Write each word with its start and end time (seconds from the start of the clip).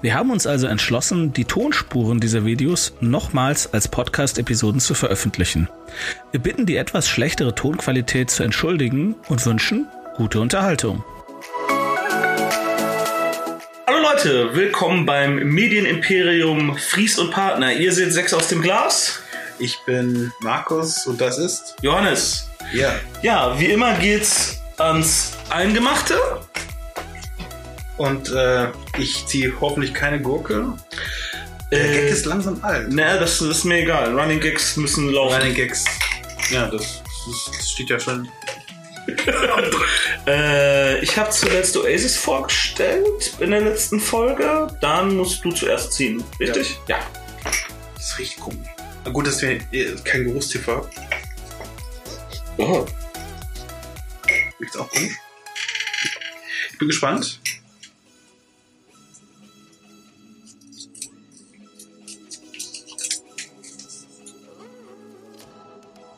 Wir 0.00 0.14
haben 0.14 0.30
uns 0.30 0.46
also 0.46 0.66
entschlossen, 0.66 1.32
die 1.32 1.44
Tonspuren 1.44 2.20
dieser 2.20 2.44
Videos 2.44 2.94
nochmals 3.00 3.72
als 3.72 3.88
Podcast-Episoden 3.88 4.80
zu 4.80 4.94
veröffentlichen. 4.94 5.68
Wir 6.30 6.40
bitten 6.40 6.66
die 6.66 6.76
etwas 6.76 7.08
schlechtere 7.08 7.54
Tonqualität 7.54 8.30
zu 8.30 8.42
entschuldigen 8.42 9.16
und 9.28 9.44
wünschen 9.44 9.86
gute 10.16 10.40
Unterhaltung. 10.40 11.04
Hallo 13.86 13.98
Leute, 14.02 14.54
willkommen 14.54 15.06
beim 15.06 15.36
Medienimperium 15.36 16.76
Fries 16.76 17.18
und 17.18 17.30
Partner. 17.30 17.72
Ihr 17.72 17.92
seht 17.92 18.12
sechs 18.12 18.34
aus 18.34 18.48
dem 18.48 18.62
Glas. 18.62 19.20
Ich 19.58 19.76
bin 19.86 20.32
Markus 20.40 21.06
und 21.06 21.20
das 21.20 21.38
ist 21.38 21.76
Johannes. 21.82 22.48
Ja. 22.72 22.94
Ja, 23.22 23.58
wie 23.58 23.66
immer 23.66 23.94
geht's 23.94 24.60
ans 24.76 25.32
Eingemachte. 25.50 26.14
Und 27.98 28.32
äh, 28.32 28.68
ich 28.96 29.26
ziehe 29.26 29.52
hoffentlich 29.60 29.92
keine 29.92 30.20
Gurke. 30.20 30.72
Der 31.70 31.84
Äh, 31.84 31.92
Gag 31.94 32.10
ist 32.10 32.26
langsam 32.26 32.58
alt. 32.62 32.90
Naja, 32.90 33.18
das 33.18 33.40
ist 33.40 33.64
mir 33.64 33.82
egal. 33.82 34.18
Running 34.18 34.40
Gags 34.40 34.76
müssen 34.76 35.10
laufen. 35.12 35.34
Running 35.34 35.54
Gags. 35.54 35.84
Ja, 36.50 36.66
das, 36.70 37.02
das, 37.26 37.50
das 37.56 37.70
steht 37.70 37.90
ja 37.90 38.00
schon. 38.00 38.28
Äh, 40.26 40.98
ich 40.98 41.16
habe 41.16 41.30
zuletzt 41.30 41.74
Oasis 41.78 42.18
vorgestellt 42.18 43.32
in 43.40 43.50
der 43.52 43.62
letzten 43.62 43.98
Folge. 43.98 44.66
Dann 44.82 45.16
musst 45.16 45.42
du 45.42 45.50
zuerst 45.52 45.94
ziehen, 45.94 46.22
richtig? 46.38 46.78
Ja. 46.88 46.98
Das 47.94 48.18
riecht 48.18 48.38
komisch. 48.38 48.68
Na 49.06 49.10
gut, 49.10 49.26
dass 49.26 49.40
wir 49.40 49.52
äh, 49.72 49.94
kein 50.04 50.24
Geruchstiefer 50.24 50.76
haben. 50.76 50.88
Oh. 52.58 52.86
Riecht's 54.60 54.76
auch 54.76 54.90
komisch? 54.90 55.14
Ich 56.72 56.78
bin 56.78 56.88
gespannt. 56.88 57.40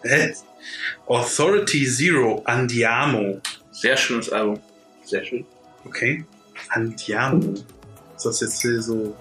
Hä? 0.03 0.35
Authority 1.07 1.87
Zero 1.87 2.43
Andiamo. 2.45 3.41
Sehr 3.73 3.97
schönes 3.97 4.31
Album. 4.31 4.61
Sehr 5.05 5.25
schön. 5.25 5.45
Okay. 5.85 6.25
Andiamo. 6.69 7.55
Ist 8.17 8.25
das 8.27 8.41
jetzt 8.41 8.61
hier 8.63 8.81
so. 8.83 9.17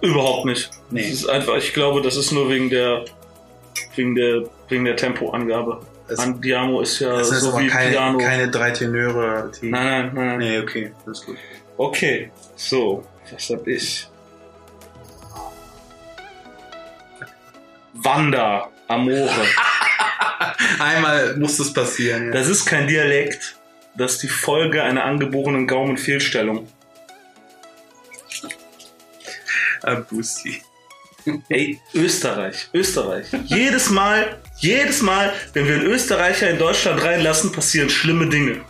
Überhaupt 0.00 0.46
nicht. 0.46 0.70
Nee. 0.90 1.02
Das 1.02 1.10
ist 1.20 1.26
einfach, 1.28 1.56
ich 1.56 1.72
glaube, 1.72 2.02
das 2.02 2.16
ist 2.16 2.30
nur 2.32 2.48
wegen 2.50 2.70
der 2.70 3.04
wegen 3.96 4.14
der 4.14 4.44
wegen 4.68 4.84
der 4.84 4.96
Tempoangabe. 4.96 5.80
Es- 6.08 6.18
Andiamo 6.18 6.80
ist 6.82 7.00
ja 7.00 7.16
Das 7.16 7.30
ist 7.30 7.40
so 7.40 7.58
wie 7.58 7.66
keine, 7.66 7.90
Piano. 7.90 8.18
keine 8.18 8.50
drei 8.50 8.70
Tenöre. 8.70 9.50
Nein, 9.62 9.70
nein, 9.72 10.10
nein, 10.14 10.26
nein. 10.26 10.38
Nee, 10.38 10.58
okay. 10.60 10.92
Das 11.06 11.20
ist 11.20 11.26
gut. 11.26 11.36
Okay, 11.76 12.30
so, 12.56 13.04
was 13.32 13.50
hab 13.50 13.66
ich? 13.66 14.06
Wanda, 17.94 18.68
Amore. 18.88 19.30
Einmal 20.84 21.36
muss 21.36 21.56
das 21.56 21.72
passieren. 21.72 22.26
Ja. 22.26 22.32
Das 22.32 22.48
ist 22.48 22.66
kein 22.66 22.86
Dialekt. 22.86 23.56
Das 23.96 24.12
ist 24.14 24.22
die 24.22 24.28
Folge 24.28 24.82
einer 24.82 25.04
angeborenen 25.04 25.66
Gaumenfehlstellung. 25.66 26.68
Abusi. 29.82 30.62
Ey, 31.48 31.80
Österreich, 31.94 32.68
Österreich. 32.74 33.26
jedes 33.46 33.88
Mal, 33.90 34.38
jedes 34.58 35.00
Mal, 35.00 35.32
wenn 35.54 35.66
wir 35.66 35.74
einen 35.76 35.86
Österreicher 35.86 36.50
in 36.50 36.58
Deutschland 36.58 37.02
reinlassen, 37.02 37.50
passieren 37.50 37.88
schlimme 37.88 38.28
Dinge. 38.28 38.60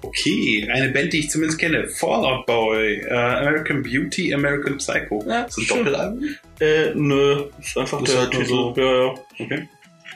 Okay, 0.00 0.66
eine 0.72 0.90
Band, 0.90 1.12
die 1.12 1.20
ich 1.20 1.30
zumindest 1.30 1.58
kenne. 1.58 1.88
Fallout 1.88 2.46
Boy, 2.46 3.00
äh, 3.00 3.10
American 3.12 3.82
Beauty, 3.82 4.32
American 4.32 4.78
Psycho. 4.78 5.22
Ja, 5.28 5.46
so 5.50 5.60
ein. 5.60 5.66
Doppelalbum? 5.66 6.24
Äh, 6.60 6.90
nö, 6.94 7.44
ist 7.60 7.76
einfach 7.76 8.00
Ist 8.02 8.14
der 8.14 8.22
nur 8.22 8.30
Titel. 8.30 8.44
so- 8.46 8.74
Ja, 8.76 8.84
ja, 9.06 9.14
Okay. 9.40 9.68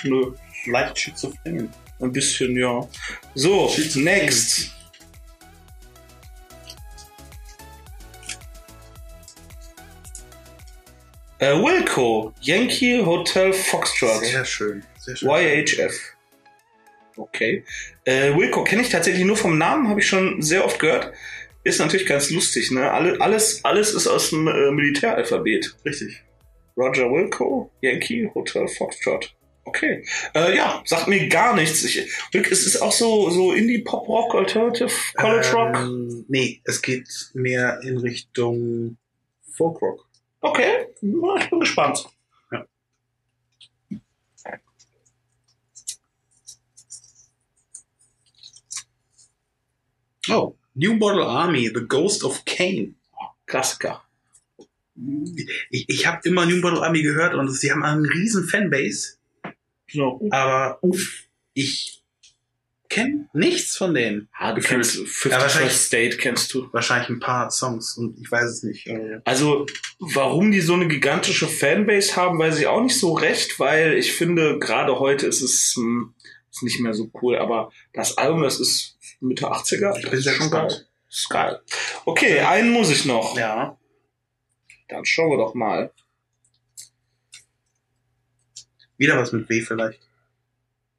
nö. 0.04 0.33
Leicht 0.66 0.98
schizophren. 0.98 1.71
Ein 2.00 2.12
bisschen, 2.12 2.56
ja. 2.56 2.87
So, 3.34 3.71
next. 3.97 4.71
Äh, 11.38 11.54
Wilco, 11.54 12.34
Yankee 12.43 13.03
Hotel 13.04 13.53
Foxtrot, 13.53 14.25
Sehr 14.25 14.44
schön. 14.44 14.82
Sehr 14.98 15.16
schön. 15.16 15.31
YHF. 15.31 15.98
Okay. 17.16 17.65
Äh, 18.04 18.37
Wilco 18.37 18.62
kenne 18.62 18.82
ich 18.82 18.91
tatsächlich 18.91 19.25
nur 19.25 19.37
vom 19.37 19.56
Namen, 19.56 19.88
habe 19.88 20.00
ich 20.00 20.06
schon 20.06 20.42
sehr 20.42 20.65
oft 20.65 20.78
gehört. 20.78 21.12
Ist 21.65 21.81
natürlich 21.81 22.06
ganz 22.06 22.31
lustig, 22.31 22.71
ne? 22.71 22.91
Alle, 22.91 23.21
alles, 23.21 23.65
alles 23.65 23.92
ist 23.94 24.06
aus 24.06 24.31
dem 24.31 24.48
äh, 24.48 24.71
Militäralphabet. 24.71 25.77
Richtig. 25.84 26.22
Roger 26.77 27.10
Wilco, 27.10 27.71
Yankee 27.81 28.31
Hotel 28.34 28.69
Foxtrot. 28.69 29.34
Okay. 29.70 30.04
Äh, 30.34 30.56
ja, 30.56 30.82
sagt 30.84 31.06
mir 31.06 31.28
gar 31.28 31.54
nichts. 31.54 31.84
Ich, 31.84 31.97
es 32.32 32.66
ist 32.66 32.82
auch 32.82 32.91
so, 32.91 33.31
so 33.31 33.53
Indie 33.53 33.78
Pop 33.78 34.08
Rock, 34.08 34.34
Alternative, 34.34 34.91
College 35.14 35.53
Rock. 35.53 35.76
Ähm, 35.76 36.25
nee, 36.28 36.60
es 36.64 36.82
geht 36.82 37.08
mehr 37.34 37.80
in 37.84 37.98
Richtung 37.98 38.97
Folk 39.53 39.80
Rock. 39.80 40.09
Okay, 40.41 40.88
ich 40.94 41.50
bin 41.50 41.60
gespannt. 41.60 42.09
Ja. 42.50 42.66
Oh, 50.30 50.56
New 50.75 50.94
Model 50.94 51.22
Army, 51.22 51.70
The 51.72 51.86
Ghost 51.86 52.25
of 52.25 52.44
Kane. 52.44 52.94
Klassiker. 53.47 54.03
Ich, 55.70 55.88
ich 55.88 56.06
habe 56.06 56.20
immer 56.25 56.44
New 56.44 56.56
Model 56.56 56.82
Army 56.82 57.03
gehört 57.03 57.34
und 57.34 57.48
sie 57.53 57.70
haben 57.70 57.84
einen 57.84 58.04
riesen 58.04 58.47
Fanbase, 58.48 59.19
So. 59.93 60.21
aber 60.31 60.78
ich 61.55 62.03
kenne 62.89 63.28
nichts 63.33 63.77
von 63.77 63.95
denen. 63.95 64.28
Ah, 64.37 64.51
du 64.53 64.61
Gefühlt. 64.61 64.83
kennst 64.83 64.97
50 64.97 65.31
Ja, 65.33 65.41
wahrscheinlich- 65.41 65.71
First 65.73 65.87
State, 65.87 66.17
kennst 66.17 66.53
du. 66.55 66.69
Wahrscheinlich 66.73 67.09
ein 67.09 67.21
paar 67.21 67.51
Songs 67.51 67.97
und 67.97 68.19
ich 68.21 68.31
weiß 68.31 68.45
es 68.51 68.62
nicht. 68.65 68.89
Also, 69.25 69.67
warum 70.01 70.51
die 70.51 70.61
so 70.61 70.75
eine 70.75 70.89
gigantische 70.89 71.47
Fanbase 71.47 72.17
haben, 72.17 72.39
weiß 72.39 72.59
ich 72.59 72.67
auch 72.67 72.83
nicht 72.83 72.99
so 72.99 73.12
recht, 73.12 73.61
weil 73.61 73.95
ich 73.95 74.12
finde, 74.12 74.59
gerade 74.59 74.99
heute 74.99 75.27
ist 75.27 75.41
es 75.43 75.75
hm, 75.77 76.15
ist 76.51 76.62
nicht 76.65 76.81
mehr 76.81 76.95
so 76.95 77.11
cool, 77.22 77.37
aber 77.37 77.71
das 77.93 78.19
Album, 78.19 78.43
das 78.43 78.59
ist 78.59 78.99
Mitte 79.21 79.47
80er. 79.47 79.95
Ich 79.97 80.03
das 80.03 80.11
bin 80.11 80.19
ist 80.19 80.25
sehr 80.25 80.37
gespannt. 80.39 80.71
geil. 80.72 80.87
Ist 81.09 81.28
geil. 81.31 81.61
Okay, 82.07 82.41
einen 82.41 82.71
muss 82.72 82.91
ich 82.91 83.05
noch. 83.05 83.37
Ja. 83.39 83.78
Dann 84.89 85.05
schauen 85.05 85.31
wir 85.31 85.37
doch 85.39 85.55
mal. 85.55 85.93
Wieder 89.00 89.16
was 89.19 89.33
mit 89.33 89.49
W 89.49 89.62
vielleicht. 89.62 89.99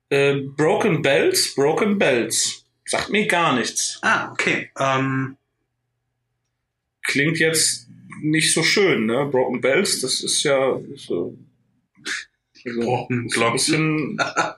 Äh, 0.10 0.42
Broken 0.58 1.02
Bells, 1.04 1.54
Broken 1.56 1.98
Bells. 2.00 2.66
Sagt 2.84 3.10
mir 3.12 3.28
gar 3.28 3.56
nichts. 3.56 4.00
Ah, 4.02 4.32
okay. 4.32 4.72
Ähm, 4.78 5.38
Klingt 7.04 7.38
jetzt 7.40 7.88
nicht 8.22 8.54
so 8.54 8.64
schön, 8.64 9.06
ne? 9.06 9.26
Broken 9.28 9.62
Bells, 9.62 10.02
das 10.02 10.22
ist 10.22 10.42
ja 10.44 10.80
so. 10.96 11.38
Gebrochen 12.64 13.28
so 13.30 13.44
ein 13.44 13.54
bisschen, 13.54 14.18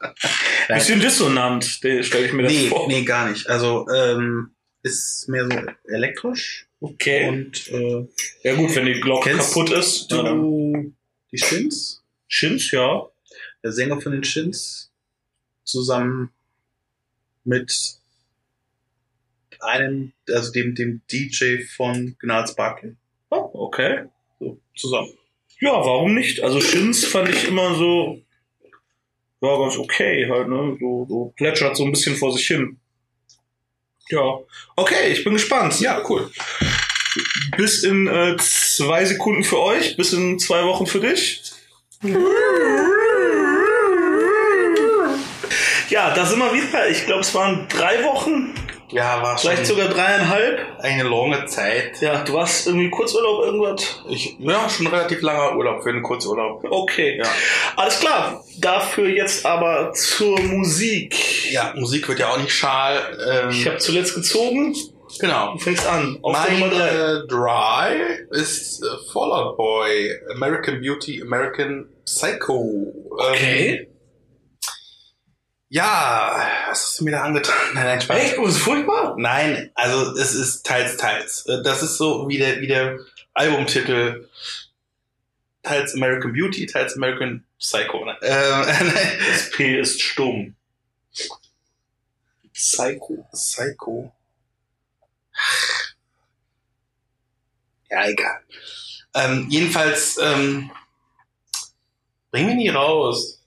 bisschen 0.67 0.99
dissonant, 0.99 1.63
stelle 1.63 2.25
ich 2.25 2.33
mir 2.33 2.43
das 2.43 2.51
nee, 2.51 2.67
vor. 2.67 2.87
nee, 2.89 3.03
gar 3.03 3.29
nicht. 3.29 3.47
Also, 3.49 3.87
ähm, 3.95 4.51
ist 4.81 5.29
mehr 5.29 5.45
so 5.49 5.57
elektrisch 5.89 6.67
Okay. 6.81 7.29
und 7.29 7.67
äh, 7.69 8.05
ja 8.43 8.55
gut, 8.55 8.75
wenn 8.75 8.87
die 8.87 8.99
Glocke 8.99 9.31
kaputt 9.31 9.71
ist. 9.71 10.07
du 10.11 10.21
dann- 10.21 10.95
die 11.31 11.37
Shins? 11.37 12.03
Shins, 12.27 12.71
ja. 12.71 13.07
Der 13.63 13.71
Sänger 13.71 14.01
von 14.01 14.11
den 14.11 14.23
Shins 14.23 14.91
zusammen 15.63 16.31
mit 17.43 17.99
einem, 19.59 20.13
also 20.29 20.51
dem, 20.51 20.75
dem 20.75 21.01
DJ 21.11 21.63
von 21.75 22.15
Gnarls 22.19 22.55
Barkley. 22.55 22.95
Oh, 23.29 23.49
okay. 23.53 24.05
So, 24.39 24.59
zusammen. 24.75 25.13
Ja, 25.59 25.71
warum 25.71 26.13
nicht? 26.13 26.43
Also 26.43 26.59
Shins 26.59 27.05
fand 27.05 27.29
ich 27.29 27.47
immer 27.47 27.75
so, 27.75 28.21
ja, 29.41 29.57
ganz 29.57 29.77
okay 29.77 30.29
halt, 30.29 30.49
ne? 30.49 30.77
So, 30.79 31.05
so 31.07 31.33
plätschert 31.35 31.77
so 31.77 31.85
ein 31.85 31.91
bisschen 31.91 32.15
vor 32.15 32.33
sich 32.33 32.45
hin. 32.45 32.77
Ja. 34.09 34.39
Okay, 34.75 35.11
ich 35.11 35.23
bin 35.23 35.33
gespannt. 35.33 35.79
Ja, 35.79 36.03
cool. 36.09 36.29
Bis 37.57 37.83
in 37.83 38.07
äh, 38.07 38.35
zwei 38.37 39.05
Sekunden 39.05 39.43
für 39.43 39.59
euch, 39.59 39.95
bis 39.95 40.13
in 40.13 40.39
zwei 40.39 40.63
Wochen 40.65 40.85
für 40.85 40.99
dich. 40.99 41.43
Ja, 45.93 46.13
da 46.15 46.25
sind 46.25 46.39
wir 46.39 46.51
wieder. 46.53 46.89
Ich 46.89 47.05
glaube, 47.05 47.21
es 47.21 47.33
waren 47.35 47.67
drei 47.69 48.03
Wochen, 48.03 48.53
Ja, 48.89 49.21
war 49.21 49.37
vielleicht 49.37 49.65
sogar 49.67 49.87
dreieinhalb. 49.89 50.59
eine 50.79 51.03
lange 51.03 51.45
Zeit. 51.45 52.01
Ja, 52.01 52.23
du 52.23 52.33
warst 52.33 52.65
irgendwie 52.67 52.89
Kurzurlaub, 52.89 53.43
irgendwas. 53.45 54.01
Ich, 54.09 54.35
ja, 54.39 54.67
schon 54.69 54.87
relativ 54.87 55.21
langer 55.21 55.55
Urlaub 55.55 55.83
für 55.83 55.89
einen 55.89 56.01
Kurzurlaub. 56.01 56.63
Okay. 56.67 57.17
Ja. 57.17 57.29
Alles 57.75 57.99
klar. 57.99 58.43
Dafür 58.59 59.07
jetzt 59.09 59.45
aber 59.45 59.91
zur 59.93 60.39
Musik. 60.39 61.51
Ja, 61.51 61.73
Musik 61.75 62.07
wird 62.07 62.19
ja 62.19 62.29
auch 62.29 62.37
nicht 62.39 62.53
schal. 62.53 62.99
Ähm, 63.29 63.49
Ich 63.51 63.67
habe 63.67 63.77
zuletzt 63.77 64.15
gezogen. 64.15 64.75
genau. 65.19 65.53
Du 65.53 65.59
fängst 65.59 65.85
an. 65.87 66.17
Auf 66.23 66.33
Mein 66.33 66.59
Nummer 66.59 66.73
drei. 66.73 66.87
äh, 66.89 67.27
Dry 67.27 68.39
ist 68.41 68.81
äh, 68.83 69.11
Fallout 69.11 69.57
Boy, 69.57 70.11
American 70.33 70.81
Beauty, 70.81 71.21
American 71.21 71.87
Psycho. 72.05 72.93
Ähm, 73.27 73.33
Okay. 73.33 73.87
Ja, 75.73 76.35
was 76.69 76.81
hast 76.83 76.99
du 76.99 77.05
mir 77.05 77.11
da 77.11 77.23
angetan? 77.23 77.55
Nein, 77.73 77.85
nein, 77.85 78.01
Spaß. 78.01 78.15
Echt? 78.19 78.37
Oh, 78.37 78.45
ist 78.45 78.59
furchtbar? 78.59 79.15
Nein, 79.17 79.71
also 79.73 80.11
es 80.15 80.35
ist 80.35 80.63
teils, 80.63 80.97
teils. 80.97 81.47
Äh, 81.47 81.63
Das 81.63 81.81
ist 81.81 81.97
so 81.97 82.29
wie 82.29 82.37
der, 82.37 82.61
wie 82.61 82.67
der 82.67 82.99
Albumtitel. 83.33 84.29
Teils 85.63 85.95
American 85.95 86.31
Beauty, 86.33 86.67
teils 86.67 86.95
American 86.95 87.43
Psycho. 87.57 88.05
Ne? 88.05 88.15
Äh, 88.21 89.33
SP 89.33 89.79
ist 89.79 89.99
stumm. 89.99 90.55
Psycho. 92.53 93.27
Psycho. 93.31 94.13
Ja, 97.89 98.05
egal. 98.05 98.41
Ähm, 99.15 99.47
jedenfalls, 99.49 100.19
ähm, 100.21 100.69
bring 102.29 102.45
mich 102.45 102.55
nie 102.57 102.69
raus. 102.69 103.42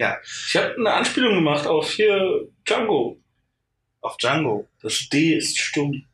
Ja, 0.00 0.16
Ich 0.48 0.56
habe 0.56 0.74
eine 0.78 0.92
Anspielung 0.94 1.34
gemacht 1.34 1.66
auf 1.66 1.90
hier 1.90 2.48
Django. 2.66 3.20
auf 4.00 4.16
Django. 4.16 4.66
Das 4.82 5.08
D 5.10 5.34
ist 5.34 5.58
stumm. 5.58 6.06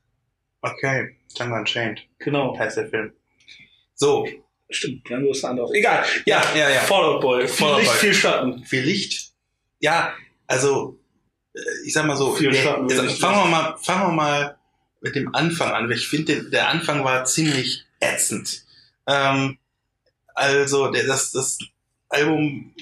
Okay, 0.60 1.16
Django 1.36 1.54
Unchained 1.56 2.00
Genau. 2.18 2.58
heißt 2.58 2.78
der 2.78 2.88
Film. 2.88 3.12
So, 3.94 4.26
Stimmt, 4.68 5.08
Django 5.08 5.30
ist 5.30 5.44
anders. 5.44 5.70
Egal. 5.72 6.04
Ja, 6.24 6.42
ja, 6.56 6.68
ja. 6.68 6.80
Fallout 6.80 7.20
Boy. 7.22 7.46
Viel 7.46 7.66
Licht, 7.76 7.86
Boy. 7.86 7.96
viel 8.00 8.14
Schatten. 8.14 8.64
viel 8.64 8.82
Licht. 8.82 9.30
Ja, 9.78 10.12
also 10.48 10.98
äh, 11.54 11.60
ich 11.86 11.92
sag 11.92 12.06
mal 12.06 12.16
so, 12.16 12.34
Viel 12.34 12.50
der, 12.50 12.62
Schatten, 12.62 12.90
wenig 12.90 13.20
fangen 13.20 13.38
wir 13.38 13.46
mal, 13.46 13.76
fangen 13.78 14.08
wir 14.08 14.12
mal 14.12 14.58
mit 15.00 15.14
dem 15.14 15.32
Anfang 15.32 15.70
an. 15.70 15.88
Ich 15.92 16.08
finde, 16.08 16.34
der, 16.34 16.50
der 16.50 16.68
Anfang 16.70 17.04
war 17.04 17.24
ziemlich 17.24 17.84
ätzend. 18.00 18.64
Ähm, 19.06 19.58
also 20.34 20.90
der, 20.90 21.06
das, 21.06 21.30
das 21.30 21.58
Album, 22.08 22.74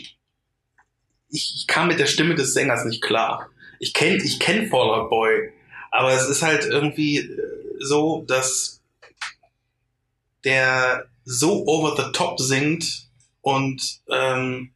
ich, 1.35 1.53
ich 1.57 1.67
kam 1.67 1.89
mit 1.89 1.99
der 1.99 2.07
Stimme 2.07 2.35
des 2.35 2.55
Sängers 2.55 2.85
nicht 2.85 3.03
klar. 3.03 3.51
Ich 3.81 3.93
kenne 3.93 4.23
ich 4.23 4.39
kenn 4.39 4.69
Fallout 4.69 5.11
Boy, 5.11 5.53
aber 5.91 6.13
es 6.13 6.29
ist 6.29 6.43
halt 6.43 6.65
irgendwie 6.65 7.19
äh, 7.19 7.39
so, 7.81 8.25
dass 8.27 8.81
der 10.45 11.07
so 11.25 11.67
over 11.67 11.97
the 11.97 12.13
top 12.13 12.39
singt 12.39 13.09
und 13.41 14.01
ähm, 14.09 14.73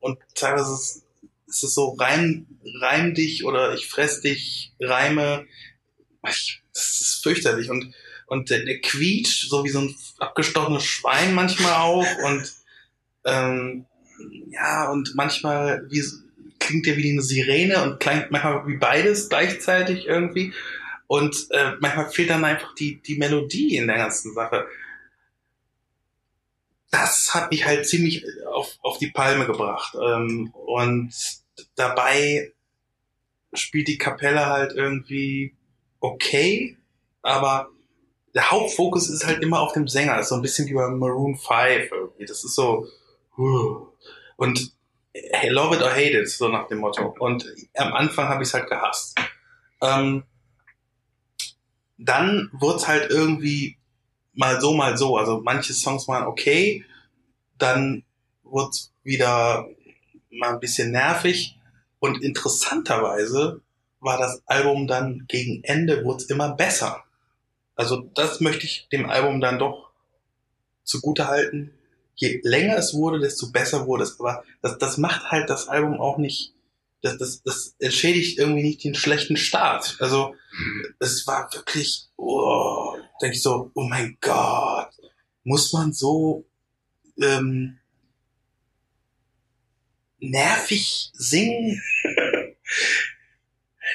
und 0.00 0.18
teilweise 0.34 0.74
ist, 0.74 1.04
es 1.46 1.60
so 1.74 1.90
reim, 1.90 2.46
reim 2.80 3.14
dich 3.14 3.44
oder 3.44 3.74
ich 3.74 3.86
fress 3.86 4.20
dich, 4.20 4.72
reime. 4.80 5.46
Ich, 6.28 6.62
das 6.72 7.00
ist 7.00 7.22
fürchterlich 7.22 7.70
und 7.70 7.94
und 8.26 8.50
der, 8.50 8.64
der 8.64 8.80
quietscht 8.80 9.48
so 9.48 9.64
wie 9.64 9.70
so 9.70 9.80
ein 9.80 9.94
abgestochenes 10.18 10.84
Schwein 10.84 11.34
manchmal 11.34 11.74
auch 11.74 12.06
und 12.24 12.52
ähm, 13.24 13.86
ja 14.50 14.90
und 14.90 15.14
manchmal 15.14 15.86
wie 15.90 16.02
klingt 16.58 16.86
der 16.86 16.96
wie 16.96 17.10
eine 17.10 17.22
Sirene 17.22 17.82
und 17.82 18.00
klingt 18.00 18.30
manchmal 18.30 18.66
wie 18.66 18.76
beides 18.76 19.28
gleichzeitig 19.28 20.06
irgendwie 20.06 20.52
und 21.06 21.48
äh, 21.50 21.72
manchmal 21.80 22.10
fehlt 22.10 22.30
dann 22.30 22.44
einfach 22.44 22.74
die 22.74 23.00
die 23.02 23.16
Melodie 23.16 23.76
in 23.76 23.86
der 23.86 23.96
ganzen 23.96 24.32
Sache 24.34 24.66
das 26.94 27.34
hat 27.34 27.50
mich 27.50 27.64
halt 27.64 27.86
ziemlich 27.88 28.24
auf, 28.46 28.78
auf 28.82 28.98
die 28.98 29.10
Palme 29.10 29.46
gebracht. 29.46 29.96
Ähm, 30.00 30.52
und 30.52 31.12
dabei 31.74 32.52
spielt 33.52 33.88
die 33.88 33.98
Kapelle 33.98 34.46
halt 34.46 34.72
irgendwie 34.72 35.54
okay, 36.00 36.76
aber 37.22 37.68
der 38.34 38.50
Hauptfokus 38.50 39.08
ist 39.08 39.26
halt 39.26 39.42
immer 39.42 39.60
auf 39.60 39.72
dem 39.72 39.88
Sänger. 39.88 40.16
Das 40.16 40.26
ist 40.26 40.28
so 40.30 40.34
ein 40.36 40.42
bisschen 40.42 40.68
wie 40.68 40.74
bei 40.74 40.88
Maroon 40.88 41.36
5 41.36 41.90
irgendwie. 41.90 42.26
Das 42.26 42.44
ist 42.44 42.54
so, 42.54 42.86
huh. 43.36 43.88
Und 44.36 44.72
hey, 45.12 45.50
love 45.50 45.74
it 45.74 45.82
or 45.82 45.90
hate 45.90 46.18
it, 46.18 46.28
so 46.28 46.48
nach 46.48 46.66
dem 46.68 46.78
Motto. 46.78 47.14
Und 47.18 47.46
am 47.74 47.92
Anfang 47.92 48.28
habe 48.28 48.42
ich 48.42 48.48
es 48.48 48.54
halt 48.54 48.68
gehasst. 48.68 49.18
Ähm, 49.80 50.24
dann 51.98 52.50
wurde 52.52 52.86
halt 52.86 53.10
irgendwie 53.10 53.78
mal 54.32 54.60
so, 54.60 54.74
mal 54.74 54.96
so. 54.96 55.16
Also 55.16 55.40
manche 55.42 55.72
Songs 55.72 56.08
waren 56.08 56.26
okay, 56.26 56.84
dann 57.58 58.04
wurde 58.42 58.76
wieder 59.02 59.68
mal 60.30 60.54
ein 60.54 60.60
bisschen 60.60 60.90
nervig 60.90 61.56
und 62.00 62.22
interessanterweise 62.22 63.60
war 64.00 64.18
das 64.18 64.42
Album 64.46 64.86
dann 64.86 65.24
gegen 65.28 65.62
Ende 65.64 66.04
wurde 66.04 66.24
immer 66.28 66.54
besser. 66.54 67.04
Also 67.76 68.10
das 68.14 68.40
möchte 68.40 68.66
ich 68.66 68.88
dem 68.92 69.08
Album 69.08 69.40
dann 69.40 69.58
doch 69.58 69.90
zugute 70.82 71.28
halten. 71.28 71.72
Je 72.16 72.40
länger 72.42 72.76
es 72.76 72.94
wurde, 72.94 73.18
desto 73.18 73.50
besser 73.50 73.86
wurde 73.86 74.04
es. 74.04 74.18
Aber 74.18 74.44
das, 74.62 74.78
das 74.78 74.98
macht 74.98 75.30
halt 75.30 75.50
das 75.50 75.68
Album 75.68 76.00
auch 76.00 76.18
nicht, 76.18 76.54
das, 77.02 77.18
das, 77.18 77.42
das 77.42 77.74
entschädigt 77.78 78.38
irgendwie 78.38 78.62
nicht 78.62 78.84
den 78.84 78.94
schlechten 78.94 79.36
Start. 79.36 79.96
Also 80.00 80.34
es 81.00 81.26
war 81.26 81.52
wirklich, 81.52 82.06
oh, 82.16 82.96
denke 83.20 83.36
ich 83.36 83.42
so, 83.42 83.70
oh 83.74 83.82
mein 83.82 84.16
Gott, 84.20 84.90
muss 85.42 85.72
man 85.72 85.92
so 85.92 86.46
ähm, 87.20 87.78
nervig 90.18 91.10
singen? 91.12 91.82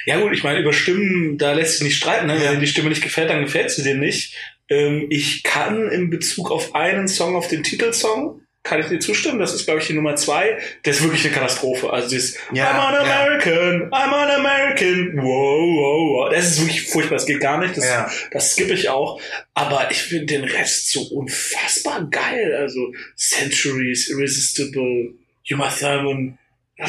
Ja 0.06 0.20
gut, 0.20 0.32
ich 0.32 0.44
meine, 0.44 0.60
über 0.60 0.72
Stimmen, 0.72 1.36
da 1.36 1.52
lässt 1.52 1.74
sich 1.74 1.82
nicht 1.82 1.96
streiten. 1.96 2.26
Ne? 2.26 2.40
Wenn 2.40 2.54
dir 2.54 2.60
die 2.60 2.66
Stimme 2.66 2.88
nicht 2.88 3.02
gefällt, 3.02 3.28
dann 3.28 3.44
gefällt 3.44 3.70
sie 3.70 3.82
dir 3.82 3.96
nicht. 3.96 4.34
Ähm, 4.70 5.06
ich 5.10 5.42
kann 5.42 5.90
in 5.90 6.08
Bezug 6.10 6.50
auf 6.50 6.74
einen 6.74 7.08
Song, 7.08 7.36
auf 7.36 7.48
den 7.48 7.62
Titelsong, 7.62 8.40
kann 8.62 8.78
ich 8.80 8.86
dir 8.86 8.98
zustimmen. 9.00 9.38
Das 9.40 9.54
ist, 9.54 9.64
glaube 9.64 9.80
ich, 9.80 9.86
die 9.86 9.94
Nummer 9.94 10.16
zwei. 10.16 10.58
Der 10.84 10.92
ist 10.92 11.02
wirklich 11.02 11.24
eine 11.24 11.34
Katastrophe. 11.34 11.90
Also 11.90 12.10
dieses 12.10 12.36
Ja, 12.52 12.70
I'm 12.70 12.78
an 12.78 13.06
ja. 13.06 13.22
American, 13.22 13.90
I'm 13.90 14.12
an 14.14 14.30
American, 14.30 15.16
wow, 15.16 15.24
wow, 15.24 16.26
wow. 16.26 16.30
Das 16.30 16.46
ist 16.50 16.60
wirklich 16.60 16.88
furchtbar. 16.88 17.16
Das 17.16 17.26
geht 17.26 17.40
gar 17.40 17.58
nicht. 17.58 17.76
Das, 17.76 17.84
Ja. 17.86 18.10
das 18.32 18.52
skippe 18.52 18.74
ich 18.74 18.90
auch. 18.90 19.20
Aber 19.54 19.90
ich 19.90 20.02
finde 20.02 20.26
den 20.26 20.44
Rest 20.44 20.92
so 20.92 21.00
unfassbar 21.02 22.06
geil. 22.10 22.54
Also 22.54 22.92
Centuries, 23.16 24.08
Irresistible, 24.10 25.14
Uma 25.50 25.68
Thurman. 25.70 26.38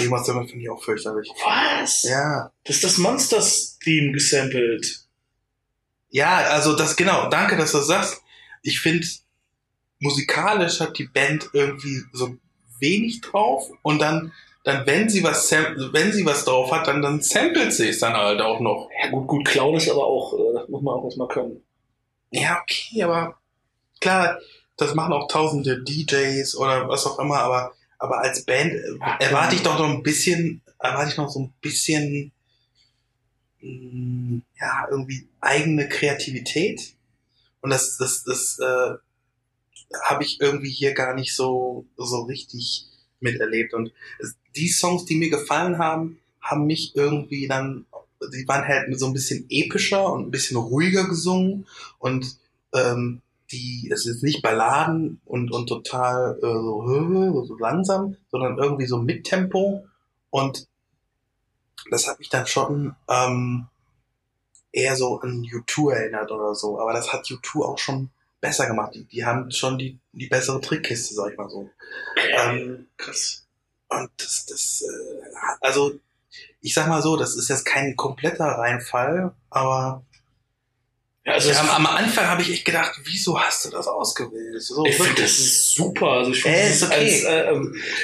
Muss 0.07 0.25
damit 0.25 0.50
finde 0.50 0.63
ich 0.63 0.69
auch 0.69 0.83
fürchterlich. 0.83 1.29
Was? 1.43 2.03
Ja. 2.03 2.51
Das 2.65 2.75
ist 2.77 2.83
das 2.83 2.97
Monsters-Theme 2.97 4.11
gesampelt. 4.13 5.00
Ja, 6.11 6.37
also 6.49 6.75
das, 6.75 6.95
genau, 6.95 7.29
danke, 7.29 7.57
dass 7.57 7.71
du 7.71 7.79
das 7.79 7.87
sagst. 7.87 8.21
Ich 8.61 8.79
finde, 8.79 9.07
musikalisch 9.99 10.79
hat 10.79 10.97
die 10.97 11.07
Band 11.07 11.49
irgendwie 11.53 12.01
so 12.11 12.35
wenig 12.79 13.21
drauf 13.21 13.69
und 13.81 13.99
dann, 13.99 14.33
dann 14.63 14.85
wenn 14.85 15.09
sie 15.09 15.23
was, 15.23 15.49
wenn 15.51 16.11
sie 16.11 16.25
was 16.25 16.45
drauf 16.45 16.71
hat, 16.71 16.87
dann, 16.87 17.01
dann 17.01 17.21
samplet 17.21 17.73
sie 17.73 17.89
es 17.89 17.99
dann 17.99 18.13
halt 18.13 18.41
auch 18.41 18.59
noch. 18.59 18.89
Ja, 19.01 19.09
gut, 19.09 19.27
gut, 19.27 19.45
klauen 19.45 19.77
ist 19.77 19.89
aber 19.89 20.05
auch, 20.05 20.33
äh, 20.33 20.53
das 20.53 20.67
muss 20.67 20.81
man 20.81 20.95
auch 20.95 21.05
erstmal 21.05 21.27
können. 21.27 21.63
Ja, 22.31 22.61
okay, 22.61 23.03
aber 23.03 23.37
klar, 23.99 24.39
das 24.77 24.95
machen 24.95 25.13
auch 25.13 25.27
tausende 25.27 25.83
DJs 25.83 26.55
oder 26.57 26.89
was 26.89 27.05
auch 27.05 27.19
immer, 27.19 27.39
aber, 27.39 27.73
aber 27.99 28.19
als 28.19 28.43
Band 28.45 28.73
äh, 28.73 29.23
erwarte 29.25 29.55
ich 29.55 29.63
doch 29.63 29.77
noch 29.77 29.89
ein 29.89 30.03
bisschen, 30.03 30.61
erwarte 30.79 31.11
ich 31.11 31.17
noch 31.17 31.29
so 31.29 31.39
ein 31.39 31.53
bisschen, 31.61 32.31
mh, 33.61 34.41
ja, 34.59 34.87
irgendwie 34.89 35.27
eigene 35.39 35.89
Kreativität. 35.89 36.95
Und 37.61 37.69
das, 37.69 37.97
das, 37.97 38.23
das, 38.23 38.59
äh, 38.59 38.95
habe 40.03 40.23
ich 40.23 40.39
irgendwie 40.39 40.69
hier 40.69 40.93
gar 40.93 41.13
nicht 41.13 41.35
so, 41.35 41.85
so 41.97 42.21
richtig 42.23 42.87
miterlebt. 43.19 43.73
Und 43.73 43.91
die 44.55 44.69
Songs, 44.69 45.05
die 45.05 45.15
mir 45.15 45.29
gefallen 45.29 45.77
haben, 45.77 46.19
haben 46.41 46.65
mich 46.65 46.95
irgendwie 46.95 47.47
dann, 47.47 47.85
die 48.33 48.47
waren 48.47 48.67
halt 48.67 48.87
so 48.99 49.07
ein 49.07 49.13
bisschen 49.13 49.45
epischer 49.49 50.11
und 50.11 50.27
ein 50.27 50.31
bisschen 50.31 50.57
ruhiger 50.57 51.07
gesungen 51.07 51.67
und 51.99 52.37
ähm, 52.73 53.21
die, 53.51 53.89
es 53.93 54.05
ist 54.05 54.23
nicht 54.23 54.41
Balladen 54.41 55.19
und, 55.25 55.51
und 55.51 55.67
total 55.67 56.37
äh, 56.37 56.41
so, 56.41 57.43
so 57.47 57.57
langsam, 57.57 58.15
sondern 58.29 58.57
irgendwie 58.57 58.85
so 58.85 58.97
mit 58.97 59.25
Tempo 59.25 59.85
und 60.29 60.67
das 61.89 62.07
hat 62.07 62.19
mich 62.19 62.29
dann 62.29 62.47
schon 62.47 62.95
ähm, 63.09 63.67
eher 64.71 64.95
so 64.95 65.19
an 65.19 65.41
U2 65.43 65.93
erinnert 65.93 66.31
oder 66.31 66.55
so, 66.55 66.79
aber 66.79 66.93
das 66.93 67.11
hat 67.11 67.25
U2 67.25 67.63
auch 67.63 67.77
schon 67.77 68.09
besser 68.39 68.67
gemacht. 68.67 68.95
Die, 68.95 69.05
die 69.05 69.25
haben 69.25 69.51
schon 69.51 69.77
die, 69.77 70.00
die 70.11 70.27
bessere 70.27 70.61
Trickkiste, 70.61 71.13
sag 71.13 71.31
ich 71.31 71.38
mal 71.38 71.50
so. 71.50 71.69
Ähm, 72.38 72.88
Krass. 72.97 73.45
und 73.89 74.09
das, 74.17 74.45
das, 74.47 74.83
äh, 74.83 75.35
also 75.61 75.93
ich 76.61 76.73
sag 76.73 76.88
mal 76.88 77.01
so, 77.01 77.17
das 77.17 77.35
ist 77.35 77.50
jetzt 77.50 77.65
kein 77.65 77.95
kompletter 77.95 78.45
Reinfall, 78.45 79.33
aber 79.50 80.03
Ja, 81.23 81.33
also 81.33 81.51
ja, 81.51 81.75
am, 81.75 81.85
Anfang 81.85 82.25
habe 82.25 82.41
ich 82.41 82.51
echt 82.51 82.65
gedacht, 82.65 82.99
wieso 83.03 83.39
hast 83.39 83.65
du 83.65 83.69
das 83.69 83.87
ausgewählt? 83.87 84.59
So, 84.59 84.83
ich 84.85 84.95
finde 84.95 85.21
das 85.21 85.71
super. 85.73 86.07
Also 86.07 86.31
ich 86.31 86.41
finde 86.41 86.57
Äh, 86.57 86.63
das 86.63 86.75
ist 86.77 86.83
okay. 86.83 86.95
als, 86.95 87.23
äh, 87.23 87.53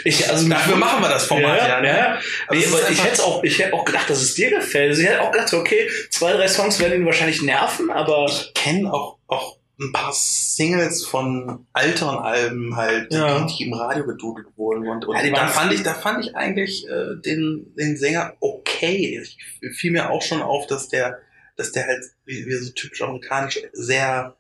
ich, 0.04 0.30
also 0.30 0.48
Dafür 0.48 0.76
machen 0.76 1.02
wir 1.02 1.10
das 1.10 1.26
Format 1.26 1.58
ja. 1.58 1.68
ja, 1.68 1.82
ne? 1.82 1.88
ja. 1.88 2.20
Aber 2.48 2.56
Nee, 2.56 2.66
aber 2.68 2.90
ich 2.92 3.04
hätte 3.04 3.24
auch, 3.24 3.44
ich 3.44 3.58
hätte 3.58 3.74
auch 3.74 3.86
gedacht, 3.86 4.08
dass 4.08 4.22
es 4.22 4.36
dir 4.36 4.52
gefällt. 4.52 4.90
Also 4.90 5.02
ich 5.02 5.08
hätte 5.08 5.22
auch 5.24 5.32
gedacht, 5.32 5.52
okay, 5.52 5.90
zwei, 6.12 6.34
drei 6.34 6.48
Songs 6.48 6.80
werden 6.80 7.02
ihn 7.02 7.06
wahrscheinlich 7.08 7.42
nerven, 7.42 7.90
aber 7.90 8.26
ich 8.30 8.54
kenne 8.54 8.94
auch, 8.94 9.18
auch 9.26 9.58
ein 9.80 9.94
paar 9.94 10.12
Singles 10.14 11.06
von 11.06 11.66
älteren 11.74 12.18
Alben 12.20 12.76
halt, 12.76 13.12
Ja. 13.14 13.40
die, 13.46 13.56
die 13.56 13.64
im 13.64 13.74
Radio 13.74 14.06
gedudelt 14.06 14.48
wurden. 14.56 14.88
Und, 14.88 15.06
und 15.06 15.16
Ja, 15.16 15.30
da 15.32 15.48
fand 15.48 15.74
ich, 15.74 15.82
da 15.84 15.94
fand 15.96 16.24
ich 16.24 16.36
eigentlich 16.36 16.88
äh, 16.88 17.20
den, 17.24 17.74
den 17.76 17.98
Sänger 17.98 18.34
okay. 18.40 19.22
Ich, 19.24 19.38
fiel 19.76 19.92
mir 19.92 20.10
auch 20.12 20.22
schon 20.22 20.42
auf, 20.42 20.68
dass 20.68 20.88
der, 20.90 21.20
dass 21.58 21.72
der 21.72 21.86
halt, 21.86 22.06
wie, 22.26 22.46
wie 22.46 22.54
so 22.54 22.72
typisch 22.72 23.02
amerikanisch, 23.02 23.60
sehr, 23.74 24.38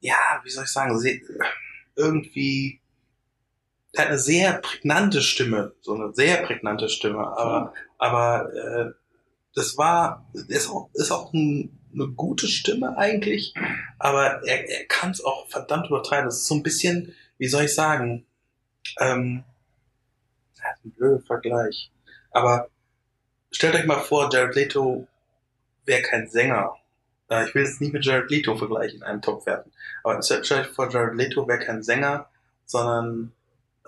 ja, 0.00 0.40
wie 0.42 0.50
soll 0.50 0.64
ich 0.64 0.70
sagen, 0.70 0.98
sehr, 0.98 1.20
irgendwie, 1.94 2.80
der 3.94 4.02
hat 4.02 4.08
eine 4.08 4.18
sehr 4.18 4.54
prägnante 4.54 5.22
Stimme, 5.22 5.74
so 5.80 5.94
eine 5.94 6.12
sehr 6.14 6.42
prägnante 6.42 6.88
Stimme, 6.88 7.20
aber, 7.20 7.72
aber 7.98 8.52
äh, 8.54 8.92
das 9.54 9.78
war, 9.78 10.26
ist 10.48 10.68
auch, 10.68 10.90
ist 10.94 11.12
auch 11.12 11.32
ein, 11.32 11.78
eine 11.94 12.08
gute 12.08 12.48
Stimme 12.48 12.96
eigentlich, 12.96 13.54
aber 13.98 14.42
er, 14.46 14.68
er 14.68 14.86
kann 14.86 15.10
es 15.10 15.22
auch 15.22 15.48
verdammt 15.48 15.88
übertreiben. 15.88 16.24
Das 16.24 16.38
ist 16.38 16.46
so 16.46 16.54
ein 16.54 16.62
bisschen, 16.62 17.14
wie 17.38 17.48
soll 17.48 17.64
ich 17.64 17.74
sagen, 17.74 18.26
ähm, 18.98 19.44
ja, 20.56 20.64
ein 20.84 20.90
blöder 20.92 21.20
Vergleich. 21.20 21.92
Aber 22.30 22.68
stellt 23.50 23.74
euch 23.74 23.84
mal 23.84 24.00
vor, 24.00 24.30
Jared 24.32 24.54
Leto 24.54 25.06
wäre 25.84 26.02
kein 26.02 26.28
Sänger. 26.28 26.76
Äh, 27.30 27.46
ich 27.48 27.54
will 27.54 27.64
jetzt 27.64 27.80
nicht 27.80 27.92
mit 27.92 28.04
Jared 28.04 28.30
Leto 28.30 28.56
vergleichen 28.56 28.98
in 28.98 29.02
einen 29.02 29.22
Topf 29.22 29.46
werfen. 29.46 29.72
Aber 30.04 30.18
euch 30.18 30.66
vor, 30.74 30.90
Jared 30.90 31.16
Leto 31.16 31.46
wäre 31.46 31.58
kein 31.58 31.82
Sänger, 31.82 32.28
sondern 32.66 33.32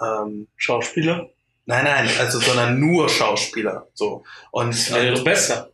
ähm, 0.01 0.49
Schauspieler. 0.57 1.31
nein, 1.67 1.85
nein, 1.85 2.09
also 2.19 2.41
sondern 2.41 2.79
nur 2.79 3.09
Schauspieler. 3.09 3.89
So. 3.95 4.25
Und 4.51 4.75
Das 4.75 4.93
wäre 4.93 5.15
doch 5.15 5.25
besser. 5.25 5.71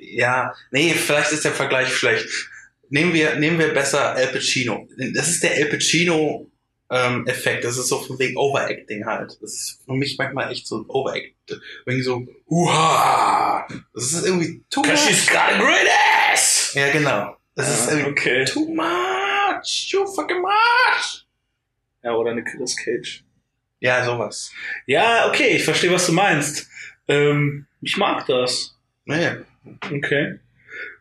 ja, 0.00 0.54
nee, 0.70 0.92
vielleicht 0.92 1.32
ist 1.32 1.44
der 1.44 1.52
Vergleich 1.52 1.92
schlecht. 1.94 2.28
Nehmen 2.88 3.14
wir, 3.14 3.36
nehmen 3.36 3.58
wir 3.58 3.72
besser 3.72 4.12
Al 4.12 4.28
Pacino. 4.28 4.86
Das 5.14 5.28
ist 5.28 5.42
der 5.42 5.52
Al 5.52 5.66
Pacino 5.66 6.51
ähm, 6.92 7.26
Effekt. 7.26 7.64
Das 7.64 7.76
ist 7.78 7.88
so 7.88 7.98
von 7.98 8.18
wegen 8.18 8.36
Overacting 8.36 9.06
halt. 9.06 9.38
Das 9.40 9.52
ist 9.52 9.80
für 9.84 9.94
mich 9.94 10.16
manchmal 10.18 10.52
echt 10.52 10.66
so 10.66 10.76
ein 10.78 10.84
Overact. 10.88 11.32
Irgendwie 11.86 12.02
so, 12.04 12.24
huha! 12.48 13.66
Das 13.94 14.12
ist 14.12 14.24
irgendwie 14.26 14.62
too 14.70 14.82
Cause 14.82 15.08
she's 15.08 15.26
much. 15.26 15.32
got 15.34 15.52
a 15.54 15.58
great 15.58 15.88
ass! 16.32 16.72
Ja, 16.74 16.90
genau. 16.92 17.36
Das 17.54 17.68
ist 17.68 17.86
Ja, 17.90 17.96
irgendwie 17.96 18.10
okay. 18.12 18.44
too 18.44 18.74
much. 18.74 19.88
Too 19.90 20.06
fucking 20.06 20.40
much. 20.42 21.26
Ja, 22.02 22.14
oder 22.14 22.34
Nicolas 22.34 22.76
Cage. 22.76 23.24
Ja, 23.80 24.04
sowas. 24.04 24.52
Ja, 24.86 25.28
okay, 25.28 25.56
ich 25.56 25.64
verstehe, 25.64 25.90
was 25.92 26.06
du 26.06 26.12
meinst. 26.12 26.68
Ähm, 27.08 27.66
ich 27.80 27.96
mag 27.96 28.26
das. 28.26 28.76
Nee. 29.06 29.30
Okay. 29.90 30.38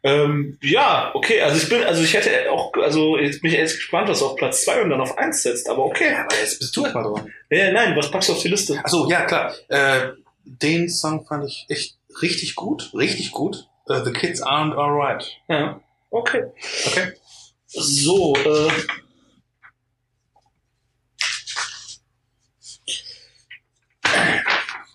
Ähm, 0.03 0.57
ja, 0.61 1.11
okay, 1.13 1.41
also 1.41 1.57
ich 1.57 1.69
bin, 1.69 1.83
also 1.83 2.01
ich 2.01 2.13
hätte 2.13 2.51
auch, 2.51 2.73
also 2.73 3.17
jetzt 3.17 3.41
bin 3.41 3.51
ich 3.51 3.57
jetzt 3.57 3.75
gespannt, 3.75 4.09
was 4.09 4.23
auf 4.23 4.35
Platz 4.35 4.65
zwei 4.65 4.81
und 4.81 4.89
dann 4.89 4.99
auf 4.99 5.15
eins 5.17 5.43
setzt, 5.43 5.69
aber 5.69 5.85
okay. 5.85 6.15
Aber 6.15 6.35
jetzt 6.35 6.57
bist 6.57 6.75
du 6.75 6.83
erstmal 6.83 7.03
dran. 7.03 7.31
Äh, 7.49 7.71
nein, 7.71 7.95
was 7.95 8.09
packst 8.09 8.29
du 8.29 8.33
auf 8.33 8.41
die 8.41 8.47
Liste? 8.47 8.79
Achso, 8.83 9.07
ja, 9.09 9.25
klar. 9.25 9.53
Äh, 9.67 10.13
den 10.43 10.89
Song 10.89 11.25
fand 11.27 11.45
ich 11.45 11.65
echt 11.69 11.97
richtig 12.21 12.55
gut. 12.55 12.91
Richtig 12.95 13.31
gut. 13.31 13.67
Äh, 13.87 14.03
The 14.03 14.11
Kids 14.11 14.41
Aren't 14.41 14.75
Alright. 14.75 15.37
Ja, 15.47 15.79
okay. 16.09 16.45
Okay. 16.87 17.13
So, 17.67 18.35
äh. 18.35 18.71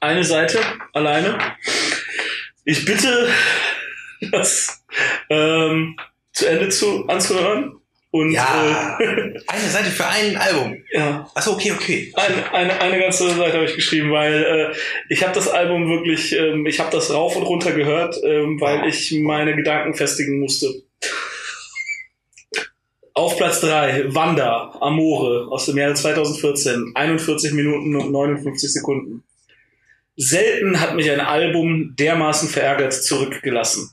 Eine 0.01 0.25
Seite 0.25 0.61
alleine. 0.93 1.39
Ich 2.65 2.85
bitte, 2.85 3.31
das 4.33 4.76
ähm, 5.31 5.97
zu 6.33 6.47
Ende 6.47 6.69
zu, 6.69 7.07
anzuhören. 7.07 7.73
Und 8.13 8.31
Ja. 8.31 8.97
äh, 9.01 9.05
Eine 9.47 9.69
Seite 9.69 9.91
für 9.91 10.07
ein 10.07 10.37
Album. 10.37 10.77
ja, 10.93 11.29
Achso, 11.35 11.53
okay, 11.53 11.73
okay. 11.73 12.13
eine, 12.15 12.53
eine, 12.55 12.81
eine 12.81 12.99
ganze 13.01 13.29
Seite 13.31 13.53
habe 13.55 13.65
ich 13.67 13.75
geschrieben, 13.75 14.11
weil 14.11 14.43
äh, 14.73 14.77
ich 15.11 15.23
habe 15.23 15.35
das 15.35 15.49
Album 15.49 15.89
wirklich, 15.91 16.33
ähm, 16.35 16.65
ich 16.67 16.81
habe 16.81 16.91
das 16.93 17.13
rauf 17.13 17.37
und 17.37 17.43
runter 17.43 17.73
gehört, 17.73 18.17
ähm, 18.25 18.59
weil 18.61 18.89
ich 18.89 19.13
meine 19.13 19.55
Gedanken 19.55 19.95
festigen 19.95 20.41
musste. 20.41 20.69
Auf 23.13 23.37
Platz 23.39 23.61
3, 23.61 24.15
Wanda, 24.15 24.77
Amore 24.81 25.49
aus 25.51 25.67
dem 25.67 25.79
Jahre 25.79 25.95
2014, 25.95 26.93
41 26.95 27.53
Minuten 27.53 27.97
und 27.97 28.13
59 28.13 28.73
Sekunden. 28.73 29.25
Selten 30.17 30.81
hat 30.81 30.95
mich 30.97 31.11
ein 31.11 31.21
Album 31.21 31.95
dermaßen 31.99 32.49
verärgert 32.49 32.93
zurückgelassen. 32.93 33.91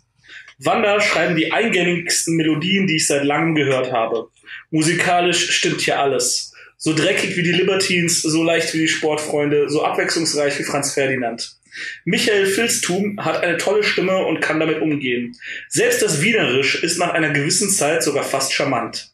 Wanda 0.59 1.01
schreiben 1.01 1.35
die 1.35 1.51
eingängigsten 1.51 2.35
Melodien, 2.35 2.87
die 2.87 2.97
ich 2.97 3.07
seit 3.07 3.23
langem 3.23 3.55
gehört 3.55 3.91
habe. 3.91 4.29
Musikalisch 4.71 5.51
stimmt 5.51 5.81
hier 5.81 5.99
alles. 5.99 6.53
So 6.77 6.93
dreckig 6.93 7.37
wie 7.37 7.43
die 7.43 7.51
Libertines, 7.51 8.21
so 8.21 8.43
leicht 8.43 8.73
wie 8.73 8.79
die 8.79 8.87
Sportfreunde, 8.87 9.69
so 9.69 9.83
abwechslungsreich 9.83 10.59
wie 10.59 10.63
Franz 10.63 10.93
Ferdinand. 10.93 11.57
Michael 12.05 12.45
Filstum 12.45 13.17
hat 13.23 13.41
eine 13.41 13.57
tolle 13.57 13.83
Stimme 13.83 14.25
und 14.25 14.41
kann 14.41 14.59
damit 14.59 14.81
umgehen. 14.81 15.35
Selbst 15.69 16.01
das 16.01 16.21
Wienerisch 16.21 16.83
ist 16.83 16.99
nach 16.99 17.13
einer 17.13 17.31
gewissen 17.31 17.69
Zeit 17.69 18.03
sogar 18.03 18.23
fast 18.23 18.53
charmant. 18.53 19.11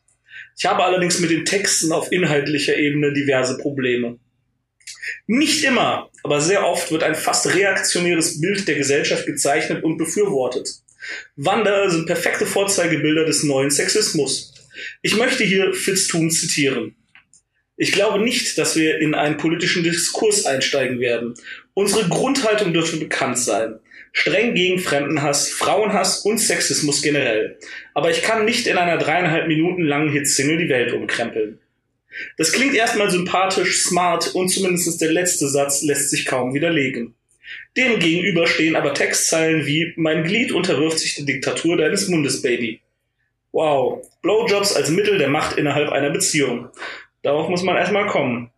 Ich 0.58 0.65
habe 0.65 0.84
allerdings 0.84 1.19
mit 1.19 1.29
den 1.29 1.46
Texten 1.46 1.93
auf 1.93 2.12
inhaltlicher 2.12 2.75
Ebene 2.75 3.13
diverse 3.13 3.58
Probleme. 3.58 4.19
Nicht 5.25 5.63
immer, 5.63 6.10
aber 6.24 6.41
sehr 6.41 6.67
oft 6.67 6.91
wird 6.91 7.03
ein 7.03 7.15
fast 7.15 7.53
reaktionäres 7.53 8.41
Bild 8.41 8.67
der 8.67 8.75
Gesellschaft 8.75 9.25
gezeichnet 9.25 9.84
und 9.84 9.98
befürwortet. 9.98 10.67
Wander 11.35 11.89
sind 11.89 12.05
perfekte 12.05 12.45
Vorzeigebilder 12.45 13.25
des 13.25 13.43
neuen 13.43 13.71
Sexismus. 13.71 14.53
Ich 15.01 15.15
möchte 15.15 15.43
hier 15.43 15.73
Fitztum 15.73 16.29
zitieren. 16.29 16.95
Ich 17.77 17.93
glaube 17.93 18.19
nicht, 18.19 18.57
dass 18.57 18.75
wir 18.75 18.99
in 18.99 19.15
einen 19.15 19.37
politischen 19.37 19.83
Diskurs 19.83 20.45
einsteigen 20.45 20.99
werden. 20.99 21.33
Unsere 21.73 22.09
Grundhaltung 22.09 22.73
dürfte 22.73 22.97
bekannt 22.97 23.37
sein. 23.37 23.79
Streng 24.11 24.53
gegen 24.53 24.79
Fremdenhass, 24.79 25.49
Frauenhass 25.49 26.25
und 26.25 26.39
Sexismus 26.39 27.01
generell. 27.01 27.57
Aber 27.93 28.11
ich 28.11 28.21
kann 28.21 28.43
nicht 28.43 28.67
in 28.67 28.77
einer 28.77 28.97
dreieinhalb 28.97 29.47
Minuten 29.47 29.83
langen 29.83 30.11
Hitsingle 30.11 30.57
die 30.57 30.69
Welt 30.69 30.91
umkrempeln. 30.93 31.59
Das 32.37 32.51
klingt 32.51 32.75
erstmal 32.75 33.09
sympathisch, 33.09 33.81
smart 33.81 34.33
und 34.35 34.49
zumindest 34.49 34.99
der 34.99 35.11
letzte 35.11 35.47
Satz 35.47 35.83
lässt 35.83 36.09
sich 36.09 36.25
kaum 36.25 36.53
widerlegen. 36.53 37.15
Dem 37.77 38.00
gegenüber 38.00 38.48
stehen 38.48 38.75
aber 38.75 38.94
Textzeilen 38.94 39.65
wie 39.65 39.94
Mein 39.96 40.24
Glied 40.24 40.51
unterwirft 40.51 41.00
sich 41.00 41.15
der 41.15 41.25
Diktatur 41.25 41.77
deines 41.77 42.08
Mundes, 42.08 42.41
Baby. 42.41 42.82
Wow, 43.51 44.08
Blowjobs 44.22 44.75
als 44.75 44.89
Mittel 44.89 45.18
der 45.18 45.29
Macht 45.29 45.58
innerhalb 45.58 45.89
einer 45.91 46.12
Beziehung. 46.12 46.70
Darauf 47.24 47.50
muss 47.50 47.63
man 47.63 47.77
erstmal 47.77 48.08
kommen. 48.08 48.51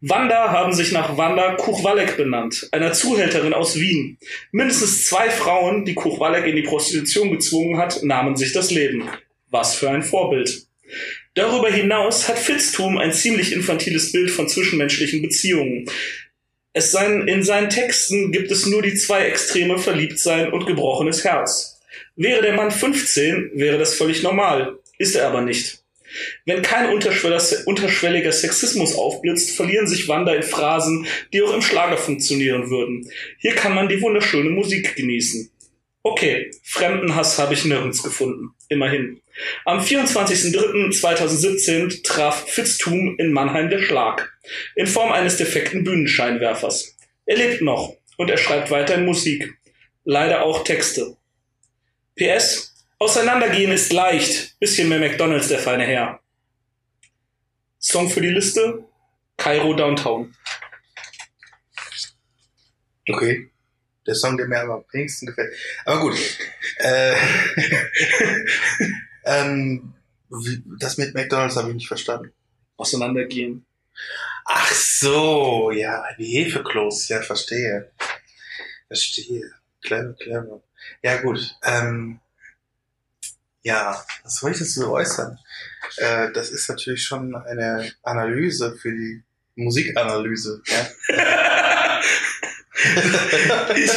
Wanda 0.00 0.50
haben 0.50 0.72
sich 0.72 0.92
nach 0.92 1.16
Wanda 1.16 1.54
Kuchwalek 1.54 2.16
benannt, 2.16 2.68
einer 2.72 2.92
Zuhälterin 2.92 3.52
aus 3.52 3.78
Wien. 3.78 4.18
Mindestens 4.52 5.06
zwei 5.06 5.30
Frauen, 5.30 5.84
die 5.84 5.94
Kuchwalek 5.94 6.46
in 6.46 6.56
die 6.56 6.62
Prostitution 6.62 7.30
gezwungen 7.30 7.78
hat, 7.78 8.02
nahmen 8.02 8.36
sich 8.36 8.52
das 8.52 8.70
Leben. 8.70 9.08
Was 9.50 9.74
für 9.74 9.90
ein 9.90 10.02
Vorbild. 10.02 10.66
Darüber 11.34 11.70
hinaus 11.70 12.28
hat 12.28 12.38
Fitztum 12.38 12.98
ein 12.98 13.12
ziemlich 13.12 13.52
infantiles 13.52 14.12
Bild 14.12 14.30
von 14.30 14.48
zwischenmenschlichen 14.48 15.22
Beziehungen. 15.22 15.88
Es 16.78 16.92
seien, 16.92 17.26
in 17.26 17.42
seinen 17.42 17.70
Texten 17.70 18.30
gibt 18.30 18.52
es 18.52 18.64
nur 18.64 18.82
die 18.82 18.94
zwei 18.94 19.24
Extreme 19.24 19.80
Verliebtsein 19.80 20.52
und 20.52 20.64
gebrochenes 20.64 21.24
Herz. 21.24 21.80
Wäre 22.14 22.40
der 22.40 22.52
Mann 22.52 22.70
15, 22.70 23.50
wäre 23.54 23.78
das 23.78 23.96
völlig 23.96 24.22
normal. 24.22 24.78
Ist 24.96 25.16
er 25.16 25.26
aber 25.26 25.40
nicht. 25.40 25.82
Wenn 26.46 26.62
kein 26.62 26.90
unterschwelliger 26.90 28.30
Sexismus 28.30 28.94
aufblitzt, 28.94 29.56
verlieren 29.56 29.88
sich 29.88 30.06
Wander 30.06 30.36
in 30.36 30.44
Phrasen, 30.44 31.08
die 31.32 31.42
auch 31.42 31.52
im 31.52 31.62
Schlager 31.62 31.96
funktionieren 31.96 32.70
würden. 32.70 33.10
Hier 33.40 33.56
kann 33.56 33.74
man 33.74 33.88
die 33.88 34.00
wunderschöne 34.00 34.50
Musik 34.50 34.94
genießen. 34.94 35.50
Okay, 36.10 36.50
Fremdenhass 36.62 37.38
habe 37.38 37.52
ich 37.52 37.66
nirgends 37.66 38.02
gefunden. 38.02 38.54
Immerhin. 38.70 39.20
Am 39.66 39.80
24.03.2017 39.80 42.02
traf 42.02 42.48
Fitztum 42.48 43.14
in 43.18 43.30
Mannheim 43.30 43.68
der 43.68 43.82
Schlag. 43.82 44.32
In 44.74 44.86
Form 44.86 45.12
eines 45.12 45.36
defekten 45.36 45.84
Bühnenscheinwerfers. 45.84 46.96
Er 47.26 47.36
lebt 47.36 47.60
noch 47.60 47.94
und 48.16 48.30
er 48.30 48.38
schreibt 48.38 48.70
weiterhin 48.70 49.04
Musik. 49.04 49.52
Leider 50.04 50.44
auch 50.44 50.64
Texte. 50.64 51.18
PS, 52.16 52.86
Auseinandergehen 52.98 53.70
ist 53.70 53.92
leicht. 53.92 54.58
Bisschen 54.60 54.88
mehr 54.88 54.98
McDonalds, 54.98 55.48
der 55.48 55.58
feine 55.58 55.84
Herr. 55.84 56.20
Song 57.78 58.08
für 58.08 58.22
die 58.22 58.30
Liste? 58.30 58.82
Kairo 59.36 59.74
Downtown. 59.74 60.34
Okay. 63.10 63.50
Der 64.08 64.14
Song, 64.14 64.38
der 64.38 64.48
mir 64.48 64.60
am 64.60 64.84
wenigsten 64.90 65.26
gefällt. 65.26 65.54
Aber 65.84 66.00
gut. 66.00 66.16
Äh, 66.78 67.14
ähm, 69.24 69.92
das 70.80 70.96
mit 70.96 71.14
McDonalds 71.14 71.56
habe 71.56 71.68
ich 71.68 71.74
nicht 71.74 71.88
verstanden. 71.88 72.32
Auseinandergehen. 72.76 73.66
Ach 74.46 74.72
so, 74.72 75.70
ja, 75.70 76.04
die 76.18 76.24
Hefeklos, 76.24 77.08
ja, 77.08 77.20
verstehe. 77.20 77.90
Verstehe. 78.86 79.52
Clever, 79.82 80.14
clever. 80.14 80.62
Ja, 81.02 81.20
gut. 81.20 81.56
Ähm, 81.62 82.20
ja, 83.62 84.02
was 84.22 84.36
soll 84.36 84.52
ich 84.52 84.58
dazu 84.58 84.90
äußern? 84.90 85.38
Äh, 85.98 86.32
das 86.32 86.50
ist 86.50 86.68
natürlich 86.70 87.04
schon 87.04 87.34
eine 87.34 87.92
Analyse 88.02 88.74
für 88.76 88.90
die 88.90 89.22
Musikanalyse. 89.56 90.62
Ja? 90.66 92.00
ich, 93.76 93.90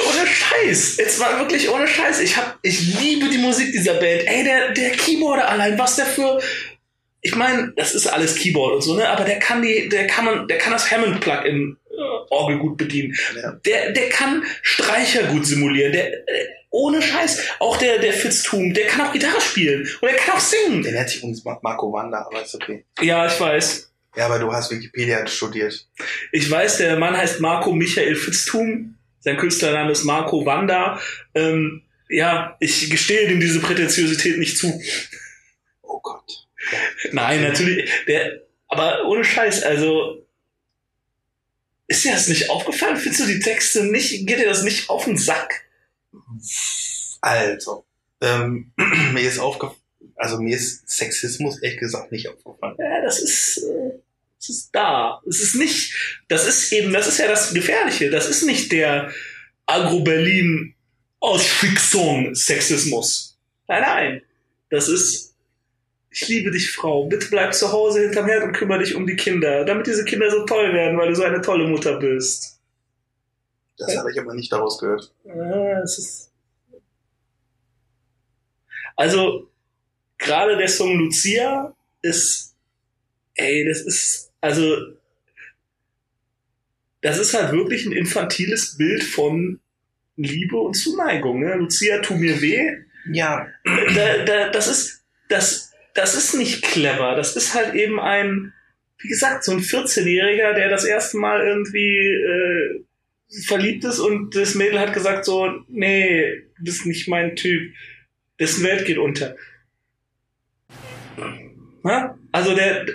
ohne 0.00 0.26
Scheiß. 0.26 0.96
Jetzt 0.98 1.18
mal 1.18 1.38
wirklich 1.38 1.68
ohne 1.68 1.86
Scheiß. 1.88 2.20
Ich 2.20 2.36
hab, 2.36 2.58
ich 2.62 3.00
liebe 3.00 3.28
die 3.28 3.38
Musik 3.38 3.72
dieser 3.72 3.94
Band. 3.94 4.22
Ey, 4.26 4.44
der, 4.44 4.72
der 4.72 4.90
Keyboarder 4.90 5.48
allein, 5.48 5.78
was 5.78 5.96
der 5.96 6.06
für, 6.06 6.40
ich 7.20 7.34
meine, 7.34 7.72
das 7.76 7.94
ist 7.94 8.06
alles 8.06 8.36
Keyboard 8.36 8.74
und 8.76 8.82
so, 8.82 8.94
ne, 8.94 9.08
aber 9.08 9.24
der 9.24 9.38
kann 9.38 9.62
die, 9.62 9.88
der 9.88 10.06
kann 10.06 10.24
man, 10.24 10.48
der 10.48 10.58
kann 10.58 10.72
das 10.72 10.90
Hammond-Plugin 10.90 11.76
äh, 11.90 11.94
Orgel 12.30 12.58
gut 12.58 12.76
bedienen. 12.76 13.16
Ja. 13.34 13.52
Der, 13.64 13.92
der 13.92 14.08
kann 14.08 14.44
Streicher 14.62 15.24
gut 15.24 15.46
simulieren. 15.46 15.92
Der, 15.92 16.12
äh, 16.12 16.46
ohne 16.70 17.00
Scheiß. 17.00 17.42
Auch 17.60 17.78
der, 17.78 17.98
der 17.98 18.12
Fitztum, 18.12 18.74
der 18.74 18.86
kann 18.88 19.06
auch 19.06 19.12
Gitarre 19.12 19.40
spielen. 19.40 19.88
Und 20.00 20.10
der 20.10 20.18
kann 20.18 20.34
auch 20.36 20.40
singen. 20.40 20.82
Der 20.82 20.92
nennt 20.92 21.08
sich 21.08 21.18
übrigens 21.18 21.42
Mar- 21.42 21.58
Marco 21.62 21.90
Wanda, 21.90 22.26
aber 22.26 22.42
ist 22.42 22.54
okay. 22.54 22.84
Ja, 23.00 23.26
ich 23.26 23.40
weiß. 23.40 23.90
Ja, 24.18 24.26
aber 24.26 24.40
du 24.40 24.52
hast 24.52 24.72
Wikipedia 24.72 25.24
studiert. 25.28 25.86
Ich 26.32 26.50
weiß, 26.50 26.78
der 26.78 26.98
Mann 26.98 27.16
heißt 27.16 27.38
Marco 27.38 27.72
Michael 27.72 28.16
Fitztum. 28.16 28.96
Sein 29.20 29.36
Künstlername 29.36 29.92
ist 29.92 30.02
Marco 30.02 30.44
Wanda. 30.44 31.00
Ähm, 31.36 31.84
ja, 32.08 32.56
ich 32.58 32.90
gestehe 32.90 33.30
ihm 33.30 33.38
diese 33.38 33.60
Prätentiosität 33.60 34.38
nicht 34.38 34.58
zu. 34.58 34.76
Oh 35.82 36.00
Gott. 36.02 36.48
Nein, 37.12 37.42
natürlich. 37.42 37.88
Der, 38.08 38.40
aber 38.66 39.06
ohne 39.06 39.22
Scheiß, 39.22 39.62
also. 39.62 40.26
Ist 41.86 42.04
dir 42.04 42.12
das 42.12 42.26
nicht 42.26 42.50
aufgefallen? 42.50 42.96
Findest 42.96 43.22
du 43.22 43.26
die 43.26 43.38
Texte 43.38 43.84
nicht, 43.84 44.26
geht 44.26 44.40
dir 44.40 44.48
das 44.48 44.64
nicht 44.64 44.90
auf 44.90 45.04
den 45.04 45.16
Sack? 45.16 45.64
Also, 47.20 47.86
ähm, 48.20 48.72
mir 49.12 49.22
ist 49.22 49.38
aufgefallen, 49.38 49.80
also 50.16 50.40
mir 50.40 50.56
ist 50.56 50.90
Sexismus 50.90 51.62
ehrlich 51.62 51.78
gesagt 51.78 52.10
nicht 52.10 52.28
aufgefallen. 52.28 52.74
Ja, 52.78 53.00
das 53.00 53.20
ist, 53.20 53.58
äh, 53.58 53.98
das 54.38 54.48
ist 54.48 54.70
da. 54.72 55.20
Es 55.28 55.40
ist 55.40 55.54
nicht, 55.54 55.94
das 56.28 56.46
ist 56.46 56.72
eben, 56.72 56.92
das 56.92 57.08
ist 57.08 57.18
ja 57.18 57.28
das 57.28 57.52
Gefährliche. 57.52 58.10
Das 58.10 58.28
ist 58.28 58.44
nicht 58.44 58.72
der 58.72 59.12
Agro-Berlin 59.66 60.74
Ausfixung 61.20 62.34
Sexismus. 62.34 63.38
Nein, 63.66 63.82
nein. 63.82 64.22
Das 64.70 64.88
ist, 64.88 65.34
ich 66.10 66.28
liebe 66.28 66.50
dich, 66.50 66.70
Frau. 66.70 67.06
Bitte 67.06 67.28
bleib 67.30 67.54
zu 67.54 67.72
Hause 67.72 68.02
hinterm 68.02 68.26
Herd 68.26 68.44
und 68.44 68.52
kümmere 68.52 68.78
dich 68.80 68.94
um 68.94 69.06
die 69.06 69.16
Kinder, 69.16 69.64
damit 69.64 69.86
diese 69.86 70.04
Kinder 70.04 70.30
so 70.30 70.44
toll 70.44 70.72
werden, 70.72 70.96
weil 70.98 71.08
du 71.08 71.16
so 71.16 71.24
eine 71.24 71.40
tolle 71.40 71.66
Mutter 71.66 71.98
bist. 71.98 72.60
Das 73.76 73.96
habe 73.96 74.10
ich 74.12 74.18
aber 74.18 74.34
nicht 74.34 74.52
daraus 74.52 74.78
gehört. 74.78 75.12
Ah, 75.26 75.80
es 75.82 75.98
ist 75.98 76.28
also, 78.98 79.48
gerade 80.18 80.56
der 80.56 80.68
Song 80.68 80.98
Lucia 80.98 81.72
ist, 82.02 82.56
ey, 83.34 83.64
das 83.64 83.82
ist, 83.82 84.27
also, 84.40 84.76
das 87.00 87.18
ist 87.18 87.34
halt 87.34 87.52
wirklich 87.52 87.86
ein 87.86 87.92
infantiles 87.92 88.76
Bild 88.76 89.02
von 89.02 89.60
Liebe 90.16 90.56
und 90.56 90.74
Zuneigung. 90.74 91.40
Ne? 91.40 91.54
Lucia, 91.54 92.00
tu 92.00 92.16
mir 92.16 92.40
weh. 92.40 92.76
Ja, 93.10 93.46
Da, 93.94 94.24
da, 94.24 94.48
das 94.50 94.68
ist, 94.68 95.04
das, 95.28 95.72
das 95.94 96.14
ist 96.14 96.34
nicht 96.34 96.62
clever. 96.62 97.14
Das 97.14 97.36
ist 97.36 97.54
halt 97.54 97.74
eben 97.74 98.00
ein, 98.00 98.52
wie 98.98 99.08
gesagt, 99.08 99.44
so 99.44 99.52
ein 99.52 99.60
14-Jähriger, 99.60 100.54
der 100.54 100.68
das 100.68 100.84
erste 100.84 101.18
Mal 101.18 101.46
irgendwie 101.46 101.96
äh, 101.96 102.84
verliebt 103.46 103.84
ist 103.84 104.00
und 104.00 104.34
das 104.34 104.54
Mädel 104.54 104.80
hat 104.80 104.92
gesagt 104.92 105.24
so, 105.24 105.64
nee, 105.68 106.42
du 106.58 106.64
bist 106.64 106.86
nicht 106.86 107.08
mein 107.08 107.36
Typ. 107.36 107.72
Dessen 108.40 108.64
Welt 108.64 108.86
geht 108.86 108.98
unter. 108.98 109.36
Na? 111.82 112.18
Also 112.32 112.54
der, 112.54 112.86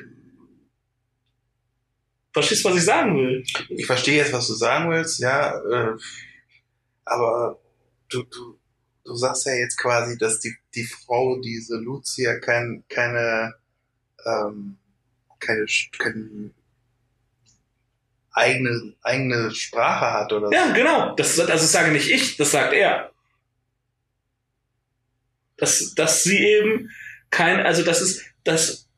verstehst 2.33 2.65
du, 2.65 2.69
was 2.69 2.77
ich 2.77 2.85
sagen 2.85 3.15
will? 3.15 3.43
ich 3.69 3.85
verstehe 3.85 4.17
jetzt, 4.17 4.33
was 4.33 4.47
du 4.47 4.53
sagen 4.53 4.89
willst, 4.89 5.19
ja, 5.19 5.55
äh, 5.59 5.97
aber 7.05 7.59
du, 8.09 8.23
du, 8.23 8.59
du 9.03 9.15
sagst 9.15 9.45
ja 9.45 9.53
jetzt 9.53 9.77
quasi, 9.77 10.17
dass 10.17 10.39
die, 10.39 10.55
die 10.75 10.85
Frau, 10.85 11.39
diese 11.39 11.77
Lucia, 11.77 12.39
kein, 12.39 12.83
keine, 12.89 13.53
ähm, 14.25 14.77
keine, 15.39 15.65
keine 15.97 16.51
eigene, 18.31 18.95
eigene 19.03 19.51
Sprache 19.53 20.11
hat 20.11 20.33
oder 20.33 20.47
so. 20.47 20.53
Ja, 20.53 20.73
genau. 20.73 21.15
Das, 21.15 21.39
also 21.39 21.51
das 21.51 21.71
sage 21.71 21.91
nicht 21.91 22.09
ich, 22.09 22.37
das 22.37 22.51
sagt 22.51 22.73
er. 22.73 23.11
Dass, 25.57 25.93
dass 25.93 26.23
sie 26.23 26.39
eben 26.39 26.89
kein, 27.29 27.59
also 27.59 27.83
das 27.83 28.01
ist, 28.01 28.23
das 28.43 28.89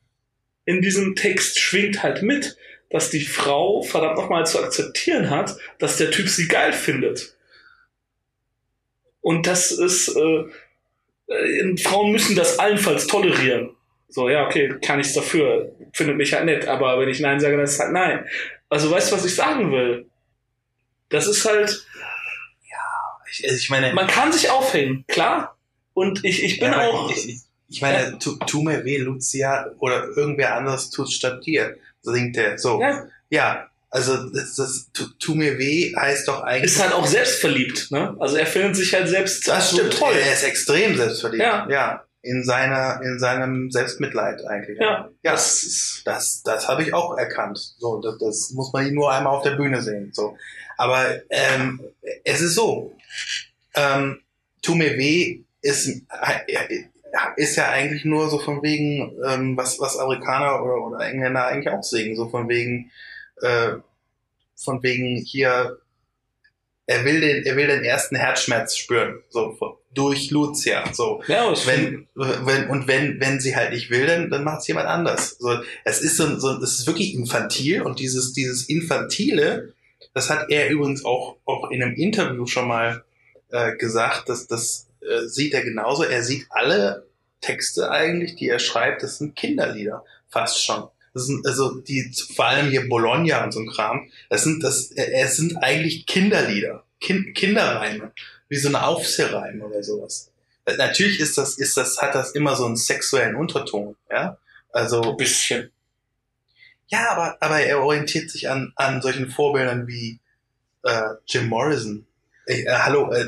in 0.64 0.80
diesem 0.80 1.14
Text 1.14 1.60
schwingt 1.60 2.02
halt 2.02 2.22
mit, 2.22 2.56
dass 2.90 3.10
die 3.10 3.24
Frau 3.24 3.82
verdammt 3.82 4.16
nochmal 4.16 4.46
zu 4.46 4.62
akzeptieren 4.62 5.30
hat, 5.30 5.56
dass 5.78 5.96
der 5.96 6.10
Typ 6.10 6.28
sie 6.28 6.48
geil 6.48 6.72
findet. 6.72 7.36
Und 9.20 9.46
das 9.46 9.72
ist, 9.72 10.14
äh, 10.16 10.44
äh, 11.32 11.76
Frauen 11.78 12.12
müssen 12.12 12.36
das 12.36 12.58
allenfalls 12.58 13.06
tolerieren. 13.06 13.74
So, 14.08 14.28
ja, 14.28 14.46
okay, 14.46 14.76
kann 14.80 15.00
ich's 15.00 15.14
dafür, 15.14 15.72
findet 15.92 16.16
mich 16.16 16.32
halt 16.32 16.44
nett, 16.44 16.68
aber 16.68 16.98
wenn 17.00 17.08
ich 17.08 17.18
Nein 17.18 17.40
sage, 17.40 17.56
dann 17.56 17.64
ist 17.64 17.72
es 17.72 17.80
halt 17.80 17.92
Nein. 17.92 18.24
Also 18.68 18.90
weißt 18.90 19.10
du, 19.10 19.16
was 19.16 19.24
ich 19.24 19.34
sagen 19.34 19.72
will? 19.72 20.06
Das 21.08 21.26
ist 21.26 21.44
halt, 21.44 21.86
Ich, 23.30 23.44
also 23.44 23.56
ich 23.56 23.70
meine, 23.70 23.92
man 23.94 24.06
kann 24.06 24.32
sich 24.32 24.50
aufhängen, 24.50 25.04
klar. 25.08 25.56
Und 25.94 26.24
ich, 26.24 26.42
ich 26.42 26.60
bin 26.60 26.72
ja, 26.72 26.88
auch, 26.88 27.10
Ich, 27.10 27.28
ich, 27.28 27.40
ich 27.68 27.82
meine, 27.82 28.18
tu, 28.18 28.36
tu 28.46 28.62
mir 28.62 28.84
weh, 28.84 28.98
Lucia, 28.98 29.72
oder 29.78 30.08
irgendwer 30.16 30.54
anderes 30.54 30.90
tut 30.90 31.10
statt 31.10 31.44
dir, 31.44 31.76
singt 32.12 32.36
der. 32.36 32.58
So. 32.58 32.80
ja, 32.80 33.06
Ja, 33.30 33.68
also 33.90 34.30
das, 34.30 34.56
das 34.56 34.90
tu, 34.92 35.04
tu 35.18 35.34
mir 35.34 35.58
weh 35.58 35.94
heißt 35.96 36.28
doch 36.28 36.42
eigentlich. 36.42 36.72
ist 36.72 36.82
halt 36.82 36.92
auch 36.92 37.06
selbstverliebt, 37.06 37.90
ne? 37.90 38.16
Also 38.18 38.36
er 38.36 38.46
findet 38.46 38.76
sich 38.76 38.92
halt 38.92 39.08
selbst 39.08 39.46
das 39.48 39.70
so 39.70 39.78
stimmt. 39.78 39.94
toll. 39.98 40.14
Er 40.14 40.32
ist 40.32 40.42
extrem 40.42 40.96
selbstverliebt. 40.96 41.42
Ja. 41.42 41.66
ja. 41.70 42.02
In 42.22 42.42
seiner, 42.42 43.00
in 43.02 43.20
seinem 43.20 43.70
Selbstmitleid 43.70 44.44
eigentlich. 44.46 44.78
Ja, 44.80 45.08
Ja, 45.22 45.30
das 45.32 46.02
das, 46.04 46.42
das 46.42 46.66
habe 46.66 46.82
ich 46.82 46.92
auch 46.92 47.16
erkannt. 47.16 47.58
So, 47.78 48.00
das, 48.00 48.18
das 48.18 48.50
muss 48.50 48.72
man 48.72 48.92
nur 48.92 49.12
einmal 49.12 49.32
auf 49.36 49.44
der 49.44 49.52
Bühne 49.52 49.80
sehen. 49.80 50.10
So, 50.12 50.36
aber 50.76 51.06
ähm, 51.30 51.80
es 52.24 52.40
ist 52.40 52.54
so. 52.56 52.96
Ähm, 53.76 54.20
tu 54.60 54.74
mir 54.74 54.98
weh 54.98 55.42
ist 55.62 56.02
ist 57.36 57.56
ja 57.56 57.70
eigentlich 57.70 58.04
nur 58.04 58.28
so 58.30 58.38
von 58.38 58.62
wegen 58.62 59.16
ähm, 59.26 59.56
was 59.56 59.78
was 59.80 59.98
Amerikaner 59.98 60.62
oder, 60.62 60.86
oder 60.86 61.06
Engländer 61.06 61.46
eigentlich 61.46 61.72
auch 61.72 61.82
singen, 61.82 62.16
so 62.16 62.28
von 62.28 62.48
wegen 62.48 62.90
äh, 63.42 63.74
von 64.56 64.82
wegen 64.82 65.16
hier 65.16 65.78
er 66.86 67.04
will 67.04 67.20
den 67.20 67.44
er 67.44 67.56
will 67.56 67.66
den 67.66 67.84
ersten 67.84 68.16
Herzschmerz 68.16 68.76
spüren, 68.76 69.22
so 69.30 69.56
durch 69.96 70.30
Lucia, 70.30 70.92
so 70.92 71.22
ja, 71.26 71.52
wenn, 71.64 72.06
wenn, 72.14 72.68
und 72.68 72.86
wenn, 72.86 73.18
wenn 73.18 73.40
sie 73.40 73.56
halt 73.56 73.72
nicht 73.72 73.90
will, 73.90 74.06
dann, 74.06 74.30
dann 74.30 74.44
macht 74.44 74.60
es 74.60 74.68
jemand 74.68 74.86
anders. 74.86 75.38
So, 75.38 75.58
es 75.84 76.02
ist 76.02 76.18
so, 76.18 76.38
so, 76.38 76.60
das 76.60 76.78
ist 76.78 76.86
wirklich 76.86 77.14
infantil 77.14 77.80
und 77.80 77.98
dieses, 77.98 78.34
dieses 78.34 78.68
Infantile, 78.68 79.72
das 80.12 80.28
hat 80.28 80.50
er 80.50 80.68
übrigens 80.68 81.04
auch, 81.04 81.36
auch 81.46 81.70
in 81.70 81.82
einem 81.82 81.94
Interview 81.94 82.46
schon 82.46 82.68
mal 82.68 83.04
äh, 83.50 83.74
gesagt, 83.76 84.28
dass 84.28 84.46
das 84.46 84.86
äh, 85.00 85.26
sieht 85.26 85.54
er 85.54 85.62
genauso. 85.62 86.04
Er 86.04 86.22
sieht 86.22 86.46
alle 86.50 87.05
Texte 87.46 87.90
eigentlich, 87.90 88.34
die 88.34 88.48
er 88.48 88.58
schreibt, 88.58 89.02
das 89.02 89.18
sind 89.18 89.36
Kinderlieder, 89.36 90.04
fast 90.28 90.64
schon. 90.64 90.88
Das 91.14 91.26
sind 91.26 91.46
also 91.46 91.80
die, 91.80 92.12
vor 92.34 92.46
allem 92.46 92.68
hier 92.68 92.88
Bologna 92.88 93.42
und 93.44 93.52
so 93.52 93.60
ein 93.60 93.68
Kram, 93.68 94.10
das 94.28 94.44
sind 94.44 94.62
das, 94.62 94.90
äh, 94.92 95.12
es 95.12 95.36
sind 95.36 95.56
eigentlich 95.56 96.06
Kinderlieder, 96.06 96.84
kind, 97.00 97.34
Kinderreime, 97.34 98.12
wie 98.48 98.56
so 98.56 98.68
eine 98.68 98.84
Aufsehereim 98.84 99.62
oder 99.62 99.82
sowas. 99.82 100.30
Äh, 100.66 100.76
Natürlich 100.76 101.20
ist 101.20 101.38
das, 101.38 101.56
ist 101.56 101.76
das, 101.76 102.02
hat 102.02 102.14
das 102.14 102.32
immer 102.32 102.56
so 102.56 102.66
einen 102.66 102.76
sexuellen 102.76 103.36
Unterton, 103.36 103.96
ja. 104.10 104.36
Also 104.72 105.00
ein 105.02 105.16
bisschen. 105.16 105.70
ja, 106.88 107.10
aber, 107.12 107.38
aber 107.40 107.60
er 107.60 107.82
orientiert 107.82 108.28
sich 108.30 108.50
an, 108.50 108.72
an 108.76 109.00
solchen 109.00 109.30
Vorbildern 109.30 109.86
wie 109.88 110.20
äh, 110.82 111.00
Jim 111.26 111.48
Morrison. 111.48 112.06
Äh, 112.46 112.62
äh, 112.62 112.72
hallo, 112.72 113.10
äh, 113.10 113.26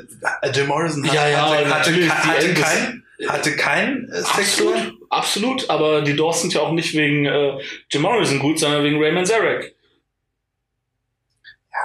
Jim 0.52 0.66
Morrison 0.66 1.06
hat, 1.06 1.14
Ja, 1.14 1.26
ja, 1.28 1.48
hatte, 1.48 1.56
hatte, 1.56 1.68
natürlich, 1.70 2.04
die 2.04 2.10
hatte, 2.10 2.38
Elvis. 2.38 2.62
kein, 2.62 3.04
hatte 3.26 3.56
kein 3.56 4.08
äh. 4.12 4.18
Absolut, 4.18 4.94
absolut, 5.10 5.70
aber 5.70 6.02
die 6.02 6.14
Doors 6.14 6.42
sind 6.42 6.54
ja 6.54 6.60
auch 6.60 6.72
nicht 6.72 6.94
wegen 6.94 7.26
äh, 7.26 7.58
Jim 7.90 8.02
Morrison 8.02 8.38
gut, 8.38 8.58
sondern 8.58 8.84
wegen 8.84 9.02
Raymond 9.02 9.26
Zarek. 9.26 9.74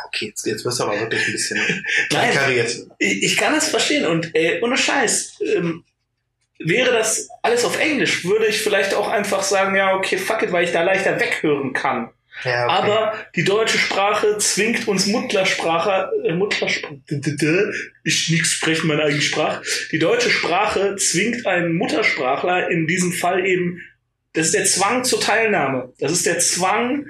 okay, 0.07 0.27
jetzt, 0.27 0.45
jetzt 0.45 0.65
wirst 0.65 0.79
du 0.79 0.83
aber 0.83 0.99
wirklich 0.99 1.25
ein 1.25 1.31
bisschen 1.31 1.85
kariert. 2.09 2.87
Ich, 2.99 3.23
ich 3.23 3.37
kann 3.37 3.53
das 3.53 3.69
verstehen 3.69 4.05
und 4.05 4.35
äh, 4.35 4.59
ohne 4.61 4.77
Scheiß. 4.77 5.39
Ähm, 5.55 5.83
wäre 6.59 6.91
das 6.91 7.29
alles 7.41 7.65
auf 7.65 7.79
Englisch, 7.79 8.25
würde 8.25 8.47
ich 8.47 8.61
vielleicht 8.61 8.93
auch 8.93 9.07
einfach 9.07 9.43
sagen, 9.43 9.75
ja, 9.75 9.95
okay, 9.95 10.17
fuck 10.17 10.43
it, 10.43 10.51
weil 10.51 10.63
ich 10.63 10.71
da 10.71 10.83
leichter 10.83 11.19
weghören 11.19 11.73
kann. 11.73 12.11
Ja, 12.43 12.65
okay. 12.65 12.73
Aber 12.73 13.13
die 13.35 13.43
deutsche 13.43 13.77
Sprache 13.77 14.37
zwingt 14.39 14.87
uns 14.87 15.05
Muttersprache, 15.05 16.09
äh, 16.25 16.33
Muttersprache, 16.33 17.71
ich 18.03 18.29
nix 18.29 18.51
sprechen 18.51 18.87
meine 18.87 19.03
eigene 19.03 19.21
Sprache. 19.21 19.63
Die 19.91 19.99
deutsche 19.99 20.29
Sprache 20.29 20.95
zwingt 20.97 21.45
einen 21.45 21.75
Muttersprachler 21.75 22.69
in 22.69 22.87
diesem 22.87 23.11
Fall 23.11 23.45
eben, 23.45 23.81
das 24.33 24.47
ist 24.47 24.55
der 24.55 24.65
Zwang 24.65 25.03
zur 25.03 25.21
Teilnahme. 25.21 25.93
Das 25.99 26.11
ist 26.11 26.25
der 26.25 26.39
Zwang, 26.39 27.05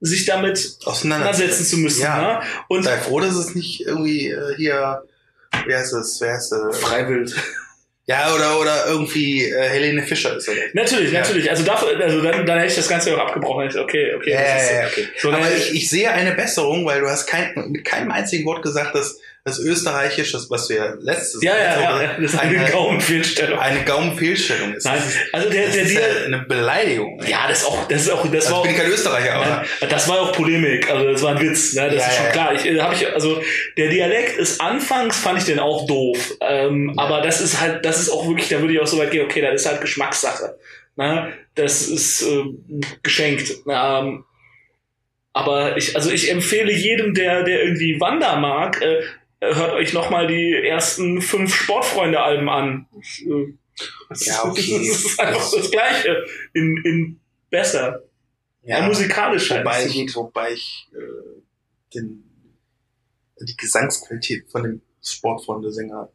sich 0.00 0.24
damit 0.24 0.78
auseinandersetzen 0.84 1.64
zu 1.64 1.76
müssen. 1.76 2.02
Ja. 2.02 2.40
Ne? 2.40 2.46
Und 2.68 2.82
Sei 2.82 2.98
froh, 2.98 3.20
dass 3.20 3.36
es 3.36 3.54
nicht 3.54 3.86
irgendwie 3.86 4.30
äh, 4.30 4.56
hier, 4.56 5.02
wer 5.66 5.82
ist 5.82 5.92
es, 5.92 6.20
wer 6.20 6.36
ist 6.36 6.50
es? 6.50 6.78
freiwillig. 6.78 7.34
Ja, 8.06 8.34
oder, 8.34 8.58
oder 8.58 8.86
irgendwie 8.88 9.44
äh, 9.44 9.68
Helene 9.68 10.02
Fischer 10.02 10.36
ist 10.36 10.48
oder 10.48 10.58
Natürlich, 10.74 11.12
Ja. 11.12 11.20
natürlich. 11.20 11.48
Also 11.48 11.62
dafür, 11.62 12.00
also 12.00 12.20
dann, 12.20 12.44
dann 12.44 12.58
hätte 12.58 12.70
ich 12.70 12.76
das 12.76 12.88
Ganze 12.88 13.14
auch 13.14 13.20
abgebrochen. 13.20 13.68
Ich, 13.68 13.76
okay, 13.78 14.14
okay. 14.16 14.32
Ja, 14.32 14.40
das 14.42 14.62
ist, 14.64 14.70
ja, 14.72 14.80
ja, 14.80 14.86
okay. 14.88 15.08
So, 15.18 15.30
Aber 15.30 15.50
ich, 15.56 15.72
ich 15.74 15.88
sehe 15.88 16.10
eine 16.10 16.32
Besserung, 16.32 16.84
weil 16.84 17.00
du 17.00 17.08
hast 17.08 17.26
kein, 17.26 17.52
mit 17.70 17.84
keinem 17.84 18.10
einzigen 18.10 18.44
Wort 18.44 18.62
gesagt, 18.62 18.94
dass 18.96 19.20
das 19.44 19.58
Österreichisch, 19.58 20.30
das, 20.30 20.48
was 20.50 20.68
wir 20.70 20.98
letztes 21.00 21.42
ja, 21.42 21.52
ja, 21.56 21.64
letzte 21.64 21.82
ja, 21.82 22.02
ja, 22.02 22.20
das 22.20 22.32
ist 22.34 22.38
eine 22.38 22.70
Gaumenfehlstellung. 22.70 23.58
eine 23.58 23.84
Gaumenfehlstellung 23.84 24.74
ist. 24.74 24.84
Nein, 24.84 25.02
also 25.32 25.50
der, 25.50 25.68
der 25.68 25.82
ist 25.82 25.94
ja 25.94 26.00
eine 26.26 26.38
Beleidigung. 26.46 27.20
ja, 27.26 27.48
das 27.48 27.62
ist 27.62 27.64
auch, 27.66 27.88
das 27.88 28.02
ist 28.02 28.10
auch, 28.10 28.24
das 28.30 28.46
also 28.46 28.58
war 28.58 28.64
ich 28.64 28.70
bin 28.70 28.80
auch, 28.80 28.84
kein 28.84 28.92
Österreicher, 28.92 29.34
aber 29.34 29.46
Nein, 29.80 29.90
das 29.90 30.08
war 30.08 30.20
auch 30.20 30.32
Polemik, 30.32 30.88
also 30.88 31.10
das 31.10 31.22
war 31.22 31.34
ein 31.34 31.40
Witz, 31.42 31.74
ne? 31.74 31.90
das 31.90 31.94
Ja, 31.94 32.06
ist 32.06 32.16
schon 32.16 32.26
ja, 32.26 32.30
klar. 32.30 32.54
Ich, 32.54 32.66
äh, 32.66 32.80
hab 32.80 32.92
ich, 32.92 33.12
also 33.12 33.42
der 33.76 33.88
Dialekt 33.90 34.38
ist 34.38 34.60
anfangs 34.60 35.18
fand 35.18 35.40
ich 35.40 35.44
den 35.44 35.58
auch 35.58 35.88
doof, 35.88 36.34
ähm, 36.40 36.94
aber 36.96 37.20
das 37.20 37.40
ist 37.40 37.60
halt, 37.60 37.84
das 37.84 37.98
ist 37.98 38.10
auch 38.10 38.28
wirklich, 38.28 38.48
da 38.48 38.60
würde 38.60 38.74
ich 38.74 38.80
auch 38.80 38.86
so 38.86 38.98
weit 38.98 39.10
gehen, 39.10 39.24
okay, 39.24 39.40
das 39.40 39.62
ist 39.62 39.66
halt 39.68 39.80
Geschmackssache, 39.80 40.56
ne? 40.94 41.32
das 41.56 41.88
ist 41.88 42.22
äh, 42.22 42.44
geschenkt. 43.02 43.50
Ähm, 43.68 44.24
aber 45.34 45.76
ich, 45.78 45.96
also 45.96 46.10
ich 46.10 46.30
empfehle 46.30 46.70
jedem, 46.72 47.14
der, 47.14 47.42
der 47.42 47.64
irgendwie 47.64 47.98
Wander 47.98 48.36
mag, 48.36 48.80
äh, 48.82 49.02
hört 49.42 49.72
euch 49.72 49.92
nochmal 49.92 50.26
die 50.26 50.54
ersten 50.54 51.20
fünf 51.20 51.54
Sportfreunde-Alben 51.54 52.48
an. 52.48 52.86
Das, 52.92 53.18
äh, 53.20 53.54
das 54.08 54.26
Ja, 54.26 54.44
okay. 54.44 54.78
Das 54.88 55.04
ist 55.04 55.20
einfach 55.20 55.50
das 55.52 55.70
Gleiche. 55.70 56.24
In, 56.52 56.76
in 56.84 57.20
besser. 57.50 58.02
Ja, 58.62 58.82
musikalisch 58.82 59.50
halt. 59.50 59.64
Wobei 59.64 59.86
ich, 59.86 60.16
wobei 60.16 60.52
ich 60.52 60.88
äh, 60.94 61.42
den, 61.94 62.24
die 63.40 63.56
Gesangsqualität 63.56 64.50
von 64.50 64.62
dem 64.62 64.82
Sportfreunde-Sänger 65.02 66.10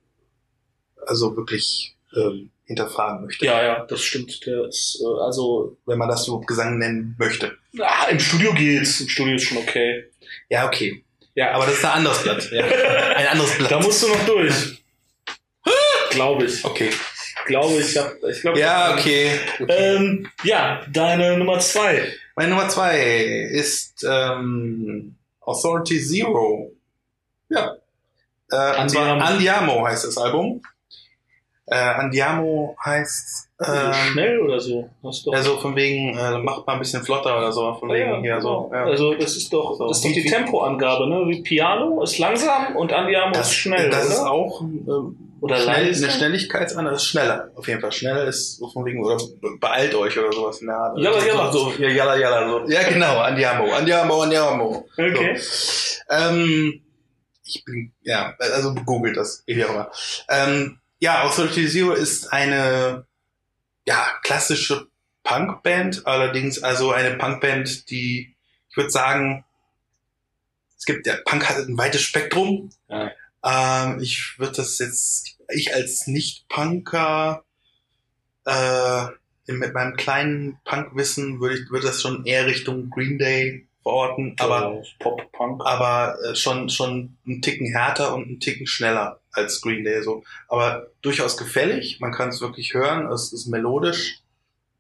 also 1.06 1.36
wirklich 1.36 1.98
ähm, 2.16 2.52
hinterfragen 2.66 3.26
möchte. 3.26 3.46
Ja, 3.46 3.64
ja, 3.64 3.86
das 3.86 4.02
stimmt. 4.02 4.46
Der 4.46 4.66
ist, 4.66 5.02
äh, 5.02 5.22
also, 5.22 5.78
Wenn 5.86 5.98
man 5.98 6.10
das 6.10 6.28
überhaupt 6.28 6.48
Gesang 6.48 6.78
nennen 6.78 7.16
möchte. 7.18 7.58
ah, 7.80 8.08
im 8.10 8.20
Studio 8.20 8.54
geht's. 8.54 9.02
Im 9.02 9.10
Studio 9.10 9.36
ist 9.36 9.44
schon 9.44 9.58
okay. 9.58 10.06
Ja, 10.50 10.68
okay. 10.68 11.04
Ja, 11.38 11.52
Aber 11.52 11.68
das 11.68 11.76
ist 11.76 11.86
ein 11.86 11.92
anderes 11.92 12.24
Blatt. 12.24 12.52
Ja. 12.52 12.66
Ein 13.16 13.28
anderes 13.28 13.56
Blatt. 13.58 13.72
da 13.72 13.80
musst 13.80 14.02
du 14.02 14.08
noch 14.08 14.26
durch. 14.26 14.84
Glaube 16.10 16.46
ich. 16.46 16.66
okay. 16.66 16.90
Glaube 17.46 17.76
ich. 17.76 17.96
Hab, 17.96 18.12
ich 18.24 18.42
glaube. 18.42 18.60
Ja, 18.60 18.94
okay. 18.94 19.40
okay. 19.60 19.72
Ähm, 19.72 20.28
ja, 20.44 20.82
deine 20.92 21.38
Nummer 21.38 21.60
zwei. 21.60 22.12
Meine 22.36 22.50
Nummer 22.50 22.68
zwei 22.70 23.00
ist 23.52 24.04
ähm, 24.04 25.16
Authority 25.42 26.02
Zero. 26.02 26.72
Ja. 27.50 27.76
Äh, 28.52 28.56
Andiamo. 28.56 29.24
Andiamo 29.24 29.88
heißt 29.88 30.06
das 30.06 30.18
Album. 30.18 30.64
Äh, 31.70 31.76
Andiamo 31.76 32.78
heißt 32.86 33.50
Also 33.58 33.74
äh, 33.90 33.94
schnell 33.94 34.40
oder 34.40 34.58
so? 34.60 34.90
Ist 35.10 35.28
doch, 35.28 35.34
also 35.34 35.58
von 35.58 35.76
wegen 35.76 36.18
äh, 36.18 36.38
macht 36.38 36.66
mal 36.66 36.74
ein 36.74 36.80
bisschen 36.80 37.04
flotter 37.04 37.38
oder 37.38 37.52
so 37.52 37.74
von 37.76 37.90
wegen 37.90 38.22
hier 38.22 38.40
so. 38.40 38.70
Ja. 38.74 38.86
Also 38.86 39.14
das 39.16 39.36
ist 39.36 39.52
doch, 39.52 39.76
So, 39.78 39.88
das 39.88 39.98
ist 39.98 40.06
doch 40.06 40.14
die 40.14 40.24
Tempoangabe, 40.30 41.10
ne? 41.10 41.24
Wie 41.28 41.42
Piano 41.42 42.02
ist 42.04 42.20
langsam 42.20 42.76
und 42.78 42.94
Andiamo 42.94 43.34
das 43.34 43.48
ist 43.50 43.56
schnell, 43.56 43.90
das 43.90 44.06
oder? 44.06 44.14
ist 44.14 44.20
auch 44.22 44.62
ähm, 44.62 45.18
Oder 45.42 45.58
schnell, 45.58 45.88
leise? 45.88 46.06
eine 46.06 46.14
Schnelligkeitsangabe, 46.14 46.94
das 46.94 47.04
ist 47.04 47.10
schneller, 47.10 47.52
auf 47.56 47.68
jeden 47.68 47.82
Fall. 47.82 47.92
Schneller 47.92 48.24
ist 48.24 48.58
so 48.60 48.70
von 48.70 48.86
wegen, 48.86 49.04
oder 49.04 49.18
be- 49.18 49.58
beeilt 49.60 49.94
euch 49.94 50.18
oder 50.18 50.32
sowas 50.32 50.62
in 50.62 50.68
der 50.68 50.78
Art. 50.78 50.98
Jalla, 50.98 51.26
jalla. 51.26 51.52
So, 51.52 51.70
so, 51.72 51.84
ja, 51.84 51.90
jalla, 51.90 52.16
jalla, 52.18 52.48
so. 52.50 52.72
Ja, 52.72 52.84
genau, 52.88 53.18
Andiamo, 53.20 53.74
Andiamo, 53.74 54.22
Andiamo. 54.22 54.86
Okay. 54.98 55.36
So. 55.38 56.00
Ähm, 56.10 56.82
ich 57.44 57.64
bin, 57.66 57.92
ja, 58.04 58.34
also 58.40 58.74
googelt 58.86 59.18
das, 59.18 59.44
wie 59.46 59.66
auch 59.66 59.70
immer. 59.70 59.90
Ähm, 60.30 60.80
ja, 61.00 61.24
Authority 61.24 61.68
Zero 61.68 61.94
ist 61.94 62.32
eine, 62.32 63.06
ja, 63.86 64.08
klassische 64.24 64.88
Punkband, 65.24 66.06
allerdings 66.08 66.64
also 66.64 66.92
eine 66.92 67.18
Punkband, 67.18 67.90
die, 67.90 68.36
ich 68.70 68.78
würde 68.78 68.90
sagen, 68.90 69.46
es 70.78 70.86
gibt, 70.86 71.06
der 71.06 71.18
Punk 71.26 71.50
hat 71.50 71.58
ein 71.58 71.78
weites 71.78 72.02
Spektrum. 72.02 72.70
Ja. 72.88 73.12
Ähm, 73.44 74.00
ich 74.00 74.36
würde 74.38 74.54
das 74.58 74.80
jetzt, 74.80 75.38
ich 75.50 75.74
als 75.74 76.08
Nicht-Punker, 76.08 77.44
äh, 78.46 79.06
mit 79.48 79.74
meinem 79.74 79.96
kleinen 79.96 80.60
Punkwissen 80.66 81.40
würde 81.40 81.58
ich, 81.58 81.70
würde 81.70 81.88
das 81.88 82.02
schon 82.02 82.26
eher 82.26 82.46
Richtung 82.46 82.90
Green 82.90 83.18
Day 83.18 83.67
verorten, 83.88 84.36
aber 84.40 84.82
Pop 85.00 85.32
Punk. 85.32 85.62
aber 85.66 86.16
äh, 86.26 86.36
schon 86.36 86.70
schon 86.70 87.18
einen 87.26 87.42
Ticken 87.42 87.72
härter 87.72 88.14
und 88.14 88.24
einen 88.26 88.40
Ticken 88.40 88.68
schneller 88.68 89.20
als 89.32 89.62
Green 89.62 89.84
Day 89.84 90.02
so. 90.04 90.24
Aber 90.48 90.88
durchaus 91.02 91.38
gefällig. 91.38 92.00
Man 92.00 92.12
kann 92.12 92.30
es 92.30 92.42
wirklich 92.42 92.74
hören. 92.74 93.12
Es 93.12 93.32
ist 93.34 93.48
melodisch. 93.48 94.20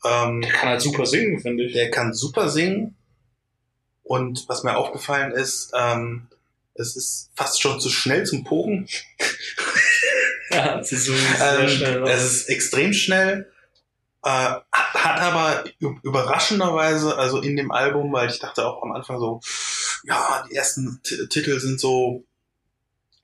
Ähm, 0.06 0.42
Der 0.42 0.52
kann 0.52 0.70
halt 0.70 0.82
super 0.82 1.06
singen, 1.06 1.40
finde 1.40 1.66
ich. 1.66 1.74
der 1.74 1.90
kann 1.92 2.14
super 2.14 2.50
singen. 2.50 2.96
Und 4.04 4.46
was 4.48 4.64
mir 4.64 4.78
aufgefallen 4.78 5.32
ist, 5.32 5.72
ähm, 5.78 6.28
es 6.76 6.96
ist 6.96 7.32
fast 7.36 7.62
schon 7.62 7.80
zu 7.80 7.90
schnell 7.90 8.26
zum 8.26 8.44
Pogen. 8.44 8.88
Ja, 10.50 10.82
sie 10.82 10.96
so 10.96 11.14
sehr 11.14 11.60
Ähm, 11.60 11.68
schnell. 11.70 12.04
es 12.08 12.24
ist 12.24 12.50
extrem 12.50 12.94
schnell. 12.94 13.52
Äh, 14.28 14.60
hat 14.72 15.22
aber 15.22 15.64
überraschenderweise, 16.04 17.18
also 17.18 17.40
in 17.40 17.56
dem 17.56 17.72
Album, 17.72 18.12
weil 18.12 18.30
ich 18.30 18.40
dachte 18.40 18.66
auch 18.68 18.84
am 18.84 18.92
Anfang 18.92 19.20
so, 19.20 19.40
ja, 20.04 20.44
die 20.50 20.56
ersten 20.56 21.00
T 21.04 21.28
Titel 21.28 21.60
sind 21.60 21.80
so 21.80 22.24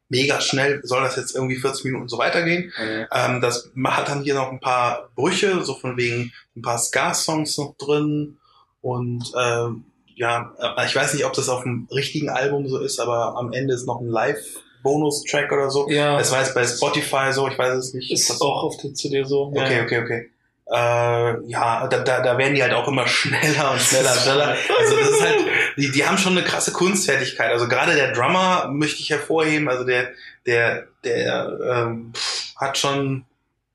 mega 0.09 0.39
schnell, 0.41 0.79
soll 0.83 1.01
das 1.01 1.15
jetzt 1.15 1.35
irgendwie 1.35 1.57
40 1.57 1.85
Minuten 1.85 2.07
so 2.07 2.17
weitergehen? 2.17 2.71
Ja. 2.77 3.07
Ähm, 3.25 3.41
das 3.41 3.71
hat 3.85 4.07
dann 4.09 4.23
hier 4.23 4.35
noch 4.35 4.51
ein 4.51 4.59
paar 4.59 5.09
Brüche, 5.15 5.63
so 5.63 5.73
von 5.75 5.97
wegen 5.97 6.31
ein 6.55 6.61
paar 6.61 6.77
Ska-Songs 6.77 7.57
noch 7.57 7.75
drin 7.77 8.37
und 8.81 9.23
ähm, 9.37 9.85
ja, 10.15 10.53
äh, 10.77 10.85
ich 10.85 10.95
weiß 10.95 11.13
nicht, 11.15 11.25
ob 11.25 11.33
das 11.33 11.49
auf 11.49 11.63
dem 11.63 11.87
richtigen 11.91 12.29
Album 12.29 12.67
so 12.69 12.77
ist, 12.79 12.99
aber 12.99 13.35
am 13.37 13.51
Ende 13.51 13.73
ist 13.73 13.87
noch 13.87 13.99
ein 14.01 14.07
Live-Bonus-Track 14.07 15.51
oder 15.51 15.69
so. 15.71 15.89
ja, 15.89 16.17
Das 16.17 16.31
war 16.31 16.39
jetzt 16.41 16.53
bei 16.53 16.65
Spotify 16.67 17.33
so, 17.33 17.47
ich 17.47 17.57
weiß 17.57 17.75
es 17.77 17.93
nicht. 17.93 18.11
ist 18.11 18.29
Das- 18.29 18.39
auch 18.41 18.63
auf 18.63 18.77
der 18.77 18.93
CD 18.93 19.23
so. 19.23 19.47
Okay, 19.47 19.77
ja. 19.77 19.83
okay, 19.83 19.99
okay. 20.03 20.29
Äh, 20.73 21.51
ja, 21.51 21.87
da, 21.87 21.99
da, 21.99 22.21
da 22.21 22.37
werden 22.39 22.55
die 22.55 22.63
halt 22.63 22.73
auch 22.73 22.87
immer 22.87 23.05
schneller 23.07 23.73
und 23.73 23.79
schneller 23.79 24.11
und 24.11 24.19
schneller. 24.21 24.57
Also 24.79 24.97
das 24.97 25.09
ist 25.09 25.21
halt, 25.21 25.45
die, 25.77 25.91
die 25.91 26.03
haben 26.03 26.17
schon 26.17 26.35
eine 26.35 26.43
krasse 26.43 26.71
Kunstfertigkeit. 26.71 27.51
Also 27.51 27.67
gerade 27.67 27.93
der 27.93 28.11
Drummer 28.11 28.69
möchte 28.71 28.99
ich 29.01 29.11
hervorheben. 29.11 29.69
Also 29.69 29.83
der, 29.83 30.11
der, 30.47 30.87
der 31.03 31.59
ähm, 31.71 32.11
hat 32.55 32.79
schon 32.79 33.25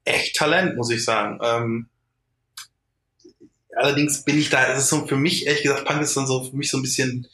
echt 0.05 0.35
Talent, 0.35 0.77
muss 0.77 0.91
ich 0.91 1.05
sagen. 1.05 1.39
Ähm, 1.41 1.87
allerdings 3.77 4.25
bin 4.25 4.37
ich 4.37 4.51
da, 4.51 4.67
das 4.67 4.81
ist 4.81 4.89
so 4.89 5.07
für 5.07 5.17
mich, 5.17 5.47
ehrlich 5.47 5.63
gesagt, 5.63 5.85
Punk 5.85 6.03
ist 6.03 6.17
dann 6.17 6.27
so 6.27 6.43
für 6.43 6.57
mich 6.57 6.69
so 6.69 6.79
ein 6.79 6.83
bisschen 6.83 7.29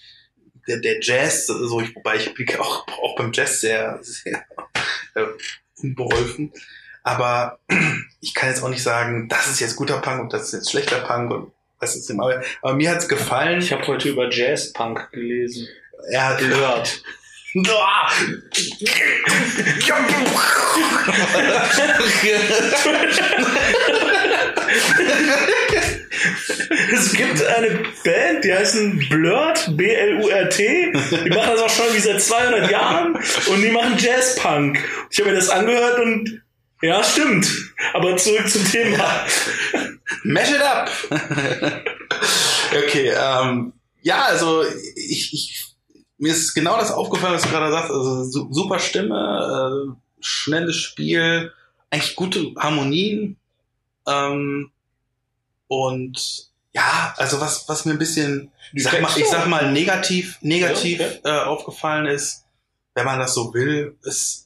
der, 0.69 0.79
der 0.81 1.01
Jazz, 1.01 1.47
so 1.47 1.81
ich, 1.81 1.97
wobei 1.97 2.17
ich 2.17 2.35
bin 2.35 2.47
auch, 2.59 2.87
auch 2.89 3.17
beim 3.17 3.33
Jazz 3.33 3.63
sehr, 3.63 3.99
sehr 4.03 4.45
äh, 5.15 5.25
unbeholfen. 5.77 6.53
Aber 7.05 7.59
ich 8.21 8.35
kann 8.35 8.49
jetzt 8.49 8.63
auch 8.63 8.69
nicht 8.69 8.83
sagen, 8.83 9.29
das 9.29 9.47
ist 9.47 9.61
jetzt 9.61 9.77
guter 9.77 9.99
Punk 9.99 10.23
und 10.23 10.33
das 10.33 10.45
ist 10.45 10.53
jetzt 10.53 10.71
schlechter 10.73 11.01
Punk 11.01 11.31
und 11.31 11.53
was 11.79 11.95
ist 11.95 12.09
denn, 12.09 12.21
aber, 12.21 12.43
aber 12.63 12.75
mir 12.75 12.91
hat's 12.91 13.09
gefallen. 13.09 13.61
Ich 13.61 13.73
habe 13.73 13.87
heute 13.87 14.09
über 14.09 14.31
Jazz-Punk 14.31 15.11
gelesen. 15.13 15.69
er 16.11 16.29
hat 16.29 16.39
Gehört. 16.39 17.03
Es 26.93 27.13
gibt 27.13 27.45
eine 27.45 27.83
Band, 28.05 28.45
die 28.45 28.53
heißen 28.53 28.99
Blurt, 29.09 29.77
B-L-U-R-T. 29.77 30.93
Die 31.25 31.31
machen 31.31 31.51
das 31.53 31.61
auch 31.61 31.71
schon 31.71 31.95
wie 31.95 32.01
seit 32.01 32.21
200 32.21 32.71
Jahren 32.71 33.15
und 33.15 33.63
die 33.63 33.71
machen 33.71 33.97
Jazz-Punk. 33.99 34.79
Ich 35.11 35.21
habe 35.21 35.31
mir 35.31 35.37
das 35.37 35.49
angehört 35.49 36.01
und 36.01 36.44
ja, 36.85 37.03
stimmt. 37.03 37.51
Aber 37.93 38.17
zurück 38.17 38.49
zum 38.49 38.65
Thema. 38.65 39.25
Mash 40.25 40.51
it 40.51 40.63
up! 40.63 40.91
okay, 42.73 43.13
ähm, 43.17 43.73
ja, 44.03 44.25
also 44.25 44.65
ich, 44.97 45.33
ich 45.33 45.75
mir 46.19 46.33
ist 46.33 46.55
genau 46.55 46.77
das 46.77 46.93
aufgefallen, 46.93 47.35
was 47.35 47.43
du 47.43 47.49
gerade 47.49 47.73
sagst. 47.73 47.91
Also 47.91 48.25
su 48.25 48.49
super 48.53 48.79
Stimme, 48.79 49.91
äh, 49.91 49.97
schnelles 50.21 50.77
Spiel, 50.77 51.53
eigentlich 51.91 52.17
gute 52.17 52.55
Harmonien. 52.57 53.37
Ähm, 54.07 54.71
und 55.69 56.49
ja, 56.73 57.15
also 57.17 57.41
was, 57.41 57.69
was 57.69 57.85
mir 57.85 57.93
ein 57.93 57.99
bisschen, 57.99 58.51
ich 58.73 58.85
sag 58.85 59.01
mal, 59.01 59.11
ich 59.17 59.29
sag 59.29 59.47
mal 59.47 59.73
negativ, 59.73 60.39
negativ 60.41 61.01
Ja, 61.01 61.07
okay. 61.07 61.21
äh, 61.25 61.45
aufgefallen 61.45 62.07
ist, 62.07 62.45
wenn 62.95 63.05
man 63.07 63.19
das 63.19 63.35
so 63.35 63.55
will, 63.55 63.97
ist, 64.03 64.44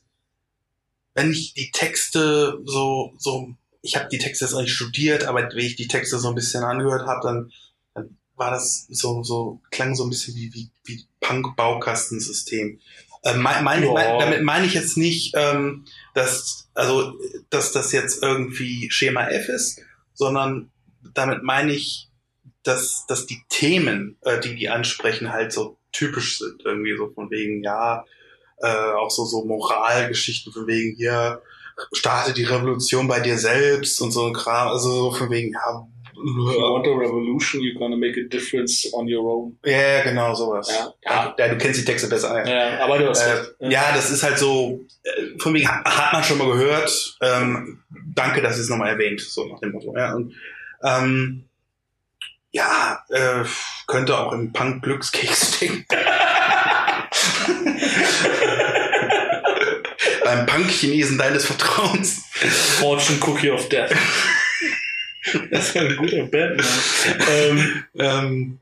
wenn 1.19 1.33
ich 1.33 1.53
die 1.53 1.73
Texte 1.73 2.61
so, 2.65 3.13
so, 3.19 3.53
ich 3.83 3.97
habe 3.97 4.09
die 4.09 4.19
Texte 4.19 4.45
jetzt 4.45 4.55
nicht 4.55 4.71
studiert, 4.71 5.25
aber 5.25 5.49
wenn 5.51 5.59
ich 5.59 5.75
die 5.75 5.89
Texte 5.89 6.17
so 6.17 6.29
ein 6.29 6.37
bisschen 6.37 6.63
angehört 6.63 7.09
habe, 7.09 7.21
dann, 7.25 7.53
dann 7.93 8.17
war 8.37 8.53
das 8.53 8.87
so, 8.89 9.25
so, 9.25 9.61
klang 9.73 9.97
so 9.97 10.05
ein 10.05 10.11
bisschen 10.11 10.37
wie, 10.37 10.55
wie, 10.55 10.71
wie 10.85 11.05
Punk-Baukastensystem. 11.21 12.79
Äh, 13.25 13.35
mein, 13.35 13.65
mein, 13.65 13.83
Ja. 13.83 13.93
mein, 13.93 14.19
damit 14.21 14.43
meine 14.45 14.67
ich 14.67 14.75
jetzt 14.75 14.97
nicht, 14.97 15.35
ähm, 15.37 15.87
dass, 16.15 16.69
also, 16.75 17.19
dass 17.51 17.73
das 17.73 17.91
jetzt 17.91 18.23
irgendwie 18.23 18.89
Schema 18.93 19.27
F 19.27 19.49
ist, 19.49 19.81
sondern 20.15 20.71
damit 21.15 21.43
meine 21.43 21.73
ich, 21.73 22.11
dass, 22.63 23.07
dass 23.09 23.27
die 23.27 23.43
Themen, 23.49 24.19
äh, 24.23 24.39
die 24.39 24.55
die 24.55 24.69
ansprechen, 24.69 25.33
halt 25.33 25.53
so 25.53 25.79
typisch 25.91 26.39
sind. 26.39 26.63
Irgendwie 26.65 26.97
so 26.97 27.09
von 27.13 27.29
wegen, 27.29 27.65
ja, 27.65 28.05
äh, 28.63 28.93
auch 28.97 29.11
so, 29.11 29.25
so 29.25 29.45
Moralgeschichten 29.45 30.53
von 30.53 30.67
wegen, 30.67 30.97
hier, 30.97 31.41
starte 31.93 32.33
die 32.33 32.45
Revolution 32.45 33.07
bei 33.09 33.21
dir 33.21 33.39
selbst 33.39 34.01
und 34.01 34.11
so 34.11 34.27
ein 34.27 34.33
Kram. 34.35 34.69
Also 34.69 34.91
so 34.91 35.11
von 35.13 35.31
wegen, 35.31 35.53
ja, 35.53 35.87
If 36.21 36.25
you 36.25 36.61
want 36.61 36.85
a 36.85 36.91
revolution, 36.91 37.61
you're 37.61 37.79
gonna 37.79 37.95
make 37.97 38.19
a 38.19 38.25
difference 38.29 38.93
on 38.93 39.07
your 39.09 39.23
own. 39.25 39.57
ja, 39.65 40.03
genau 40.03 40.35
sowas. 40.35 40.69
Ja. 40.69 40.93
Ja, 41.05 41.35
ja, 41.39 41.49
du 41.49 41.57
kennst 41.59 41.81
die 41.81 41.85
Texte 41.85 42.09
besser. 42.09 42.45
Ja. 42.45 42.71
Ja, 42.79 42.85
aber 42.85 42.99
du 42.99 43.09
hast 43.09 43.21
Äh, 43.23 43.31
recht. 43.35 43.53
ja, 43.61 43.93
das 43.95 44.11
ist 44.11 44.25
halt 44.25 44.37
so, 44.37 44.81
äh, 45.05 45.39
von 45.39 45.55
wegen 45.55 45.69
ha- 45.69 45.85
hat 45.85 46.13
man 46.15 46.25
schon 46.25 46.39
mal 46.39 46.51
gehört. 46.51 47.17
Ähm, 47.23 47.85
danke, 48.17 48.43
dass 48.43 48.57
ihr 48.57 48.63
es 48.65 48.69
nochmal 48.69 48.89
erwähnt, 48.89 49.21
so 49.21 49.45
nach 49.47 49.61
dem 49.61 49.71
Motto. 49.71 49.95
Ja, 49.97 50.15
und, 50.17 50.35
ähm, 50.83 51.45
ja 52.51 52.99
äh, 53.11 53.45
könnte 53.87 54.19
auch 54.19 54.33
im 54.33 54.53
Punk 54.53 54.83
Glückskeks 54.83 55.55
stecken. 55.55 55.85
Beim 60.29 60.45
Punk-Chinesen 60.45 61.17
deines 61.17 61.47
Vertrauens. 61.47 62.27
Fortune 62.81 63.19
Cookie 63.23 63.51
of 63.51 63.67
Death. 63.71 63.95
das 65.51 65.69
ist 65.71 65.77
ein 65.79 65.97
guter 65.97 66.25
Bandname. 66.25 66.69
Ähm, 67.31 67.85
Ähm, 67.99 68.59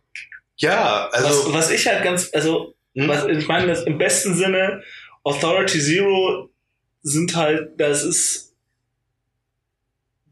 ja, 0.59 1.09
also. 1.11 1.53
was, 1.53 1.55
was 1.55 1.71
ich 1.73 1.89
halt 1.89 2.05
ganz, 2.05 2.31
also, 2.33 2.77
hm? 2.95 3.09
was, 3.09 3.27
ich 3.27 3.49
meine, 3.49 3.67
das 3.67 3.83
im 3.83 3.99
besten 3.99 4.37
Sinne, 4.37 4.85
Authority 5.25 5.81
Zero 5.81 6.51
sind 7.03 7.35
halt, 7.35 7.71
das 7.79 8.05
ist, 8.05 8.55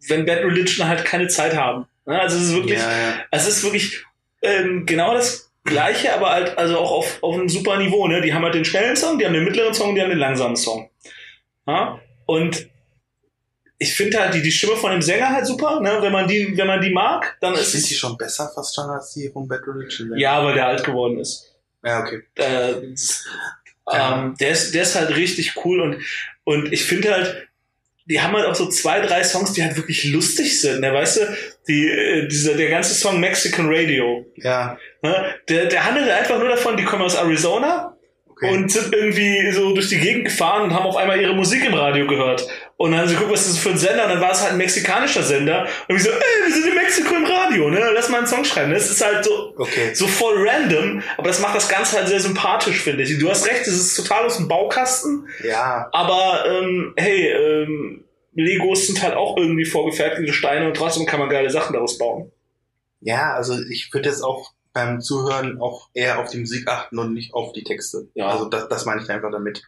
wenn 0.06 0.26
Bad 0.26 0.44
Religion 0.44 0.86
halt 0.86 1.04
keine 1.04 1.26
Zeit 1.26 1.56
haben. 1.56 1.86
Ne? 2.06 2.20
Also 2.20 2.36
es 2.36 2.44
ist 2.44 2.54
wirklich, 2.54 2.78
ja, 2.78 2.90
ja. 2.90 3.24
es 3.32 3.48
ist 3.48 3.64
wirklich 3.64 4.04
ähm, 4.42 4.86
genau 4.86 5.14
das 5.14 5.50
Gleiche, 5.64 6.14
aber 6.14 6.30
halt 6.30 6.56
also 6.58 6.78
auch 6.78 6.92
auf, 6.92 7.18
auf 7.24 7.34
einem 7.34 7.48
super 7.48 7.76
Niveau. 7.76 8.06
Ne? 8.06 8.20
Die 8.20 8.32
haben 8.32 8.44
halt 8.44 8.54
den 8.54 8.64
schnellen 8.64 8.94
Song, 8.94 9.18
die 9.18 9.26
haben 9.26 9.34
den 9.34 9.44
mittleren 9.44 9.74
Song, 9.74 9.96
die 9.96 10.00
haben 10.00 10.10
den 10.10 10.18
langsamen 10.18 10.54
Song. 10.54 10.90
Ja? 11.66 12.00
Und 12.26 12.68
ich 13.78 13.94
finde 13.94 14.20
halt 14.20 14.34
die, 14.34 14.42
die 14.42 14.52
Stimme 14.52 14.76
von 14.76 14.92
dem 14.92 15.02
Sänger 15.02 15.30
halt 15.30 15.46
super. 15.46 15.80
Ne? 15.80 15.98
Wenn 16.00 16.12
man 16.12 16.28
die, 16.28 16.56
wenn 16.56 16.66
man 16.66 16.80
die 16.80 16.90
mag, 16.90 17.36
dann 17.40 17.54
ist 17.54 17.72
Sind 17.72 17.88
die 17.90 17.94
schon 17.94 18.16
besser 18.16 18.50
fast 18.54 18.74
schon 18.74 18.88
als 18.88 19.12
die 19.12 19.28
von 19.28 19.48
Bad 19.48 19.60
Religion? 19.66 20.16
ja, 20.16 20.42
weil 20.44 20.54
der 20.54 20.66
alt 20.66 20.84
geworden 20.84 21.18
ist. 21.18 21.54
Ja, 21.82 22.00
okay. 22.00 22.22
Äh, 22.36 22.94
ähm, 23.92 24.34
der 24.40 24.50
ist, 24.50 24.74
der 24.74 24.82
ist 24.82 24.94
halt 24.94 25.14
richtig 25.16 25.54
cool 25.64 25.80
und 25.80 26.02
und 26.44 26.72
ich 26.72 26.84
finde 26.84 27.10
halt, 27.10 27.48
die 28.06 28.20
haben 28.20 28.34
halt 28.34 28.46
auch 28.46 28.54
so 28.54 28.68
zwei, 28.68 29.00
drei 29.00 29.24
Songs, 29.24 29.54
die 29.54 29.62
halt 29.62 29.76
wirklich 29.76 30.04
lustig 30.04 30.60
sind. 30.60 30.80
Ne? 30.80 30.92
Weißt 30.92 31.16
du, 31.16 31.36
die, 31.68 31.88
äh, 31.88 32.28
dieser, 32.28 32.54
der 32.54 32.68
ganze 32.68 32.94
Song 32.94 33.18
Mexican 33.18 33.66
Radio, 33.68 34.26
Ja, 34.36 34.78
Ne? 35.02 35.34
Der, 35.48 35.66
der 35.66 35.84
handelt 35.84 36.10
einfach 36.10 36.38
nur 36.38 36.48
davon, 36.48 36.76
die 36.76 36.84
kommen 36.84 37.02
aus 37.02 37.14
Arizona 37.14 37.93
okay. 38.36 38.52
und 38.52 38.70
sind 38.70 38.92
irgendwie 38.92 39.50
so 39.52 39.72
durch 39.72 39.88
die 39.88 39.98
Gegend 39.98 40.24
gefahren 40.24 40.62
und 40.62 40.74
haben 40.74 40.86
auf 40.86 40.96
einmal 40.96 41.20
ihre 41.20 41.34
Musik 41.34 41.64
im 41.64 41.74
Radio 41.74 42.06
gehört. 42.06 42.46
Und 42.76 42.90
dann 42.90 43.00
haben 43.00 43.08
sie 43.08 43.14
geguckt, 43.14 43.32
was 43.32 43.46
ist 43.46 43.54
das 43.54 43.58
für 43.58 43.70
ein 43.70 43.78
Sender? 43.78 44.04
Und 44.04 44.10
dann 44.10 44.20
war 44.20 44.32
es 44.32 44.42
halt 44.42 44.52
ein 44.52 44.58
mexikanischer 44.58 45.22
Sender. 45.22 45.66
Und 45.88 45.96
ich 45.96 46.02
so, 46.02 46.10
ey, 46.10 46.46
wir 46.46 46.54
sind 46.54 46.66
in 46.66 46.74
Mexiko 46.74 47.14
im 47.14 47.24
Radio, 47.24 47.70
ne? 47.70 47.90
Lass 47.94 48.08
mal 48.08 48.18
einen 48.18 48.26
Song 48.26 48.44
schreiben. 48.44 48.72
Das 48.72 48.90
ist 48.90 49.04
halt 49.04 49.24
so, 49.24 49.54
okay. 49.56 49.94
so 49.94 50.06
voll 50.06 50.48
random, 50.48 51.02
aber 51.16 51.28
das 51.28 51.40
macht 51.40 51.54
das 51.54 51.68
Ganze 51.68 51.96
halt 51.96 52.08
sehr 52.08 52.20
sympathisch, 52.20 52.80
finde 52.80 53.04
ich. 53.04 53.18
Du 53.18 53.30
hast 53.30 53.46
recht, 53.46 53.62
es 53.62 53.68
ist 53.68 53.96
total 53.96 54.26
aus 54.26 54.36
dem 54.38 54.48
Baukasten, 54.48 55.28
Ja, 55.44 55.88
aber 55.92 56.44
ähm, 56.48 56.92
hey, 56.96 57.28
ähm, 57.28 58.04
Legos 58.34 58.86
sind 58.86 59.02
halt 59.02 59.14
auch 59.14 59.36
irgendwie 59.36 59.64
vorgefertigte 59.64 60.32
Steine 60.32 60.66
und 60.66 60.76
trotzdem 60.76 61.06
kann 61.06 61.20
man 61.20 61.28
geile 61.28 61.50
Sachen 61.50 61.72
daraus 61.72 61.98
bauen. 61.98 62.32
Ja, 63.00 63.34
also 63.34 63.54
ich 63.70 63.92
würde 63.92 64.08
jetzt 64.08 64.22
auch 64.22 64.52
beim 64.74 65.00
Zuhören 65.00 65.60
auch 65.60 65.88
eher 65.94 66.18
auf 66.18 66.28
die 66.30 66.40
Musik 66.40 66.68
achten 66.68 66.98
und 66.98 67.14
nicht 67.14 67.32
auf 67.32 67.52
die 67.52 67.64
Texte. 67.64 68.08
Ja. 68.14 68.28
Also 68.28 68.44
das, 68.46 68.68
das 68.68 68.84
meine 68.84 69.02
ich 69.02 69.08
einfach 69.08 69.30
damit. 69.30 69.62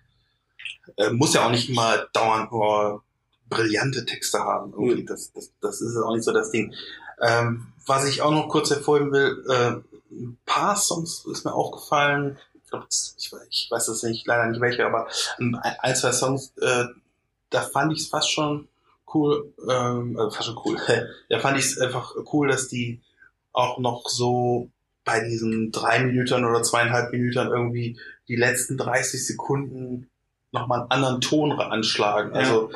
Äh, 0.99 1.11
muss 1.11 1.33
ja 1.33 1.47
auch 1.47 1.51
nicht 1.51 1.71
immer 1.71 2.07
dauernd 2.13 2.53
nur 2.53 3.03
brillante 3.49 4.05
Texte 4.05 4.41
haben. 4.41 4.73
Irgendwie. 4.73 5.05
Das, 5.05 5.33
das, 5.33 5.53
das 5.61 5.81
ist 5.81 5.97
auch 5.97 6.13
nicht 6.15 6.25
so 6.25 6.33
das 6.33 6.51
Ding. 6.51 6.75
Ähm, 7.23 7.69
was 7.87 8.07
ich 8.07 8.21
auch 8.21 8.33
noch 8.33 8.49
kurz 8.49 8.69
hervorheben 8.71 9.13
will, 9.13 9.45
äh, 9.49 9.81
ein 10.13 10.39
paar 10.45 10.77
Songs 10.77 11.25
ist 11.31 11.45
mir 11.45 11.55
aufgefallen. 11.55 12.39
Ich, 12.55 12.71
glaub, 12.71 12.85
das- 12.85 13.15
ich, 13.19 13.29
weiß- 13.33 13.47
ich 13.49 13.69
weiß 13.71 13.89
es 13.89 14.03
nicht, 14.03 14.27
leider 14.27 14.47
nicht 14.47 14.61
welche, 14.61 14.85
aber 14.87 15.07
ein, 15.39 15.55
ein 15.55 15.97
zwei 15.97 16.13
Songs, 16.13 16.53
äh, 16.61 16.85
da 17.51 17.63
fand 17.63 17.93
ich 17.93 18.01
es 18.01 18.09
fast 18.09 18.31
schon 18.31 18.69
cool, 19.15 19.53
ähm, 19.71 20.17
also 20.19 20.31
fast 20.31 20.47
schon 20.49 20.59
cool. 20.65 20.77
da 21.29 21.39
fand 21.39 21.59
ich 21.59 21.65
es 21.67 21.79
einfach 21.79 22.15
cool, 22.33 22.49
dass 22.49 22.69
die 22.69 23.01
auch 23.53 23.79
noch 23.79 24.09
so 24.09 24.69
bei 25.07 25.21
diesen 25.21 25.71
drei 25.71 26.01
Minuten 26.01 26.45
oder 26.45 26.63
zweieinhalb 26.65 27.13
Minuten 27.13 27.47
irgendwie 27.47 27.99
die 28.29 28.35
letzten 28.35 28.77
30 28.77 29.25
Sekunden 29.25 30.11
nochmal 30.51 30.81
einen 30.81 30.91
anderen 30.91 31.21
Ton 31.21 31.53
anschlagen. 31.53 32.35
Ja. 32.35 32.41
Also 32.41 32.71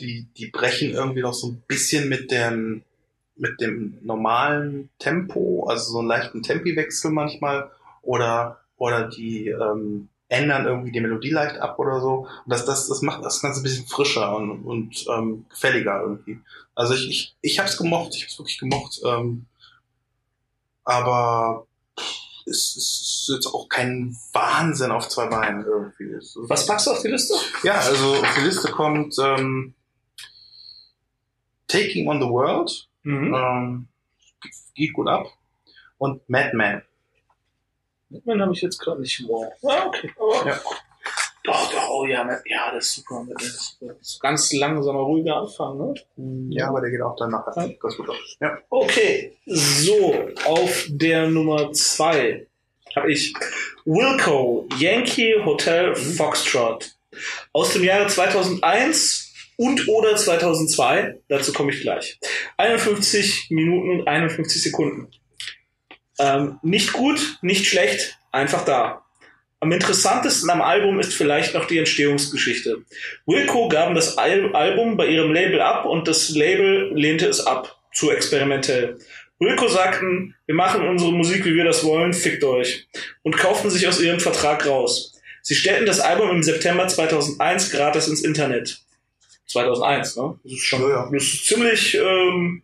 die, 0.00 0.26
die 0.36 0.46
brechen 0.46 0.92
irgendwie 0.92 1.20
noch 1.20 1.34
so 1.34 1.48
ein 1.48 1.62
bisschen 1.68 2.08
mit 2.08 2.30
dem, 2.30 2.82
mit 3.36 3.60
dem 3.60 3.98
normalen 4.00 4.88
Tempo, 4.98 5.66
also 5.68 5.92
so 5.92 5.98
einen 5.98 6.08
leichten 6.08 6.42
Tempiwechsel 6.42 7.10
manchmal, 7.10 7.70
oder, 8.00 8.60
oder 8.78 9.06
die 9.06 9.48
ähm, 9.48 10.08
ändern 10.28 10.64
irgendwie 10.64 10.92
die 10.92 11.00
Melodie 11.00 11.30
leicht 11.30 11.58
ab 11.58 11.78
oder 11.78 12.00
so. 12.00 12.28
Und 12.44 12.50
das, 12.50 12.64
das, 12.64 12.88
das 12.88 13.02
macht 13.02 13.22
das 13.26 13.42
Ganze 13.42 13.60
ein 13.60 13.64
bisschen 13.64 13.86
frischer 13.86 14.34
und, 14.34 14.64
und 14.64 15.04
ähm, 15.14 15.44
gefälliger 15.50 16.00
irgendwie. 16.00 16.40
Also 16.74 16.94
ich, 16.94 17.10
ich, 17.10 17.36
ich 17.42 17.58
hab's 17.58 17.76
gemocht, 17.76 18.14
ich 18.14 18.22
hab's 18.22 18.38
wirklich 18.38 18.58
gemocht. 18.58 19.00
Ähm, 19.04 19.44
aber 20.88 21.66
es 22.46 22.76
ist 22.76 23.30
jetzt 23.32 23.46
auch 23.46 23.68
kein 23.68 24.16
Wahnsinn 24.32 24.90
auf 24.90 25.06
zwei 25.08 25.26
Beinen 25.26 25.64
irgendwie. 25.66 26.16
Was 26.48 26.66
packst 26.66 26.86
du 26.86 26.92
auf 26.92 27.02
die 27.02 27.08
Liste? 27.08 27.34
ja, 27.62 27.74
also 27.74 28.14
auf 28.14 28.34
die 28.36 28.40
Liste 28.44 28.70
kommt 28.70 29.14
ähm, 29.18 29.74
Taking 31.66 32.08
on 32.08 32.20
the 32.20 32.28
World, 32.28 32.88
Mhm. 33.02 33.34
ähm, 33.34 33.88
geht 34.74 34.92
gut 34.94 35.08
ab, 35.08 35.26
und 35.98 36.26
Madman. 36.28 36.82
Batman 38.10 38.40
habe 38.42 38.52
ich 38.54 38.62
jetzt 38.62 38.78
gerade 38.78 39.00
nicht 39.02 39.22
wow. 39.28 39.52
Ja, 39.62 39.86
okay. 39.86 40.10
Aber 40.18 40.46
Ja. 40.48 40.60
Doch, 41.44 41.72
doch, 41.72 41.88
oh 41.90 42.04
ja, 42.06 42.28
ja, 42.46 42.72
das 42.74 42.86
ist 42.86 42.94
super. 42.96 43.24
Batman 43.26 43.36
ist 43.46 43.78
super. 43.78 43.94
Das 43.98 44.08
ist 44.08 44.20
ganz 44.20 44.52
langsamer, 44.52 45.00
ruhiger 45.00 45.36
Anfang, 45.36 45.78
ne? 45.78 45.94
Ja, 46.50 46.68
aber 46.68 46.80
der 46.80 46.90
geht 46.90 47.00
auch 47.00 47.16
dann 47.16 47.30
nachher 47.30 47.52
Ja. 47.56 47.72
ganz 47.80 47.96
gut 47.96 48.08
auf. 48.10 48.16
Ja. 48.40 48.58
Okay, 48.68 49.36
so, 49.46 50.14
auf 50.44 50.86
der 50.88 51.28
Nummer 51.28 51.72
zwei 51.72 52.46
habe 52.94 53.12
ich 53.12 53.32
Wilco, 53.84 54.68
Yankee 54.78 55.42
Hotel 55.44 55.94
Foxtrot. 55.94 56.90
Aus 57.52 57.72
dem 57.72 57.84
Jahre 57.84 58.06
2001 58.08 59.32
und 59.56 59.88
oder 59.88 60.16
2002. 60.16 61.18
Dazu 61.28 61.52
komme 61.52 61.72
ich 61.72 61.80
gleich. 61.80 62.18
51 62.58 63.48
Minuten 63.50 63.90
und 64.00 64.08
51 64.08 64.62
Sekunden. 64.62 65.08
Ähm, 66.18 66.58
nicht 66.62 66.92
gut, 66.92 67.38
nicht 67.42 67.66
schlecht, 67.66 68.18
einfach 68.32 68.64
da. 68.64 69.04
Am 69.60 69.72
interessantesten 69.72 70.50
am 70.50 70.62
Album 70.62 71.00
ist 71.00 71.14
vielleicht 71.14 71.54
noch 71.54 71.66
die 71.66 71.78
Entstehungsgeschichte. 71.78 72.78
Wilco 73.26 73.68
gaben 73.68 73.94
das 73.94 74.16
Al 74.16 74.54
Album 74.54 74.96
bei 74.96 75.06
ihrem 75.08 75.32
Label 75.32 75.60
ab 75.60 75.84
und 75.84 76.06
das 76.06 76.30
Label 76.30 76.92
lehnte 76.94 77.26
es 77.26 77.44
ab. 77.44 77.76
Zu 77.92 78.12
experimentell. 78.12 78.98
Wilco 79.40 79.66
sagten, 79.66 80.36
wir 80.46 80.54
machen 80.54 80.86
unsere 80.86 81.12
Musik, 81.12 81.44
wie 81.44 81.54
wir 81.54 81.64
das 81.64 81.82
wollen, 81.82 82.12
fickt 82.12 82.44
euch. 82.44 82.86
Und 83.22 83.36
kauften 83.36 83.70
sich 83.70 83.88
aus 83.88 84.00
ihrem 84.00 84.20
Vertrag 84.20 84.66
raus. 84.66 85.14
Sie 85.42 85.54
stellten 85.54 85.86
das 85.86 86.00
Album 86.00 86.30
im 86.30 86.42
September 86.42 86.86
2001 86.86 87.70
gratis 87.70 88.06
ins 88.08 88.22
Internet. 88.22 88.78
2001, 89.46 90.16
ne? 90.16 90.38
Das 90.44 90.52
ist 90.52 90.64
schon, 90.64 90.82
Ja, 90.82 90.88
ja. 90.90 91.10
das 91.12 91.22
ist 91.22 91.46
ziemlich, 91.46 91.94
ähm, 91.96 92.62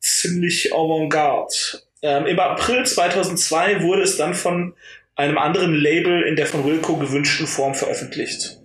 ziemlich 0.00 0.74
avantgarde. 0.74 1.54
Ähm, 2.02 2.26
Im 2.26 2.40
April 2.40 2.84
2002 2.84 3.82
wurde 3.82 4.02
es 4.02 4.16
dann 4.16 4.34
von 4.34 4.74
einem 5.20 5.38
anderen 5.38 5.74
Label 5.74 6.22
in 6.22 6.36
der 6.36 6.46
von 6.46 6.64
Wilco 6.64 6.96
gewünschten 6.96 7.46
Form 7.46 7.74
veröffentlicht. 7.74 8.58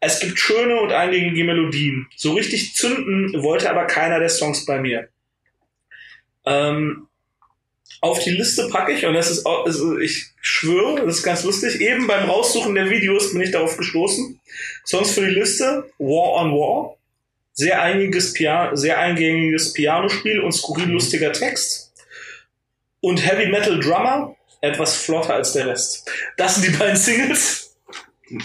Es 0.00 0.18
gibt 0.18 0.38
schöne 0.38 0.80
und 0.80 0.92
eingängige 0.92 1.44
Melodien. 1.44 2.08
So 2.16 2.32
richtig 2.32 2.74
zünden 2.74 3.42
wollte 3.42 3.70
aber 3.70 3.86
keiner 3.86 4.18
der 4.18 4.30
Songs 4.30 4.64
bei 4.64 4.80
mir. 4.80 5.08
Ähm, 6.46 7.06
auf 8.00 8.18
die 8.24 8.30
Liste 8.30 8.68
packe 8.68 8.92
ich, 8.92 9.04
und 9.04 9.12
das 9.12 9.30
ist 9.30 9.44
auch, 9.44 9.66
also 9.66 9.98
ich 9.98 10.30
schwöre, 10.40 11.04
das 11.04 11.18
ist 11.18 11.22
ganz 11.22 11.44
lustig, 11.44 11.80
eben 11.80 12.06
beim 12.06 12.28
Raussuchen 12.28 12.74
der 12.74 12.88
Videos 12.88 13.32
bin 13.32 13.42
ich 13.42 13.50
darauf 13.50 13.76
gestoßen. 13.76 14.40
Songs 14.86 15.12
für 15.12 15.26
die 15.26 15.34
Liste, 15.34 15.90
War 15.98 16.42
on 16.42 16.52
War, 16.52 16.96
sehr 17.52 17.82
einiges 17.82 18.32
Pia 18.32 18.74
sehr 18.74 18.98
eingängiges 18.98 19.74
Pianospiel 19.74 20.40
und 20.40 20.52
skurril 20.52 20.88
lustiger 20.88 21.32
Text. 21.32 21.92
Und 23.00 23.24
Heavy 23.24 23.50
Metal 23.50 23.78
Drummer, 23.78 24.34
etwas 24.60 24.96
flotter 24.96 25.34
als 25.34 25.52
der 25.52 25.66
Rest. 25.66 26.10
Das 26.36 26.56
sind 26.56 26.66
die 26.66 26.76
beiden 26.76 26.96
Singles. 26.96 27.76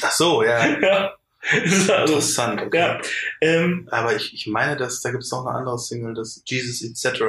Ach 0.02 0.12
so, 0.12 0.44
ja. 0.44 0.66
ja. 0.82 1.14
Interessant, 1.54 2.60
okay. 2.62 2.78
ja. 2.80 3.00
Ähm, 3.42 3.88
Aber 3.92 4.16
ich, 4.16 4.34
ich 4.34 4.48
meine, 4.48 4.76
dass 4.78 5.02
da 5.02 5.12
gibt 5.12 5.24
es 5.24 5.32
noch 5.32 5.46
eine 5.46 5.56
andere 5.58 5.78
Single, 5.78 6.16
das 6.16 6.42
Jesus 6.46 6.82
etc. 6.82 7.22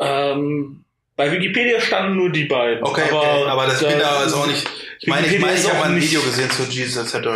ähm, 0.00 0.84
bei 1.14 1.30
Wikipedia 1.32 1.80
standen 1.80 2.16
nur 2.16 2.30
die 2.30 2.44
beiden. 2.44 2.82
Okay, 2.84 3.04
aber, 3.08 3.20
okay, 3.22 3.44
aber 3.50 3.66
das 3.66 3.80
da- 3.80 3.88
bin 3.88 3.98
da 4.00 4.18
also 4.18 4.36
auch 4.38 4.46
nicht. 4.46 4.68
Ich 5.00 5.06
meine, 5.08 5.26
ich 5.26 5.38
meine, 5.40 5.56
ich 5.58 5.70
habe 5.72 5.84
ein 5.84 6.00
Video 6.00 6.20
gesehen 6.22 6.50
zu 6.50 6.64
Jesus 6.64 6.96
etc. 7.14 7.26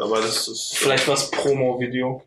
Aber 0.00 0.20
das 0.20 0.46
ist 0.48 0.74
Vielleicht 0.76 1.08
war 1.08 1.14
es 1.14 1.30
Promo-Video. 1.30 2.22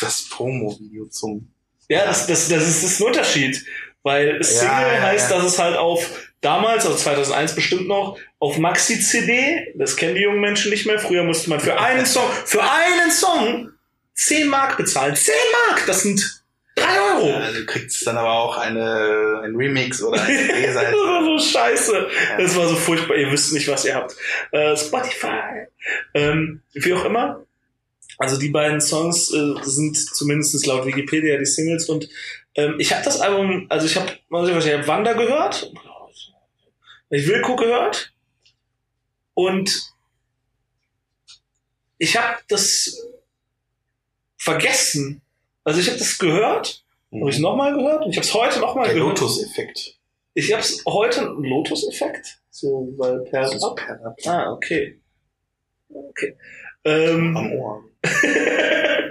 das 0.00 0.28
Promo-Video 0.28 1.06
zum. 1.06 1.48
Ja, 1.88 2.04
das, 2.06 2.26
das, 2.26 2.48
das, 2.48 2.66
ist, 2.66 2.82
das 2.82 2.90
ist 2.92 3.00
ein 3.00 3.06
Unterschied. 3.06 3.64
Weil 4.02 4.42
Single 4.42 4.66
Ja, 4.68 4.92
ja, 4.94 5.00
heißt, 5.02 5.30
ja. 5.30 5.36
dass 5.38 5.46
es 5.46 5.58
halt 5.58 5.76
auf 5.76 6.06
damals, 6.44 6.84
also 6.86 6.96
2001 6.98 7.54
bestimmt 7.54 7.88
noch, 7.88 8.18
auf 8.38 8.58
Maxi-CD, 8.58 9.74
das 9.76 9.96
kennen 9.96 10.14
die 10.14 10.22
jungen 10.22 10.40
Menschen 10.40 10.70
nicht 10.70 10.86
mehr. 10.86 10.98
Früher 10.98 11.24
musste 11.24 11.50
man 11.50 11.60
für 11.60 11.78
einen 11.78 12.06
Song, 12.06 12.28
für 12.44 12.62
einen 12.62 13.10
Song 13.10 13.70
10 14.14 14.48
Mark 14.48 14.76
bezahlen. 14.76 15.16
10 15.16 15.34
Mark! 15.68 15.86
Das 15.86 16.02
sind 16.02 16.44
3 16.76 16.84
Euro! 17.14 17.28
Ja, 17.28 17.50
du 17.50 17.66
kriegst 17.66 18.06
dann 18.06 18.16
aber 18.16 18.32
auch 18.32 18.58
eine, 18.58 19.42
ein 19.44 19.56
Remix 19.56 20.02
oder 20.02 20.22
eine 20.22 20.48
das 20.72 20.76
war 20.76 21.24
so 21.24 21.38
scheiße. 21.38 22.08
Das 22.38 22.56
war 22.56 22.68
so 22.68 22.76
furchtbar. 22.76 23.16
Ihr 23.16 23.30
wisst 23.30 23.52
nicht, 23.52 23.68
was 23.68 23.84
ihr 23.84 23.94
habt. 23.94 24.14
Äh, 24.52 24.76
Spotify. 24.76 25.66
Ähm, 26.14 26.62
wie 26.72 26.92
auch 26.92 27.04
immer. 27.04 27.44
Also 28.18 28.38
die 28.38 28.50
beiden 28.50 28.80
Songs 28.80 29.32
äh, 29.32 29.54
sind 29.62 29.96
zumindest 29.96 30.66
laut 30.66 30.86
Wikipedia 30.86 31.36
die 31.36 31.46
Singles 31.46 31.88
und 31.88 32.08
ähm, 32.54 32.76
ich 32.78 32.92
habe 32.92 33.04
das 33.04 33.20
Album, 33.20 33.66
also 33.68 33.86
ich 33.86 33.96
habe, 33.96 34.12
ich, 34.12 34.72
habe 34.72 34.86
Wanda 34.86 35.14
gehört, 35.14 35.72
ich 37.14 37.26
Wilco 37.26 37.56
gehört 37.56 38.12
und 39.34 39.92
ich 41.98 42.16
habe 42.16 42.38
das 42.48 42.96
vergessen. 44.36 45.22
Also 45.64 45.80
ich 45.80 45.88
habe 45.88 45.98
das 45.98 46.18
gehört, 46.18 46.84
habe 47.12 47.30
ich 47.30 47.38
nochmal 47.38 47.72
gehört 47.74 48.04
und 48.04 48.10
ich 48.10 48.16
habe 48.16 48.26
es 48.26 48.34
heute 48.34 48.60
nochmal 48.60 48.86
Der 48.86 48.94
gehört. 48.94 49.20
Lotus-Effekt. 49.20 49.98
Ich 50.34 50.52
hab's 50.52 50.82
heute 50.86 51.20
einen 51.20 51.44
Lotus-Effekt. 51.44 52.40
So, 52.50 52.92
weil 52.96 53.20
per 53.20 53.52
ist 53.52 53.62
ab. 53.62 53.76
per- 53.76 54.14
Ah, 54.26 54.52
okay. 54.52 55.00
Okay. 55.88 56.36
Ähm, 56.84 57.36
am 57.36 57.52
Ohr. 57.52 57.84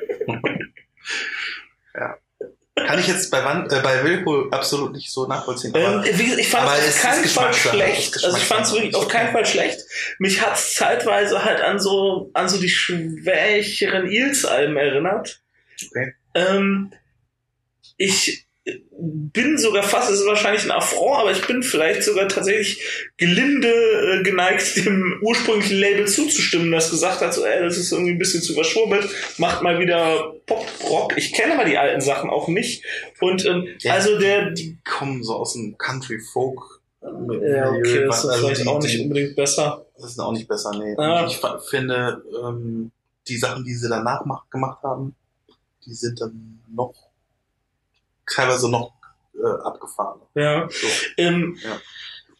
Kann 2.94 3.02
ich 3.02 3.08
jetzt 3.08 3.32
bei, 3.32 3.44
Wand, 3.44 3.74
äh, 3.74 3.80
bei 3.82 4.04
Wilco 4.04 4.50
absolut 4.52 4.92
nicht 4.92 5.12
so 5.12 5.26
nachvollziehen. 5.26 5.74
ähm, 5.76 5.84
Aber 5.84 6.04
gesagt, 6.04 6.40
ich 6.40 6.48
fand 6.48 6.70
es 6.78 6.90
es 6.90 6.96
auf 6.96 7.02
keinen 7.02 7.26
Fall 7.26 7.50
es 7.50 7.58
schlecht. 7.58 8.24
Also 8.24 8.38
ich 8.38 8.44
fand 8.44 8.66
es 8.68 8.72
wirklich 8.72 8.96
auf 8.96 9.08
keinen 9.08 9.32
Fall 9.32 9.46
schlecht. 9.48 9.80
Mich 10.20 10.40
hat's 10.40 10.76
zeitweise 10.76 11.44
halt 11.44 11.60
an 11.62 11.80
so 11.80 12.30
an 12.36 12.48
so 12.48 12.60
die 12.60 12.70
schwächeren 12.70 14.12
Eels-Alben 14.12 14.78
erinnert. 14.78 15.42
Okay. 15.88 16.14
Ähm, 16.36 16.94
ich 17.98 18.46
bin 18.66 19.58
sogar 19.58 19.84
fast, 19.84 20.10
es 20.10 20.22
ist 20.22 20.26
wahrscheinlich 20.26 20.64
ein 20.64 20.72
Affront, 20.72 21.18
aber 21.20 21.32
ich 21.32 21.46
bin 21.46 21.64
vielleicht 21.64 22.04
sogar 22.04 22.30
tatsächlich 22.30 22.82
gelinde 23.18 23.68
äh, 23.68 24.24
geneigt, 24.24 24.78
dem 24.86 25.20
ursprünglichen 25.22 25.78
Label 25.78 26.08
zuzustimmen, 26.08 26.72
das 26.72 26.90
gesagt 26.90 27.20
hat, 27.22 27.34
so, 27.34 27.44
ey, 27.44 27.62
das 27.62 27.78
ist 27.78 27.92
irgendwie 27.92 28.12
ein 28.12 28.20
bisschen 28.20 28.42
zu 28.42 28.54
verschwurbelt, 28.54 29.10
macht 29.38 29.62
mal 29.64 29.80
wieder 29.80 30.34
Pop-Rock. 30.46 31.18
Ich 31.18 31.34
kenne 31.34 31.56
aber 31.56 31.66
die 31.66 31.78
alten 31.78 32.00
Sachen 32.02 32.30
auch 32.30 32.48
nicht. 32.48 32.86
Und 33.20 33.46
ähm, 33.46 33.68
Ja. 33.80 33.94
also 33.94 34.18
der, 34.18 34.52
die 34.52 34.78
kommen 34.86 35.24
so 35.24 35.36
aus 35.36 35.54
dem 35.54 35.78
Country-Folk. 35.78 36.62
ja, 37.02 37.70
okay, 37.72 38.06
das 38.08 38.24
ist 38.24 38.30
Also 38.30 38.48
vielleicht 38.48 38.62
die- 38.64 38.68
auch 38.68 38.82
nicht 38.82 39.00
unbedingt 39.02 39.36
besser. 39.36 39.86
Das 39.98 40.12
ist 40.12 40.20
auch 40.20 40.32
nicht 40.32 40.48
besser, 40.48 40.72
nee. 40.78 40.96
Ja. 40.98 41.28
Ich 41.28 41.40
finde, 41.70 42.24
ähm, 42.46 42.92
die 43.28 43.38
Sachen, 43.38 43.64
die 43.66 43.74
sie 43.74 43.90
danach 43.90 44.24
mach, 44.26 44.50
gemacht 44.50 44.82
haben, 44.84 45.16
die 45.86 45.94
sind 45.94 46.20
dann 46.22 46.62
noch 46.74 46.94
teilweise 48.32 48.70
noch 48.70 48.92
äh, 49.36 49.64
abgefahren. 49.66 50.22
Ja. 50.36 50.68
So. 50.70 50.88
Ähm, 51.18 51.58
Ja. 51.64 51.80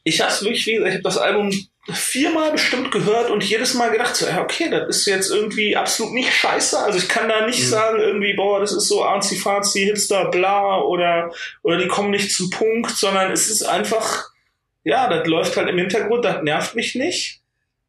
Ich 0.06 0.20
habe 0.20 0.34
wirklich, 0.42 0.66
wie 0.66 0.74
gesagt, 0.74 0.90
ich 0.90 0.96
habe 0.96 1.04
das 1.04 1.18
Album 1.18 1.50
viermal 1.94 2.52
bestimmt 2.52 2.92
gehört 2.92 3.30
und 3.30 3.42
jedes 3.44 3.74
Mal 3.74 3.90
gedacht, 3.90 4.16
so, 4.18 4.26
okay, 4.38 4.70
das 4.70 4.88
ist 4.98 5.06
jetzt 5.06 5.32
irgendwie 5.32 5.78
absolut 5.78 6.14
nicht 6.14 6.34
scheiße. 6.34 6.78
Also 6.78 6.98
ich 6.98 7.08
kann 7.08 7.30
da 7.30 7.46
nicht 7.46 7.60
Mhm. 7.62 7.68
sagen, 7.70 8.00
irgendwie, 8.00 8.34
boah, 8.34 8.60
das 8.60 8.74
ist 8.74 8.88
so 8.90 9.04
arzi-fazi, 9.06 9.86
hipster, 9.86 10.30
bla, 10.30 10.82
oder, 10.82 11.32
oder 11.62 11.78
die 11.78 11.88
kommen 11.88 12.12
nicht 12.12 12.34
zum 12.36 12.50
Punkt, 12.50 12.92
sondern 12.92 13.32
es 13.32 13.50
ist 13.50 13.64
einfach, 13.64 14.30
ja, 14.84 15.08
das 15.10 15.26
läuft 15.28 15.56
halt 15.56 15.70
im 15.70 15.78
Hintergrund, 15.78 16.26
das 16.26 16.42
nervt 16.44 16.76
mich 16.76 16.96
nicht. 16.96 17.40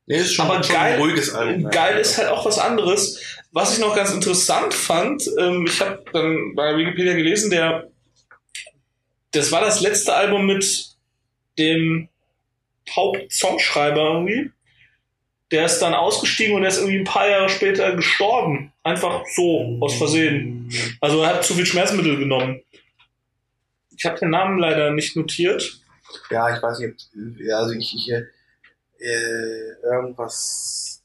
Nee, 0.06 0.18
ist 0.18 0.34
schon, 0.34 0.46
Aber 0.46 0.62
schon 0.62 0.76
geil- 0.76 0.92
ein 0.94 1.00
ruhiges 1.00 1.34
Album. 1.34 1.70
Geil 1.70 1.94
ja. 1.94 1.98
ist 2.00 2.18
halt 2.18 2.28
auch 2.28 2.44
was 2.46 2.58
anderes. 2.60 3.20
Was 3.54 3.72
ich 3.72 3.78
noch 3.78 3.94
ganz 3.94 4.12
interessant 4.12 4.74
fand, 4.74 5.30
ähm, 5.38 5.64
ich 5.68 5.80
habe 5.80 6.02
dann 6.12 6.56
bei 6.56 6.76
Wikipedia 6.76 7.14
gelesen, 7.14 7.50
der 7.50 7.88
das 9.30 9.52
war 9.52 9.60
das 9.60 9.80
letzte 9.80 10.12
Album 10.12 10.46
mit 10.46 10.96
dem 11.56 12.08
Hauptsongschreiber 12.90 14.00
irgendwie. 14.00 14.50
Der 15.52 15.66
ist 15.66 15.78
dann 15.78 15.94
ausgestiegen 15.94 16.56
und 16.56 16.62
er 16.62 16.70
ist 16.70 16.78
irgendwie 16.78 16.98
ein 16.98 17.04
paar 17.04 17.28
Jahre 17.28 17.48
später 17.48 17.94
gestorben. 17.94 18.72
Einfach 18.82 19.24
so, 19.36 19.78
aus 19.80 19.94
Versehen. 19.98 20.68
Also 21.00 21.22
er 21.22 21.34
hat 21.34 21.44
zu 21.44 21.54
viel 21.54 21.64
Schmerzmittel 21.64 22.18
genommen. 22.18 22.60
Ich 23.96 24.04
habe 24.04 24.18
den 24.18 24.30
Namen 24.30 24.58
leider 24.58 24.90
nicht 24.90 25.14
notiert. 25.14 25.80
Ja, 26.28 26.56
ich 26.56 26.60
weiß 26.60 26.80
nicht, 26.80 27.08
also 27.52 27.72
ich, 27.72 27.94
ich 27.94 28.10
äh, 28.10 29.84
irgendwas, 29.84 31.04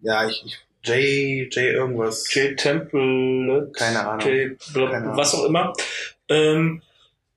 ja, 0.00 0.26
ich, 0.26 0.42
ich, 0.46 0.58
J, 0.84 0.96
J 1.54 1.56
irgendwas, 1.56 2.32
J. 2.34 2.56
Temple. 2.58 3.70
keine 3.76 4.06
Ahnung. 4.08 4.26
J. 4.28 4.58
Keine 4.74 4.96
Ahnung. 4.96 5.16
was 5.16 5.34
auch 5.34 5.44
immer. 5.44 5.72
Ähm, 6.28 6.82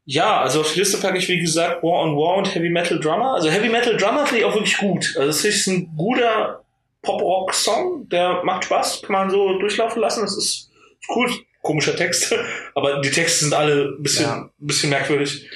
ja, 0.05 0.41
also 0.41 0.61
auf 0.61 0.73
die 0.73 0.79
Liste 0.79 0.97
packe 0.97 1.17
ich, 1.17 1.27
wie 1.29 1.39
gesagt, 1.39 1.81
War 1.83 2.03
on 2.03 2.15
War 2.15 2.37
und 2.37 2.53
Heavy 2.53 2.69
Metal 2.69 2.99
Drummer. 2.99 3.33
Also 3.35 3.49
Heavy 3.49 3.69
Metal 3.69 3.97
Drummer 3.97 4.25
finde 4.25 4.39
ich 4.41 4.45
auch 4.45 4.53
wirklich 4.53 4.77
gut. 4.77 5.15
Also 5.17 5.29
es 5.29 5.43
ist 5.45 5.67
ein 5.67 5.95
guter 5.97 6.63
Pop-Rock-Song, 7.01 8.07
der 8.09 8.43
macht 8.43 8.65
Spaß, 8.65 9.01
kann 9.03 9.13
man 9.13 9.29
so 9.29 9.57
durchlaufen 9.59 10.01
lassen. 10.01 10.21
Das 10.21 10.37
ist 10.37 10.69
cool. 11.15 11.29
Komischer 11.61 11.95
Text, 11.95 12.33
aber 12.75 13.01
die 13.01 13.09
Texte 13.09 13.45
sind 13.45 13.53
alle 13.53 13.95
ein 13.97 14.03
bisschen, 14.03 14.25
Ja. 14.25 14.49
bisschen 14.59 14.89
merkwürdig. 14.91 15.49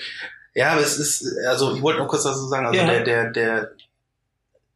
Ja, 0.56 0.72
aber 0.72 0.82
es 0.82 0.98
ist, 0.98 1.24
also 1.48 1.76
ich 1.76 1.82
wollte 1.84 2.00
noch 2.00 2.08
kurz 2.08 2.24
dazu 2.24 2.48
sagen, 2.48 2.66
also 2.66 2.80
Ja. 2.80 2.88
der, 2.88 3.04
der, 3.04 3.32
der, 3.32 3.72